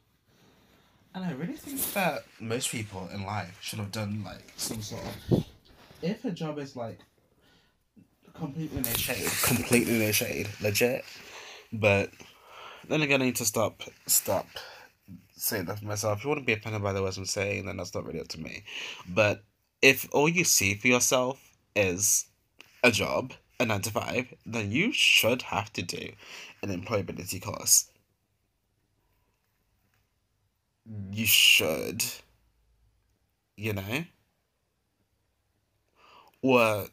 And 1.13 1.25
I 1.25 1.31
really 1.33 1.53
think 1.53 1.81
that 1.93 2.23
most 2.39 2.71
people 2.71 3.09
in 3.13 3.25
life 3.25 3.57
should 3.61 3.79
have 3.79 3.91
done 3.91 4.23
like 4.23 4.43
some 4.55 4.81
sort 4.81 5.03
of. 5.05 5.45
If 6.01 6.23
a 6.25 6.31
job 6.31 6.57
is 6.57 6.75
like 6.75 6.99
completely 8.33 8.81
no 8.81 8.93
shade, 8.93 9.29
completely 9.43 9.99
no 9.99 10.11
shade, 10.11 10.47
legit. 10.61 11.03
But 11.73 12.11
then 12.87 13.01
again, 13.01 13.21
I 13.21 13.25
need 13.25 13.35
to 13.37 13.45
stop, 13.45 13.83
stop 14.07 14.47
saying 15.35 15.65
that 15.65 15.79
for 15.79 15.85
myself. 15.85 16.19
If 16.19 16.23
you 16.23 16.29
want 16.29 16.41
to 16.41 16.45
be 16.45 16.53
offended 16.53 16.81
by 16.81 16.93
the 16.93 17.01
words 17.01 17.17
I'm 17.17 17.25
saying, 17.25 17.65
then 17.65 17.77
that's 17.77 17.93
not 17.93 18.05
really 18.05 18.21
up 18.21 18.29
to 18.29 18.39
me. 18.39 18.63
But 19.07 19.43
if 19.81 20.07
all 20.13 20.29
you 20.29 20.43
see 20.43 20.75
for 20.75 20.87
yourself 20.87 21.39
is 21.75 22.27
a 22.83 22.91
job, 22.91 23.33
a 23.59 23.65
nine 23.65 23.81
to 23.81 23.91
five, 23.91 24.33
then 24.45 24.71
you 24.71 24.91
should 24.93 25.41
have 25.43 25.73
to 25.73 25.81
do 25.81 26.13
an 26.63 26.69
employability 26.69 27.41
course. 27.41 27.90
You 31.11 31.25
should. 31.25 32.03
You 33.55 33.73
know? 33.73 34.05
Or 36.41 36.87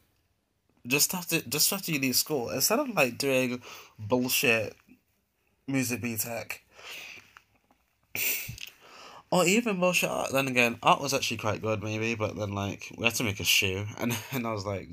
just 0.87 1.15
after 1.15 1.41
just 1.41 1.73
after 1.73 1.93
you 1.93 2.01
leave 2.01 2.17
school, 2.17 2.51
instead 2.51 2.79
of 2.79 2.89
like 2.91 3.19
doing 3.19 3.63
bullshit 3.99 4.75
music 5.67 6.01
BTEC 6.01 6.59
or 9.31 9.45
even 9.45 9.79
bullshit 9.79 10.11
art. 10.11 10.33
Then 10.33 10.49
again, 10.49 10.79
art 10.83 11.01
was 11.01 11.13
actually 11.13 11.37
quite 11.37 11.61
good, 11.61 11.83
maybe, 11.83 12.15
but 12.15 12.37
then 12.37 12.53
like 12.53 12.93
we 12.97 13.05
had 13.05 13.15
to 13.17 13.25
make 13.25 13.41
a 13.41 13.45
shoe, 13.45 13.87
and 13.99 14.17
and 14.33 14.47
I 14.47 14.53
was 14.53 14.67
like, 14.67 14.89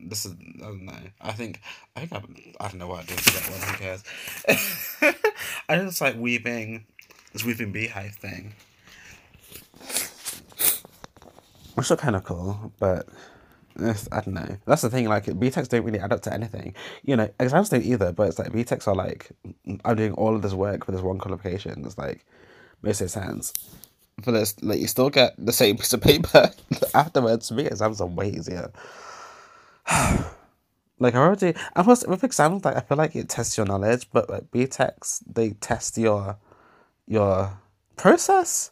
this 0.00 0.24
is 0.24 0.34
I 0.62 0.66
don't 0.66 0.84
know. 0.84 0.92
I 1.20 1.32
think 1.32 1.60
I 1.96 2.06
think 2.06 2.12
I, 2.60 2.64
I 2.64 2.68
don't 2.68 2.78
know 2.78 2.88
what 2.88 3.00
I 3.00 3.06
did 3.06 3.18
to 3.18 3.32
that 3.32 3.50
one. 3.50 3.60
Who 3.60 3.76
cares? 3.76 4.04
I 5.68 5.76
just 5.76 6.00
like 6.00 6.16
weaving 6.16 6.86
this 7.34 7.44
weaving 7.44 7.72
beehive 7.72 8.14
thing, 8.14 8.54
which 11.74 11.90
looked 11.90 12.02
kind 12.02 12.16
of 12.16 12.24
cool, 12.24 12.72
but. 12.78 13.06
I 13.76 14.20
don't 14.20 14.34
know. 14.34 14.56
That's 14.66 14.82
the 14.82 14.88
thing. 14.88 15.08
Like 15.08 15.24
BTECs 15.24 15.68
don't 15.68 15.82
really 15.82 15.98
add 15.98 16.12
up 16.12 16.20
to 16.22 16.32
anything. 16.32 16.76
You 17.02 17.16
know, 17.16 17.28
exams 17.40 17.70
don't 17.70 17.82
either. 17.82 18.12
But 18.12 18.28
it's 18.28 18.38
like 18.38 18.52
BTECs 18.52 18.86
are 18.86 18.94
like, 18.94 19.32
I'm 19.84 19.96
doing 19.96 20.12
all 20.12 20.36
of 20.36 20.42
this 20.42 20.52
work 20.52 20.84
for 20.84 20.92
this 20.92 21.00
one 21.00 21.18
qualification. 21.18 21.84
It's 21.84 21.98
like, 21.98 22.24
makes 22.82 23.00
no 23.00 23.08
sense. 23.08 23.52
For 24.22 24.30
this, 24.30 24.54
like 24.62 24.78
you 24.78 24.86
still 24.86 25.10
get 25.10 25.34
the 25.36 25.52
same 25.52 25.76
piece 25.78 25.92
of 25.92 26.02
paper 26.02 26.50
afterwards. 26.94 27.50
Me, 27.50 27.66
exams 27.66 28.00
are 28.00 28.06
way 28.06 28.28
easier. 28.28 28.70
like 31.00 31.16
I 31.16 31.18
already, 31.18 31.54
and 31.74 31.84
plus 31.84 32.06
with 32.06 32.22
exams, 32.22 32.64
like 32.64 32.76
I 32.76 32.80
feel 32.80 32.96
like 32.96 33.16
it 33.16 33.28
tests 33.28 33.56
your 33.56 33.66
knowledge, 33.66 34.08
but 34.12 34.30
like 34.30 34.52
BTECs, 34.52 35.24
they 35.26 35.50
test 35.50 35.98
your 35.98 36.38
your 37.06 37.58
process. 37.96 38.70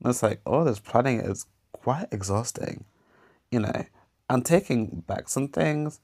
And 0.00 0.10
it's 0.10 0.22
like, 0.22 0.40
oh, 0.46 0.64
this 0.64 0.78
planning 0.78 1.20
is 1.20 1.46
quite 1.72 2.08
exhausting 2.12 2.84
you 3.54 3.60
know, 3.60 3.84
I'm 4.28 4.42
taking 4.42 5.04
back 5.06 5.28
some 5.28 5.46
things 5.46 6.00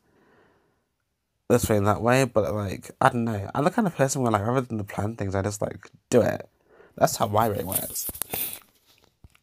this 1.48 1.68
way 1.68 1.78
and 1.78 1.86
that 1.88 2.00
way, 2.00 2.24
but 2.24 2.54
like, 2.54 2.92
I 3.00 3.08
don't 3.08 3.24
know. 3.24 3.50
I'm 3.52 3.64
the 3.64 3.70
kind 3.72 3.88
of 3.88 3.96
person 3.96 4.22
where, 4.22 4.30
like, 4.30 4.46
rather 4.46 4.60
than 4.60 4.78
to 4.78 4.84
plan 4.84 5.16
things, 5.16 5.34
I 5.34 5.42
just 5.42 5.60
like 5.60 5.90
do 6.10 6.20
it. 6.22 6.48
That's 6.96 7.16
how 7.16 7.26
my 7.26 7.48
brain 7.48 7.66
works. 7.66 8.08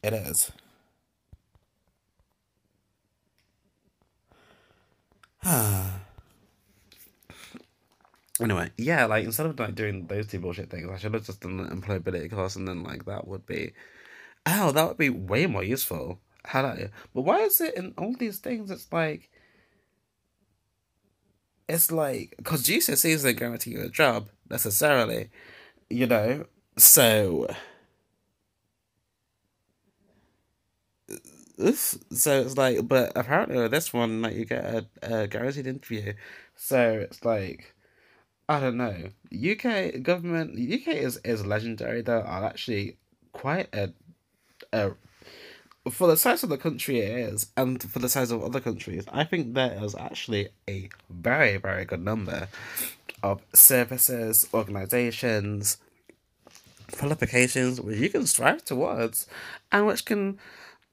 It 0.02 0.14
is. 0.14 0.50
anyway, 8.44 8.70
yeah, 8.76 9.06
like 9.06 9.24
instead 9.24 9.46
of 9.46 9.58
like 9.58 9.74
doing 9.74 10.06
those 10.06 10.26
two 10.28 10.40
bullshit 10.40 10.70
things, 10.70 10.88
I 10.90 10.98
should 10.98 11.14
have 11.14 11.26
just 11.26 11.40
done 11.40 11.56
the 11.58 11.64
employability 11.64 12.30
course, 12.30 12.56
and 12.56 12.66
then 12.68 12.82
like 12.82 13.04
that 13.06 13.26
would 13.26 13.46
be, 13.46 13.72
oh, 14.46 14.72
that 14.72 14.88
would 14.88 14.98
be 14.98 15.10
way 15.10 15.46
more 15.46 15.64
useful 15.64 16.20
hello. 16.48 16.88
But 17.14 17.22
why 17.22 17.40
is 17.40 17.60
it 17.60 17.74
in 17.76 17.94
all 17.98 18.14
these 18.18 18.38
things? 18.38 18.70
It's 18.70 18.92
like, 18.92 19.30
it's 21.68 21.92
like 21.92 22.34
because 22.38 22.64
GCSEs 22.64 23.04
isn't 23.04 23.38
guarantee 23.38 23.72
you 23.72 23.82
a 23.82 23.88
job 23.88 24.28
necessarily, 24.50 25.30
you 25.90 26.06
know. 26.06 26.46
So, 26.76 27.48
so 31.58 32.40
it's 32.40 32.56
like, 32.56 32.86
but 32.88 33.12
apparently 33.16 33.58
with 33.58 33.70
this 33.70 33.92
one, 33.92 34.22
like 34.22 34.34
you 34.34 34.44
get 34.44 34.64
a, 34.64 34.86
a 35.02 35.26
guaranteed 35.28 35.66
interview. 35.66 36.14
So 36.56 36.92
it's 37.00 37.24
like. 37.24 37.74
I 38.48 38.60
don't 38.60 38.76
know. 38.76 39.10
UK 39.32 40.02
government 40.02 40.52
UK 40.52 40.94
is, 40.94 41.20
is 41.24 41.44
legendary. 41.44 42.00
There 42.00 42.24
are 42.24 42.44
actually 42.44 42.96
quite 43.32 43.68
a 43.74 43.92
a 44.72 44.92
for 45.90 46.06
the 46.06 46.16
size 46.16 46.42
of 46.42 46.50
the 46.50 46.58
country 46.58 47.00
it 47.00 47.32
is, 47.32 47.46
and 47.56 47.82
for 47.82 47.98
the 47.98 48.08
size 48.08 48.30
of 48.30 48.42
other 48.42 48.60
countries, 48.60 49.04
I 49.10 49.24
think 49.24 49.54
there 49.54 49.82
is 49.82 49.94
actually 49.94 50.48
a 50.68 50.90
very, 51.08 51.56
very 51.56 51.84
good 51.84 52.04
number 52.04 52.48
of 53.22 53.40
services, 53.54 54.46
organizations, 54.52 55.78
qualifications 56.92 57.80
which 57.80 57.98
you 57.98 58.10
can 58.10 58.26
strive 58.26 58.64
towards 58.64 59.26
and 59.70 59.86
which 59.86 60.04
can 60.04 60.38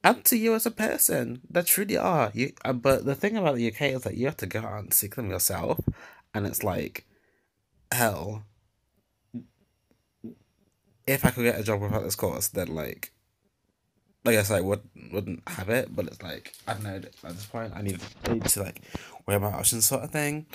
add 0.04 0.24
to 0.26 0.36
you 0.36 0.54
as 0.54 0.66
a 0.66 0.70
person. 0.70 1.40
There 1.50 1.62
truly 1.62 1.96
are. 1.96 2.30
You, 2.34 2.52
uh, 2.64 2.72
but 2.72 3.04
the 3.04 3.14
thing 3.14 3.36
about 3.36 3.56
the 3.56 3.68
UK 3.68 3.82
is 3.82 4.02
that 4.02 4.16
you 4.16 4.26
have 4.26 4.36
to 4.38 4.46
go 4.46 4.60
out 4.60 4.78
and 4.78 4.94
seek 4.94 5.16
them 5.16 5.30
yourself, 5.30 5.80
and 6.32 6.46
it's 6.46 6.62
like, 6.62 7.04
hell. 7.92 8.44
If 11.06 11.24
I 11.24 11.30
could 11.30 11.44
get 11.44 11.60
a 11.60 11.62
job 11.62 11.80
without 11.80 12.02
this 12.02 12.16
course, 12.16 12.48
then 12.48 12.68
like 12.68 13.12
I 14.26 14.32
guess 14.32 14.50
I 14.50 14.60
would 14.60 14.80
wouldn't 15.12 15.42
have 15.48 15.68
it, 15.68 15.94
but 15.94 16.06
it's 16.06 16.22
like 16.22 16.52
I 16.66 16.74
don't 16.74 16.82
know. 16.82 16.96
At 16.96 17.12
this 17.22 17.46
point, 17.46 17.72
I 17.74 17.82
need, 17.82 18.00
to 18.24 18.62
like 18.62 18.82
weigh 19.26 19.38
my 19.38 19.52
options, 19.52 19.86
sort 19.86 20.02
of 20.02 20.10
thing. 20.10 20.46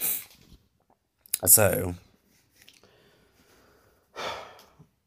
So, 1.45 1.95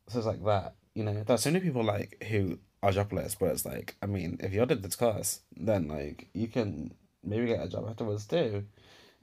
so 0.08 0.18
it's 0.18 0.26
like 0.26 0.42
that. 0.44 0.74
You 0.94 1.04
know, 1.04 1.22
there's 1.24 1.42
so 1.42 1.50
many 1.50 1.62
people 1.62 1.84
like 1.84 2.24
who 2.28 2.58
are 2.82 2.92
jobless, 2.92 3.34
but 3.34 3.50
it's 3.50 3.66
like 3.66 3.96
I 4.02 4.06
mean, 4.06 4.38
if 4.40 4.52
you're 4.52 4.66
did 4.66 4.82
this 4.82 4.96
course, 4.96 5.40
then 5.56 5.88
like 5.88 6.28
you 6.32 6.48
can 6.48 6.94
maybe 7.22 7.46
get 7.46 7.62
a 7.62 7.68
job 7.68 7.86
afterwards 7.88 8.26
too. 8.26 8.64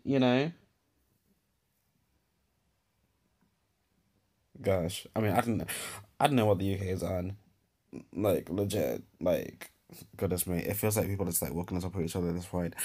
You 0.04 0.20
know. 0.20 0.52
Gosh, 4.62 5.08
I 5.16 5.20
mean, 5.22 5.32
I 5.32 5.42
don't, 5.42 5.64
I 6.20 6.28
don't 6.28 6.36
know 6.36 6.46
what 6.46 6.60
the 6.60 6.76
UK 6.76 6.82
is 6.82 7.04
on 7.04 7.38
like 8.14 8.50
legit, 8.50 9.04
like 9.20 9.72
goodness 10.16 10.48
me, 10.48 10.60
it 10.60 10.78
feels 10.78 10.98
like 10.98 11.08
people 11.08 11.26
are 11.28 11.32
just 11.32 11.42
like 11.42 11.54
walking 11.54 11.78
on 11.78 11.82
top 11.82 11.96
of 11.96 12.02
each 12.02 12.16
other 12.16 12.30
at 12.30 12.36
this 12.36 12.46
point. 12.46 12.76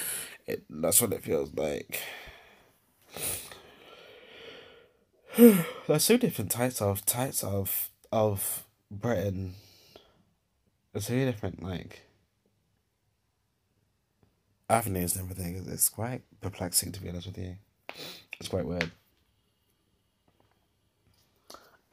It 0.47 0.64
that's 0.68 1.01
what 1.01 1.12
it 1.12 1.22
feels 1.22 1.55
like. 1.55 2.01
There's 5.37 6.05
so 6.05 6.16
different 6.16 6.51
types 6.51 6.81
of 6.81 7.05
types 7.07 7.45
of 7.45 7.91
of 8.12 8.64
Britain. 8.91 9.55
It's 10.95 11.09
very 11.09 11.27
different, 11.27 11.62
like 11.62 12.03
avenues 14.68 15.14
and 15.14 15.31
everything. 15.31 15.64
It's 15.68 15.89
quite 15.89 16.22
perplexing 16.41 16.93
to 16.93 17.03
be 17.03 17.09
honest 17.09 17.27
with 17.27 17.39
you. 17.39 17.57
It's 18.41 18.49
quite 18.49 18.66
weird. 18.66 18.91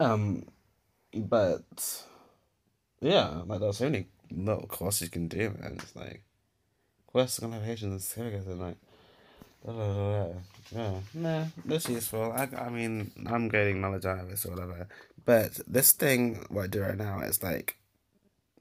Um, 0.00 0.46
but 1.14 2.02
yeah, 3.00 3.42
like 3.46 3.60
there's 3.60 3.78
so 3.78 3.84
many 3.84 4.06
little 4.30 4.66
courses 4.66 5.02
you 5.02 5.08
can 5.10 5.28
do, 5.28 5.56
man. 5.60 5.78
It's 5.80 5.94
like 5.94 6.24
quests, 7.06 7.38
qualifications, 7.38 7.92
and 7.92 8.02
certificates, 8.02 8.46
and 8.46 8.60
like. 8.60 8.76
Blah, 9.64 9.72
blah, 9.72 9.94
blah, 9.94 10.26
Yeah, 10.72 10.94
nah, 11.14 11.44
that's 11.64 11.88
useful. 11.88 12.32
I, 12.32 12.48
I 12.54 12.68
mean, 12.68 13.10
I'm 13.24 13.48
gaining 13.48 13.80
knowledge 13.80 14.04
out 14.04 14.18
of 14.18 14.28
this 14.28 14.44
or 14.44 14.50
whatever. 14.50 14.86
But 15.24 15.58
this 15.66 15.92
thing, 15.92 16.44
what 16.50 16.64
I 16.64 16.66
do 16.66 16.82
right 16.82 16.98
now, 16.98 17.20
is 17.20 17.42
like 17.42 17.78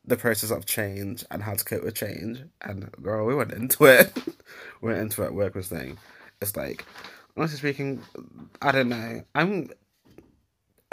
the 0.05 0.17
process 0.17 0.51
of 0.51 0.65
change 0.65 1.25
and 1.31 1.43
how 1.43 1.53
to 1.55 1.63
cope 1.63 1.83
with 1.83 1.95
change. 1.95 2.43
And 2.61 2.91
girl, 3.01 3.25
we 3.25 3.35
went 3.35 3.51
into 3.51 3.85
it. 3.85 4.13
we 4.81 4.89
went 4.89 5.01
into 5.01 5.23
it 5.23 5.33
work 5.33 5.55
was 5.55 5.67
thing. 5.67 5.97
It's 6.41 6.55
like, 6.55 6.85
honestly 7.37 7.57
speaking, 7.57 8.01
I 8.61 8.71
don't 8.71 8.89
know. 8.89 9.23
I'm 9.35 9.69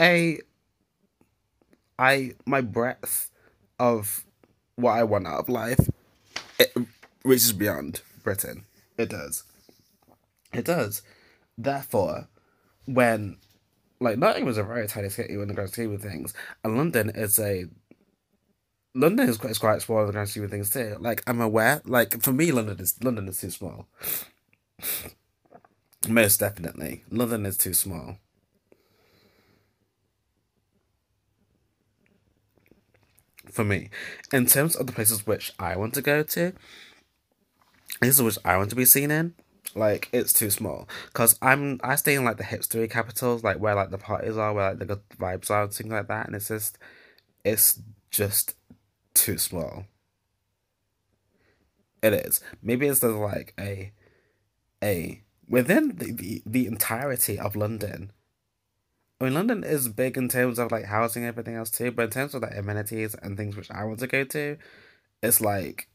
a 0.00 0.40
I 1.98 2.32
my 2.46 2.62
breadth 2.62 3.30
of 3.78 4.24
what 4.76 4.92
I 4.92 5.04
want 5.04 5.26
out 5.26 5.40
of 5.40 5.48
life, 5.48 5.90
it 6.58 6.72
reaches 7.24 7.52
beyond 7.52 8.02
Britain. 8.24 8.64
It 8.96 9.10
does. 9.10 9.44
It 10.52 10.64
does. 10.64 11.02
Therefore, 11.56 12.28
when 12.86 13.36
like 14.00 14.18
Nottingham 14.18 14.48
is 14.48 14.58
a 14.58 14.62
very 14.62 14.88
tiny 14.88 15.10
city 15.10 15.34
in 15.34 15.48
the 15.48 15.54
grand 15.54 15.70
scheme 15.70 15.92
of 15.92 16.02
things, 16.02 16.32
and 16.64 16.76
London 16.76 17.10
is 17.10 17.38
a 17.38 17.66
London 18.94 19.28
is 19.28 19.36
quite, 19.36 19.50
is 19.50 19.58
quite 19.58 19.82
small 19.82 20.00
in 20.00 20.06
the 20.06 20.12
grand 20.12 20.28
scheme 20.28 20.44
of 20.44 20.50
things 20.50 20.70
too. 20.70 20.96
Like 20.98 21.22
I'm 21.26 21.40
aware, 21.40 21.82
like 21.84 22.22
for 22.22 22.32
me, 22.32 22.50
London 22.50 22.80
is 22.80 23.02
London 23.04 23.28
is 23.28 23.40
too 23.40 23.50
small. 23.50 23.86
Most 26.08 26.40
definitely, 26.40 27.04
London 27.10 27.44
is 27.44 27.58
too 27.58 27.74
small. 27.74 28.16
For 33.52 33.64
me. 33.64 33.90
In 34.32 34.46
terms 34.46 34.76
of 34.76 34.86
the 34.86 34.92
places 34.92 35.26
which 35.26 35.52
I 35.58 35.76
want 35.76 35.94
to 35.94 36.02
go 36.02 36.22
to, 36.22 36.52
places 38.00 38.22
which 38.22 38.38
I 38.44 38.56
want 38.56 38.70
to 38.70 38.76
be 38.76 38.84
seen 38.84 39.10
in, 39.10 39.34
like 39.74 40.08
it's 40.12 40.32
too 40.32 40.50
small. 40.50 40.88
Cause 41.12 41.38
I'm 41.40 41.80
I 41.82 41.96
stay 41.96 42.14
in 42.14 42.24
like 42.24 42.36
the 42.36 42.44
hipstery 42.44 42.90
capitals, 42.90 43.44
like 43.44 43.58
where 43.58 43.74
like 43.74 43.90
the 43.90 43.98
parties 43.98 44.36
are, 44.36 44.52
where 44.52 44.70
like 44.70 44.78
the 44.78 44.86
good 44.86 45.08
vibes 45.18 45.50
are, 45.50 45.64
and 45.64 45.72
things 45.72 45.90
like 45.90 46.08
that, 46.08 46.26
and 46.26 46.34
it's 46.34 46.48
just, 46.48 46.78
it's 47.44 47.80
just 48.10 48.54
too 49.14 49.38
small. 49.38 49.86
It 52.02 52.14
is. 52.14 52.40
Maybe 52.62 52.86
it's 52.86 53.02
like 53.02 53.54
a, 53.58 53.92
a 54.82 55.22
within 55.48 55.96
the, 55.96 56.12
the, 56.12 56.42
the 56.46 56.66
entirety 56.66 57.38
of 57.38 57.56
London 57.56 58.12
I 59.20 59.24
mean, 59.24 59.34
London 59.34 59.64
is 59.64 59.88
big 59.88 60.16
in 60.16 60.28
terms 60.28 60.58
of 60.58 60.72
like 60.72 60.86
housing 60.86 61.24
and 61.24 61.28
everything 61.28 61.54
else 61.54 61.70
too, 61.70 61.90
but 61.90 62.04
in 62.04 62.10
terms 62.10 62.34
of 62.34 62.42
like 62.42 62.56
amenities 62.56 63.14
and 63.14 63.36
things 63.36 63.56
which 63.56 63.70
I 63.70 63.84
want 63.84 64.00
to 64.00 64.06
go 64.06 64.24
to, 64.24 64.56
it's 65.22 65.40
like 65.40 65.88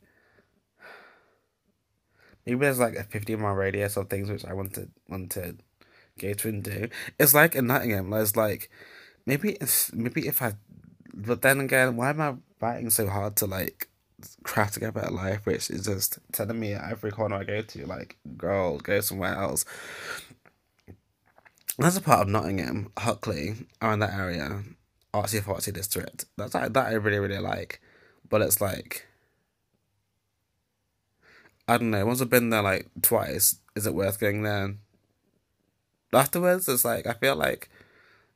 maybe 2.45 2.59
there's 2.59 2.79
like 2.79 2.95
a 2.95 3.03
fifty 3.03 3.35
mile 3.35 3.55
radius 3.55 3.97
of 3.97 4.09
things 4.09 4.29
which 4.29 4.45
I 4.45 4.53
want 4.53 4.73
to 4.75 4.89
want 5.09 5.31
to 5.31 5.55
go 6.19 6.33
to 6.33 6.49
and 6.49 6.63
do. 6.63 6.89
It's 7.19 7.33
like 7.33 7.55
in 7.55 7.67
Nottingham, 7.67 8.11
there's 8.11 8.35
like 8.35 8.69
maybe 9.25 9.53
it's 9.53 9.91
maybe 9.93 10.27
if 10.27 10.41
I, 10.41 10.53
but 11.13 11.41
then 11.41 11.59
again, 11.61 11.95
why 11.95 12.11
am 12.11 12.21
I 12.21 12.35
fighting 12.59 12.91
so 12.91 13.07
hard 13.07 13.35
to 13.37 13.47
like 13.47 13.89
craft 14.43 14.75
together 14.75 15.01
a 15.01 15.11
life, 15.11 15.45
which 15.45 15.69
is 15.69 15.85
just 15.85 16.19
telling 16.31 16.59
me 16.59 16.73
every 16.73 17.11
corner 17.11 17.35
I 17.37 17.43
go 17.43 17.61
to, 17.61 17.85
like, 17.85 18.17
girl, 18.37 18.77
go 18.77 19.01
somewhere 19.01 19.35
else. 19.35 19.65
That's 21.77 21.97
a 21.97 22.01
part 22.01 22.21
of 22.21 22.27
Nottingham, 22.29 22.91
Hockley, 22.97 23.55
around 23.81 23.99
that 23.99 24.13
area, 24.13 24.63
artsy 25.13 25.41
fartsy 25.41 25.73
district. 25.73 26.25
That's 26.37 26.53
like, 26.53 26.71
that 26.73 26.87
I 26.87 26.93
really 26.93 27.19
really 27.19 27.39
like, 27.39 27.81
but 28.29 28.41
it's 28.41 28.61
like 28.61 29.05
I 31.67 31.77
don't 31.77 31.91
know. 31.91 32.05
Once 32.05 32.21
I've 32.21 32.29
been 32.29 32.49
there 32.49 32.61
like 32.61 32.89
twice, 33.01 33.57
is 33.75 33.87
it 33.87 33.95
worth 33.95 34.19
going 34.19 34.43
there? 34.43 34.75
Afterwards, 36.13 36.69
it's 36.69 36.85
like 36.85 37.07
I 37.07 37.13
feel 37.13 37.35
like, 37.35 37.69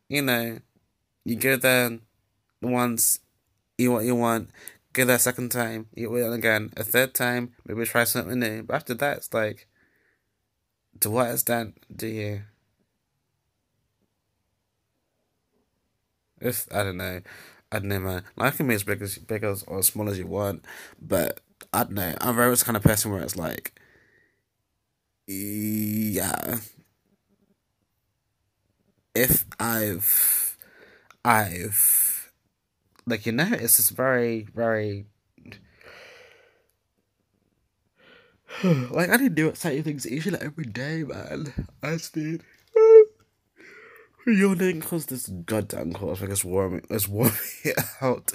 you 0.09 0.21
know, 0.21 0.59
you 1.23 1.35
go 1.35 1.55
there 1.55 1.99
once, 2.61 3.19
you 3.77 3.91
want 3.91 4.05
you 4.05 4.15
want, 4.15 4.49
go 4.93 5.05
there 5.05 5.15
a 5.15 5.19
second 5.19 5.49
time, 5.49 5.87
you 5.95 6.09
will 6.09 6.33
again 6.33 6.73
a 6.75 6.83
third 6.83 7.13
time, 7.13 7.53
maybe 7.65 7.85
try 7.85 8.03
something 8.03 8.39
new. 8.39 8.63
But 8.63 8.75
after 8.75 8.95
that, 8.95 9.17
it's 9.17 9.33
like, 9.33 9.67
to 10.99 11.09
what 11.09 11.31
extent 11.31 11.81
do 11.95 12.07
you? 12.07 12.41
If 16.41 16.67
I 16.73 16.83
don't 16.83 16.97
know, 16.97 17.21
I 17.71 17.79
don't 17.79 17.89
know, 17.89 17.99
man. 17.99 18.23
Life 18.35 18.57
can 18.57 18.67
be 18.67 18.75
as 18.75 18.83
big 18.83 19.01
as 19.01 19.17
big 19.17 19.43
as 19.43 19.63
or 19.63 19.79
as 19.79 19.87
small 19.87 20.09
as 20.09 20.17
you 20.17 20.27
want, 20.27 20.65
but 21.01 21.41
I 21.73 21.83
don't 21.83 21.93
know. 21.93 22.15
I'm 22.21 22.35
very 22.35 22.49
much 22.49 22.59
the 22.59 22.65
kind 22.65 22.77
of 22.77 22.83
person 22.83 23.11
where 23.11 23.21
it's 23.21 23.35
like, 23.35 23.79
yeah. 25.27 26.57
If 29.13 29.45
I've, 29.59 30.57
I've, 31.25 32.31
like 33.05 33.25
you 33.25 33.31
know, 33.33 33.49
it's 33.51 33.77
just 33.77 33.91
very, 33.91 34.47
very. 34.55 35.05
like 38.63 39.09
I 39.09 39.17
didn't 39.17 39.35
do 39.35 39.49
exciting 39.49 39.83
things 39.83 40.07
each 40.07 40.25
and 40.25 40.37
every 40.37 40.65
day, 40.65 41.03
man. 41.03 41.53
I 41.83 41.91
just 41.93 42.13
did 42.13 42.43
yawning 44.25 44.79
because 44.79 45.05
this 45.07 45.27
goddamn 45.27 45.93
course 45.93 46.21
like 46.21 46.29
it's 46.29 46.45
warming 46.45 46.85
it's 46.89 47.07
warming 47.07 47.33
out. 48.01 48.31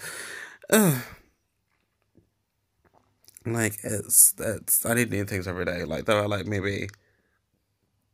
Uh, 0.70 1.00
like 3.46 3.76
it's 3.84 4.34
it's 4.38 4.86
I 4.86 4.94
need 4.94 5.10
new 5.10 5.24
things 5.24 5.46
every 5.46 5.64
day. 5.64 5.84
Like 5.84 6.06
there 6.06 6.16
are 6.18 6.28
like 6.28 6.46
maybe 6.46 6.88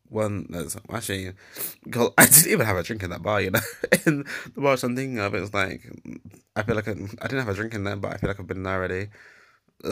one 0.08 0.46
there's 0.50 0.76
actually 0.92 1.28
I 2.18 2.26
didn't 2.26 2.48
even 2.48 2.66
have 2.66 2.76
a 2.76 2.82
drink 2.82 3.02
in 3.02 3.10
that 3.10 3.22
bar, 3.22 3.40
you 3.40 3.50
know. 3.50 3.60
in 4.06 4.24
the 4.54 4.60
bar 4.60 4.76
I'm 4.82 4.96
thinking 4.96 5.18
of 5.18 5.34
it's 5.34 5.54
like 5.54 5.82
I 6.56 6.62
feel 6.62 6.74
like 6.74 6.88
I, 6.88 6.92
I 6.92 7.28
didn't 7.28 7.44
have 7.44 7.48
a 7.48 7.54
drink 7.54 7.74
in 7.74 7.84
there, 7.84 7.96
but 7.96 8.14
I 8.14 8.16
feel 8.16 8.28
like 8.28 8.40
I've 8.40 8.46
been 8.46 8.62
there 8.62 8.74
already. 8.74 9.08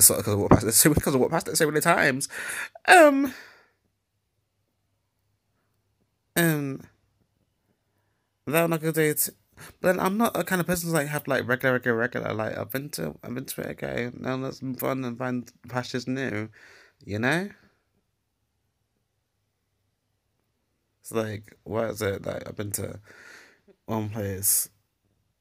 So 0.01 0.16
because 0.16 0.35
I 0.35 0.37
walked 0.37 0.53
past 0.53 0.87
it, 0.87 0.95
because 0.95 1.14
I 1.14 1.18
walked 1.18 1.33
past 1.33 1.49
it 1.49 1.57
so 1.57 1.66
many 1.66 1.81
times. 1.81 2.29
Um. 2.87 3.33
Um 6.37 6.81
that 8.53 8.64
on 8.64 8.70
like 8.70 8.82
a 8.82 8.92
date. 8.92 9.28
But 9.80 9.99
I'm 9.99 10.16
not 10.16 10.36
a 10.36 10.44
kind 10.44 10.61
of 10.61 10.66
person 10.66 10.92
like 10.92 11.09
have 11.09 11.26
like 11.26 11.46
regular, 11.49 11.74
regular, 11.74 11.96
regular. 11.96 12.32
Like 12.32 12.57
I've 12.57 12.70
been 12.70 12.90
to, 12.90 13.16
I've 13.24 13.34
been 13.34 13.44
to 13.44 13.61
it. 13.62 13.66
Okay, 13.82 14.11
now 14.16 14.36
let's 14.36 14.62
move 14.62 14.82
on 14.84 15.05
and 15.05 15.18
find 15.18 15.51
pastures 15.68 16.07
new. 16.07 16.49
You 17.05 17.18
know. 17.18 17.49
It's 21.01 21.12
like 21.12 21.57
what 21.64 21.90
is 21.90 22.03
it? 22.03 22.24
Like 22.24 22.46
I've 22.46 22.57
been 22.57 22.70
to 22.72 23.01
one 23.86 24.11
place. 24.11 24.68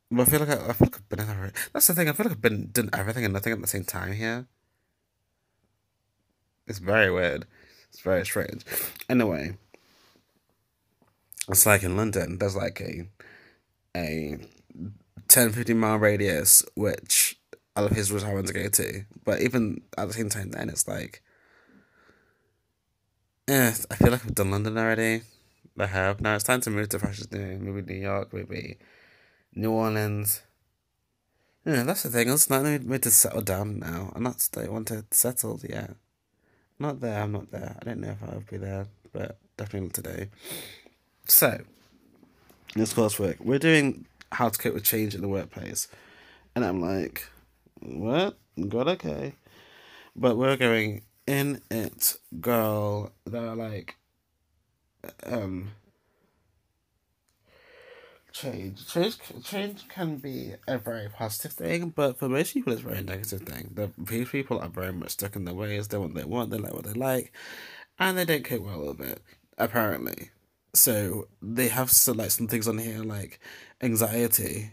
But 0.09 0.21
I 0.21 0.25
feel 0.25 0.39
like 0.39 0.49
I, 0.49 0.69
I 0.69 0.73
feel 0.73 0.87
like 0.87 0.95
I've 0.95 1.09
been 1.09 1.19
in 1.19 1.29
everything. 1.29 1.61
That's 1.73 1.87
the 1.87 1.93
thing. 1.93 2.09
I 2.09 2.13
feel 2.13 2.25
like 2.25 2.35
I've 2.35 2.41
been 2.41 2.69
done 2.71 2.89
everything 2.93 3.25
and 3.25 3.33
nothing 3.33 3.53
at 3.53 3.61
the 3.61 3.67
same 3.67 3.83
time 3.83 4.13
here. 4.13 4.47
It's 6.65 6.79
very 6.79 7.11
weird. 7.11 7.45
It's 7.89 8.01
very 8.01 8.25
strange. 8.25 8.63
Anyway, 9.09 9.57
it's 11.49 11.65
like 11.65 11.83
in 11.83 11.97
London, 11.97 12.37
there's 12.37 12.55
like 12.55 12.81
a 12.81 13.07
a 13.95 14.37
10, 15.27 15.51
15 15.51 15.77
mile 15.77 15.97
radius, 15.97 16.63
which 16.75 17.39
I 17.75 17.81
love 17.81 17.91
his 17.91 18.11
want 18.11 18.47
to 18.47 18.53
go 18.53 18.67
to. 18.69 19.05
But 19.23 19.41
even 19.41 19.81
at 19.97 20.07
the 20.07 20.13
same 20.13 20.29
time, 20.29 20.51
then 20.51 20.69
it's 20.69 20.87
like, 20.87 21.21
yeah, 23.47 23.73
I 23.89 23.95
feel 23.95 24.11
like 24.11 24.25
I've 24.25 24.35
done 24.35 24.51
London 24.51 24.77
already. 24.77 25.21
I 25.79 25.85
have. 25.85 26.21
Now 26.21 26.35
it's 26.35 26.43
time 26.43 26.61
to 26.61 26.69
move 26.69 26.89
to 26.89 26.99
fashion 26.99 27.27
new. 27.31 27.57
Maybe 27.59 27.93
New 27.93 28.01
York, 28.01 28.33
maybe 28.33 28.77
New 29.53 29.71
Orleans. 29.71 30.41
Yeah, 31.65 31.83
that's 31.83 32.03
the 32.03 32.09
thing. 32.09 32.29
It's 32.29 32.49
not 32.49 32.63
need 32.63 33.03
to 33.03 33.11
settle 33.11 33.41
down 33.41 33.79
now. 33.79 34.11
I'm 34.15 34.23
not 34.23 34.47
I 34.57 34.69
want 34.69 34.87
to 34.87 35.05
settle 35.11 35.59
yet. 35.67 35.95
Not 36.79 37.01
there. 37.01 37.21
I'm 37.21 37.31
not 37.31 37.51
there. 37.51 37.75
I 37.79 37.85
don't 37.85 37.99
know 37.99 38.09
if 38.09 38.23
I'll 38.23 38.43
be 38.49 38.57
there, 38.57 38.87
but 39.11 39.37
definitely 39.57 39.87
not 39.87 39.93
today. 39.93 40.29
So, 41.27 41.61
this 42.73 42.93
coursework, 42.93 43.41
we're 43.41 43.59
doing 43.59 44.05
how 44.31 44.47
to 44.47 44.57
cope 44.57 44.73
with 44.73 44.85
change 44.85 45.13
in 45.13 45.21
the 45.21 45.27
workplace, 45.27 45.89
and 46.55 46.63
I'm 46.63 46.81
like, 46.81 47.27
what? 47.81 48.37
God, 48.69 48.87
okay, 48.87 49.33
but 50.15 50.37
we're 50.37 50.55
going 50.55 51.01
in 51.27 51.61
it, 51.69 52.17
girl. 52.39 53.11
They're 53.25 53.55
like, 53.55 53.97
um, 55.25 55.71
change. 58.31 58.87
Change 58.87 59.17
change 59.43 59.87
can 59.89 60.15
be 60.15 60.53
a 60.65 60.77
very 60.77 61.09
positive 61.09 61.51
thing, 61.51 61.89
but 61.89 62.17
for 62.17 62.29
most 62.29 62.53
people, 62.53 62.71
it's 62.71 62.81
a 62.81 62.85
very 62.85 63.03
negative 63.03 63.41
thing. 63.41 63.71
The 63.73 63.89
people 64.25 64.59
are 64.59 64.69
very 64.69 64.93
much 64.93 65.11
stuck 65.11 65.35
in 65.35 65.43
their 65.43 65.53
ways. 65.53 65.89
They 65.89 65.97
want 65.97 66.13
what 66.13 66.23
they 66.23 66.29
want. 66.29 66.51
They 66.51 66.57
like 66.57 66.73
what 66.73 66.85
they 66.85 66.93
like, 66.93 67.33
and 67.99 68.17
they 68.17 68.23
don't 68.23 68.45
cope 68.45 68.61
well 68.61 68.87
with 68.87 69.01
it. 69.01 69.21
Apparently, 69.57 70.29
so 70.73 71.27
they 71.41 71.67
have 71.69 71.91
some, 71.91 72.17
like 72.17 72.31
some 72.31 72.47
things 72.47 72.67
on 72.67 72.77
here 72.77 73.03
like 73.03 73.39
anxiety. 73.81 74.71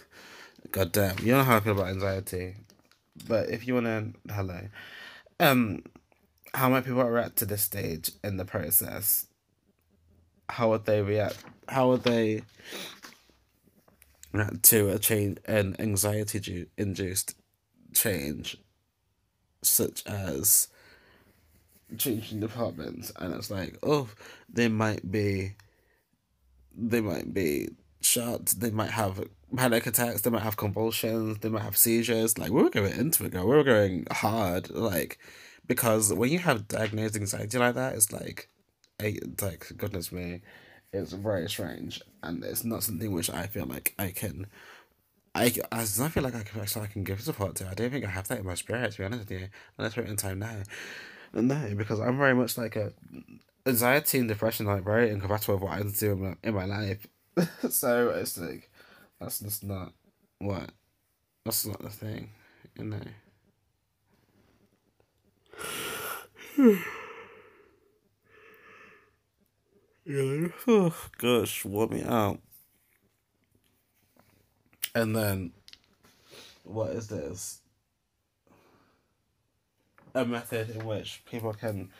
God 0.70 0.92
damn, 0.92 1.18
you 1.18 1.32
know 1.32 1.42
how 1.42 1.56
I 1.56 1.60
feel 1.60 1.72
about 1.72 1.88
anxiety. 1.88 2.56
But 3.28 3.50
if 3.50 3.66
you 3.66 3.74
wanna, 3.74 4.12
hello, 4.30 4.68
um, 5.38 5.82
how 6.54 6.68
might 6.68 6.84
people 6.84 7.04
react 7.04 7.36
to 7.36 7.46
this 7.46 7.62
stage 7.62 8.10
in 8.22 8.36
the 8.36 8.44
process? 8.44 9.26
How 10.48 10.70
would 10.70 10.84
they 10.84 11.02
react? 11.02 11.42
How 11.68 11.88
would 11.88 12.04
they 12.04 12.42
react 14.32 14.62
to 14.64 14.90
a 14.90 14.98
change, 14.98 15.38
an 15.46 15.76
anxiety 15.78 16.66
induced 16.76 17.36
change, 17.94 18.56
such 19.62 20.06
as 20.06 20.68
changing 21.98 22.40
departments? 22.40 23.12
And 23.16 23.34
it's 23.34 23.50
like, 23.50 23.78
oh, 23.82 24.08
they 24.48 24.68
might 24.68 25.10
be, 25.10 25.54
they 26.76 27.00
might 27.00 27.32
be 27.32 27.68
shot. 28.00 28.46
They 28.46 28.70
might 28.70 28.90
have 28.90 29.22
panic 29.56 29.86
attacks. 29.86 30.22
They 30.22 30.30
might 30.30 30.42
have 30.42 30.56
convulsions. 30.56 31.38
They 31.38 31.48
might 31.48 31.62
have 31.62 31.76
seizures. 31.76 32.38
Like 32.38 32.50
we 32.50 32.62
were 32.62 32.70
going 32.70 32.98
into 32.98 33.24
it, 33.24 33.32
girl. 33.32 33.48
We 33.48 33.56
were 33.56 33.64
going 33.64 34.06
hard. 34.10 34.70
Like 34.70 35.18
because 35.66 36.12
when 36.12 36.30
you 36.30 36.38
have 36.38 36.68
diagnosed 36.68 37.16
anxiety 37.16 37.58
like 37.58 37.74
that, 37.74 37.94
it's 37.94 38.12
like 38.12 38.48
it's 38.98 39.42
like 39.42 39.68
goodness 39.76 40.12
me, 40.12 40.42
it's 40.92 41.12
very 41.12 41.48
strange, 41.48 42.02
and 42.22 42.44
it's 42.44 42.64
not 42.64 42.82
something 42.82 43.12
which 43.12 43.30
I 43.30 43.46
feel 43.46 43.66
like 43.66 43.94
I 43.98 44.10
can. 44.10 44.46
I, 45.34 45.50
I 45.72 45.84
feel 45.84 46.22
like 46.22 46.34
I 46.34 46.42
can 46.42 46.60
actually 46.60 46.82
I 46.82 46.88
can 46.88 47.04
give 47.04 47.22
support 47.22 47.54
to. 47.56 47.68
I 47.68 47.74
don't 47.74 47.90
think 47.90 48.04
I 48.04 48.10
have 48.10 48.28
that 48.28 48.40
in 48.40 48.46
my 48.46 48.54
spirit 48.54 48.92
to 48.92 48.98
be 48.98 49.04
honest 49.04 49.20
with 49.20 49.40
you. 49.40 49.48
That's 49.78 49.96
right 49.96 50.06
in 50.06 50.16
time 50.16 50.40
now. 50.40 50.62
No, 51.34 51.74
because 51.76 51.98
I'm 52.00 52.18
very 52.18 52.34
much 52.34 52.58
like 52.58 52.76
a 52.76 52.92
anxiety 53.66 54.18
and 54.18 54.28
depression 54.28 54.66
like 54.66 54.84
very 54.84 55.10
incompatible 55.10 55.54
with 55.54 55.62
what 55.62 55.72
I 55.72 55.82
do 55.82 56.12
in 56.12 56.20
my, 56.22 56.34
in 56.42 56.54
my 56.54 56.64
life. 56.66 57.06
so 57.70 58.10
it's 58.10 58.36
like 58.38 58.70
that's 59.18 59.40
just 59.40 59.64
not 59.64 59.92
what 60.38 60.70
that's 61.44 61.66
not 61.66 61.80
the 61.80 61.88
thing, 61.88 62.30
you 62.78 62.84
know. 62.84 63.00
Yeah. 70.04 70.48
Oh, 70.66 70.94
gosh, 71.18 71.64
warm 71.64 71.90
me 71.90 72.02
out. 72.02 72.40
And 74.94 75.16
then, 75.16 75.52
what 76.64 76.90
is 76.90 77.08
this? 77.08 77.61
A 80.14 80.24
method 80.24 80.70
in 80.70 80.84
which 80.84 81.22
people 81.24 81.52
can 81.54 81.90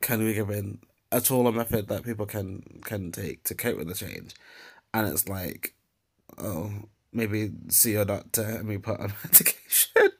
can 0.00 0.20
be 0.20 0.34
given 0.34 0.80
a 1.10 1.20
tool, 1.20 1.46
a 1.46 1.52
method 1.52 1.88
that 1.88 2.04
people 2.04 2.26
can 2.26 2.80
can 2.84 3.12
take 3.12 3.44
to 3.44 3.54
cope 3.54 3.76
with 3.76 3.88
the 3.88 3.94
change, 3.94 4.34
and 4.94 5.06
it's 5.06 5.28
like, 5.28 5.74
oh, 6.38 6.72
maybe 7.12 7.52
see 7.68 7.92
your 7.92 8.04
doctor 8.04 8.42
and 8.42 8.68
be 8.68 8.78
put 8.78 9.00
on 9.00 9.12
medication. 9.24 10.12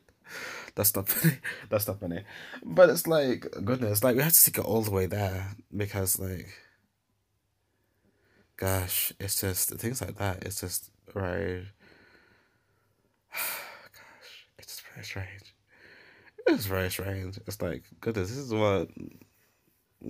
That's 0.75 0.95
not 0.95 1.09
funny. 1.09 1.39
That's 1.69 1.87
not 1.87 2.01
funny. 2.01 2.25
But 2.65 2.91
it's 2.91 3.07
like 3.07 3.47
goodness, 3.65 4.05
like 4.05 4.17
we 4.17 4.23
have 4.23 4.33
to 4.33 4.45
take 4.45 4.59
it 4.59 4.65
all 4.65 4.83
the 4.83 4.91
way 4.91 5.07
there 5.07 5.57
because 5.75 6.19
like 6.19 6.49
gosh, 8.57 9.13
it's 9.19 9.41
just 9.41 9.71
things 9.71 10.01
like 10.01 10.17
that. 10.19 10.45
It's 10.45 10.61
just 10.61 10.91
right. 11.15 11.65
gosh, 13.33 14.47
it's 14.59 14.77
just 14.77 14.83
very 14.95 15.05
strange. 15.05 15.52
It's 16.47 16.67
very 16.67 16.91
strange. 16.91 17.39
It's 17.47 17.61
like 17.63 17.85
goodness, 18.01 18.29
this 18.31 18.39
is 18.39 18.53
what 18.55 18.89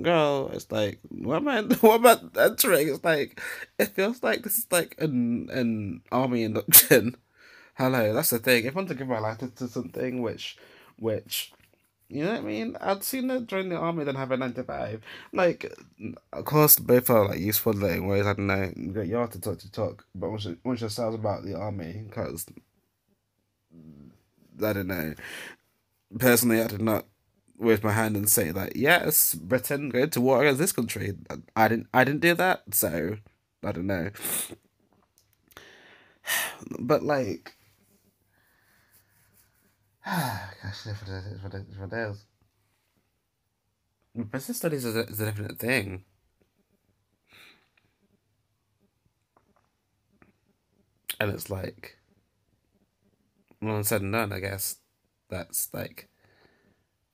girl, 0.01 0.51
it's 0.53 0.71
like 0.73 1.01
what 1.11 1.37
am 1.37 1.49
I 1.49 1.63
what 1.81 2.05
am 2.05 2.07
I 2.37 2.43
entering? 2.43 2.89
It's 2.89 3.05
like 3.05 3.41
it 3.79 3.89
feels 3.89 4.23
like 4.23 4.43
this 4.43 4.59
is 4.59 4.67
like 4.71 4.97
an 4.99 5.49
an 5.51 6.03
army 6.11 6.43
induction 6.45 7.17
hello, 7.75 8.13
that's 8.13 8.31
the 8.31 8.39
thing. 8.39 8.65
If 8.65 8.75
I 8.75 8.77
want 8.77 8.89
to 8.89 8.95
give 8.95 9.09
my 9.09 9.19
life 9.19 9.39
to, 9.39 9.69
something 9.69 10.23
which, 10.23 10.57
which, 10.99 11.53
you 12.09 12.25
know 12.25 12.33
what 12.33 12.41
I 12.41 12.45
mean? 12.45 12.77
I'd 12.81 13.03
sooner 13.03 13.41
join 13.41 13.69
the 13.69 13.77
army 13.77 14.05
than 14.05 14.17
have 14.17 14.31
a 14.31 14.37
nine 14.37 14.53
to 14.55 14.65
five. 14.65 15.03
Like, 15.33 15.73
of 16.33 16.45
course, 16.45 16.79
both 16.79 17.11
are 17.11 17.29
like 17.29 17.41
useful 17.41 17.85
in 17.85 18.07
ways. 18.07 18.27
I 18.27 18.35
don't 18.35 18.47
know, 18.47 18.73
you 18.77 19.27
to 19.27 19.41
talk 19.41 19.59
to 19.59 19.73
talk, 19.73 20.05
but 20.15 20.31
once 20.31 20.47
once 20.65 20.81
yourselves 20.81 21.15
about 21.15 21.45
the 21.45 21.55
army, 21.55 22.05
because 22.09 22.47
I 24.63 24.73
don't 24.73 24.87
know. 24.89 25.15
Personally, 26.19 26.61
I 26.61 26.67
did 26.67 26.83
not 26.83 27.07
wave 27.59 27.85
my 27.85 27.93
hand 27.93 28.17
and 28.17 28.29
say 28.29 28.51
that 28.51 28.77
yes, 28.77 29.35
Britain 29.35 29.89
go 29.89 30.07
to 30.07 30.21
war 30.21 30.43
against 30.43 30.59
this 30.59 30.73
country. 30.73 31.15
I 31.57 31.69
didn't. 31.69 31.89
I 31.95 32.05
didn't 32.05 32.21
do 32.21 32.35
that, 32.35 32.75
so 32.75 33.17
I 33.65 33.73
don't 33.73 33.87
know. 33.87 34.11
But 36.81 37.03
like, 37.03 37.55
Gosh, 40.07 40.87
it 40.87 41.09
is, 41.09 41.45
it 41.45 41.55
is, 41.55 41.79
it 41.81 41.93
is. 41.93 42.25
Business 44.31 44.59
studies 44.59 44.85
is 44.85 44.97
a, 44.97 45.07
is 45.07 45.21
a 45.21 45.27
definite 45.27 45.59
thing. 45.59 46.05
And 51.21 51.31
it's 51.31 51.51
like, 51.51 51.97
I'm 53.63 53.83
said 53.85 54.03
and 54.03 54.13
done, 54.13 54.33
I 54.33 54.41
guess 54.41 54.77
that's 55.33 55.69
like 55.75 56.09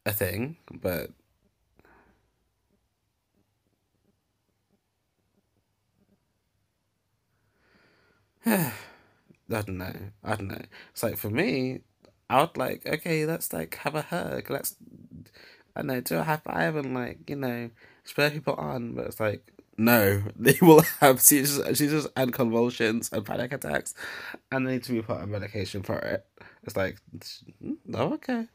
a 0.06 0.12
thing, 0.12 0.56
but 0.72 1.10
I 8.46 8.72
don't 9.48 9.68
know. 9.78 9.94
I 10.24 10.36
don't 10.36 10.48
know. 10.48 10.62
It's 10.92 11.02
like 11.02 11.16
for 11.16 11.30
me, 11.30 11.80
I 12.30 12.40
would 12.40 12.56
like, 12.56 12.86
okay, 12.86 13.26
let's 13.26 13.52
like 13.52 13.76
have 13.76 13.94
a 13.94 14.02
hug. 14.02 14.50
Let's, 14.50 14.76
I 15.76 15.80
don't 15.80 15.86
know, 15.88 16.00
do 16.00 16.18
a 16.18 16.24
high 16.24 16.36
five 16.38 16.76
and 16.76 16.94
like, 16.94 17.28
you 17.28 17.36
know, 17.36 17.70
spur 18.04 18.30
people 18.30 18.54
on. 18.54 18.94
But 18.94 19.06
it's 19.06 19.20
like, 19.20 19.52
no, 19.78 20.22
they 20.36 20.58
will 20.60 20.82
have 21.00 21.20
seizures, 21.20 21.78
seizures 21.78 22.06
and 22.16 22.32
convulsions 22.32 23.08
and 23.12 23.24
panic 23.24 23.52
attacks, 23.52 23.94
and 24.52 24.66
they 24.66 24.72
need 24.72 24.82
to 24.84 24.92
be 24.92 25.02
put 25.02 25.18
on 25.18 25.30
medication 25.30 25.82
for 25.82 25.98
it. 25.98 26.26
It's 26.64 26.76
like, 26.76 26.98
oh, 27.94 28.14
okay. 28.14 28.48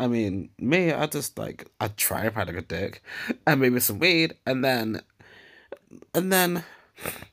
I 0.00 0.06
mean, 0.06 0.50
me, 0.58 0.92
I 0.92 1.06
just 1.06 1.38
like, 1.38 1.68
I 1.80 1.88
try 1.88 2.24
a 2.24 2.30
good 2.30 2.68
dick, 2.68 3.02
and 3.46 3.60
maybe 3.60 3.80
some 3.80 3.98
weed, 3.98 4.36
and 4.46 4.64
then, 4.64 5.02
and 6.14 6.32
then, 6.32 6.64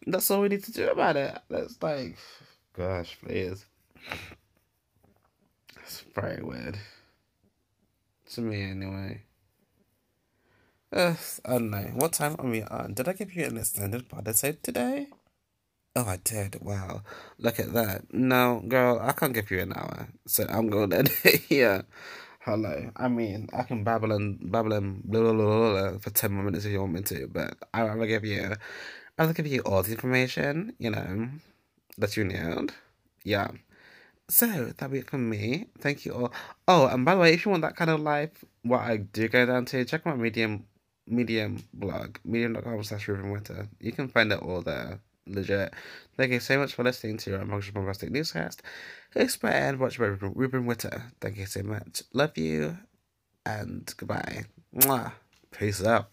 that's 0.06 0.30
all 0.30 0.42
we 0.42 0.50
need 0.50 0.64
to 0.66 0.72
do 0.72 0.90
about 0.90 1.16
it. 1.16 1.38
That's 1.50 1.82
like, 1.82 2.18
gosh, 2.76 3.18
please. 3.24 3.66
It's 5.84 6.02
very 6.14 6.44
weird. 6.44 6.78
To 8.34 8.42
me, 8.42 8.62
anyway. 8.62 9.22
Uh, 10.92 11.14
I 11.46 11.52
don't 11.52 11.70
know. 11.70 11.92
What 11.94 12.14
time 12.14 12.36
are 12.40 12.50
we 12.50 12.64
on? 12.64 12.96
Did 12.96 13.08
I 13.08 13.14
give 13.14 13.34
you 13.34 13.46
an 13.46 13.58
extended 13.58 14.06
episode 14.18 14.64
today? 14.64 15.08
Oh, 15.96 16.06
I 16.06 16.18
did. 16.18 16.62
Wow. 16.62 17.04
Look 17.38 17.60
at 17.60 17.74
that. 17.74 18.12
No, 18.12 18.64
girl, 18.68 19.00
I 19.00 19.12
can't 19.12 19.34
give 19.34 19.52
you 19.52 19.60
an 19.60 19.74
hour. 19.74 20.08
So 20.26 20.48
I'm 20.50 20.68
going 20.70 20.90
to 20.90 20.98
end 20.98 21.12
it 21.24 21.42
here. 21.42 21.84
Hello. 22.40 22.90
I 22.96 23.08
mean, 23.08 23.50
I 23.54 23.64
can 23.64 23.84
babble 23.84 24.12
and 24.14 24.52
babble 24.52 24.74
and 24.74 25.04
blah, 25.04 25.22
blah, 25.22 25.34
blah, 25.34 25.92
blah, 25.92 25.98
for 26.00 26.10
10 26.10 26.32
more 26.32 26.44
minutes 26.44 26.66
if 26.66 26.72
you 26.72 26.80
want 26.80 26.94
me 26.94 27.02
to, 27.04 27.28
but 27.28 27.56
I'd 27.72 27.84
rather 27.84 28.08
give 28.08 28.26
you, 28.26 28.42
I'd 28.44 28.58
rather 29.20 29.34
give 29.34 29.46
you 29.46 29.62
all 29.62 29.84
the 29.84 29.92
information, 29.92 30.74
you 30.80 30.90
know, 30.90 31.30
that 32.00 32.18
you 32.18 32.24
need. 32.24 32.72
Yeah. 33.24 33.50
So 34.28 34.48
that'll 34.48 34.90
be 34.90 35.00
it 35.00 35.10
from 35.10 35.30
me. 35.30 35.68
Thank 35.80 36.06
you 36.06 36.14
all. 36.14 36.34
Oh, 36.68 36.88
and 36.88 37.06
by 37.06 37.14
the 37.16 37.22
way, 37.22 37.34
if 37.34 37.46
you 37.46 37.52
want 37.52 37.62
that 37.62 37.76
kind 37.76 37.92
of 37.92 38.00
life, 38.00 38.44
what 38.64 38.82
I 38.82 38.98
do 38.98 39.28
go 39.28 39.46
down 39.46 39.66
to, 39.66 39.86
check 39.86 40.06
my 40.06 40.16
Medium 40.16 40.66
Medium 41.10 41.64
blog, 41.74 42.18
medium.com 42.24 42.84
slash 42.84 43.08
Ruben 43.08 43.32
Whitter. 43.32 43.68
You 43.80 43.92
can 43.92 44.08
find 44.08 44.32
it 44.32 44.42
all 44.42 44.62
there. 44.62 45.00
Legit. 45.28 45.74
Thank 46.18 46.32
you 46.32 46.40
so 46.40 46.58
much 46.58 46.74
for 46.74 46.84
listening 46.84 47.18
to 47.18 47.38
Rambunctious 47.38 47.74
Bombastic 47.74 48.12
Newscast. 48.12 48.62
Hosted 49.16 49.42
by 49.42 49.52
and 49.52 49.80
watched 49.80 50.00
by 50.00 50.06
Ruben, 50.06 50.34
Ruben 50.36 50.66
Whitter. 50.66 51.04
Thank 51.22 51.38
you 51.38 51.46
so 51.46 51.62
much. 51.64 52.04
Love 52.14 52.38
you 52.38 52.78
and 53.46 53.92
goodbye. 53.98 54.46
Mwah. 54.76 55.12
Peace 55.52 55.84
out. 55.84 56.10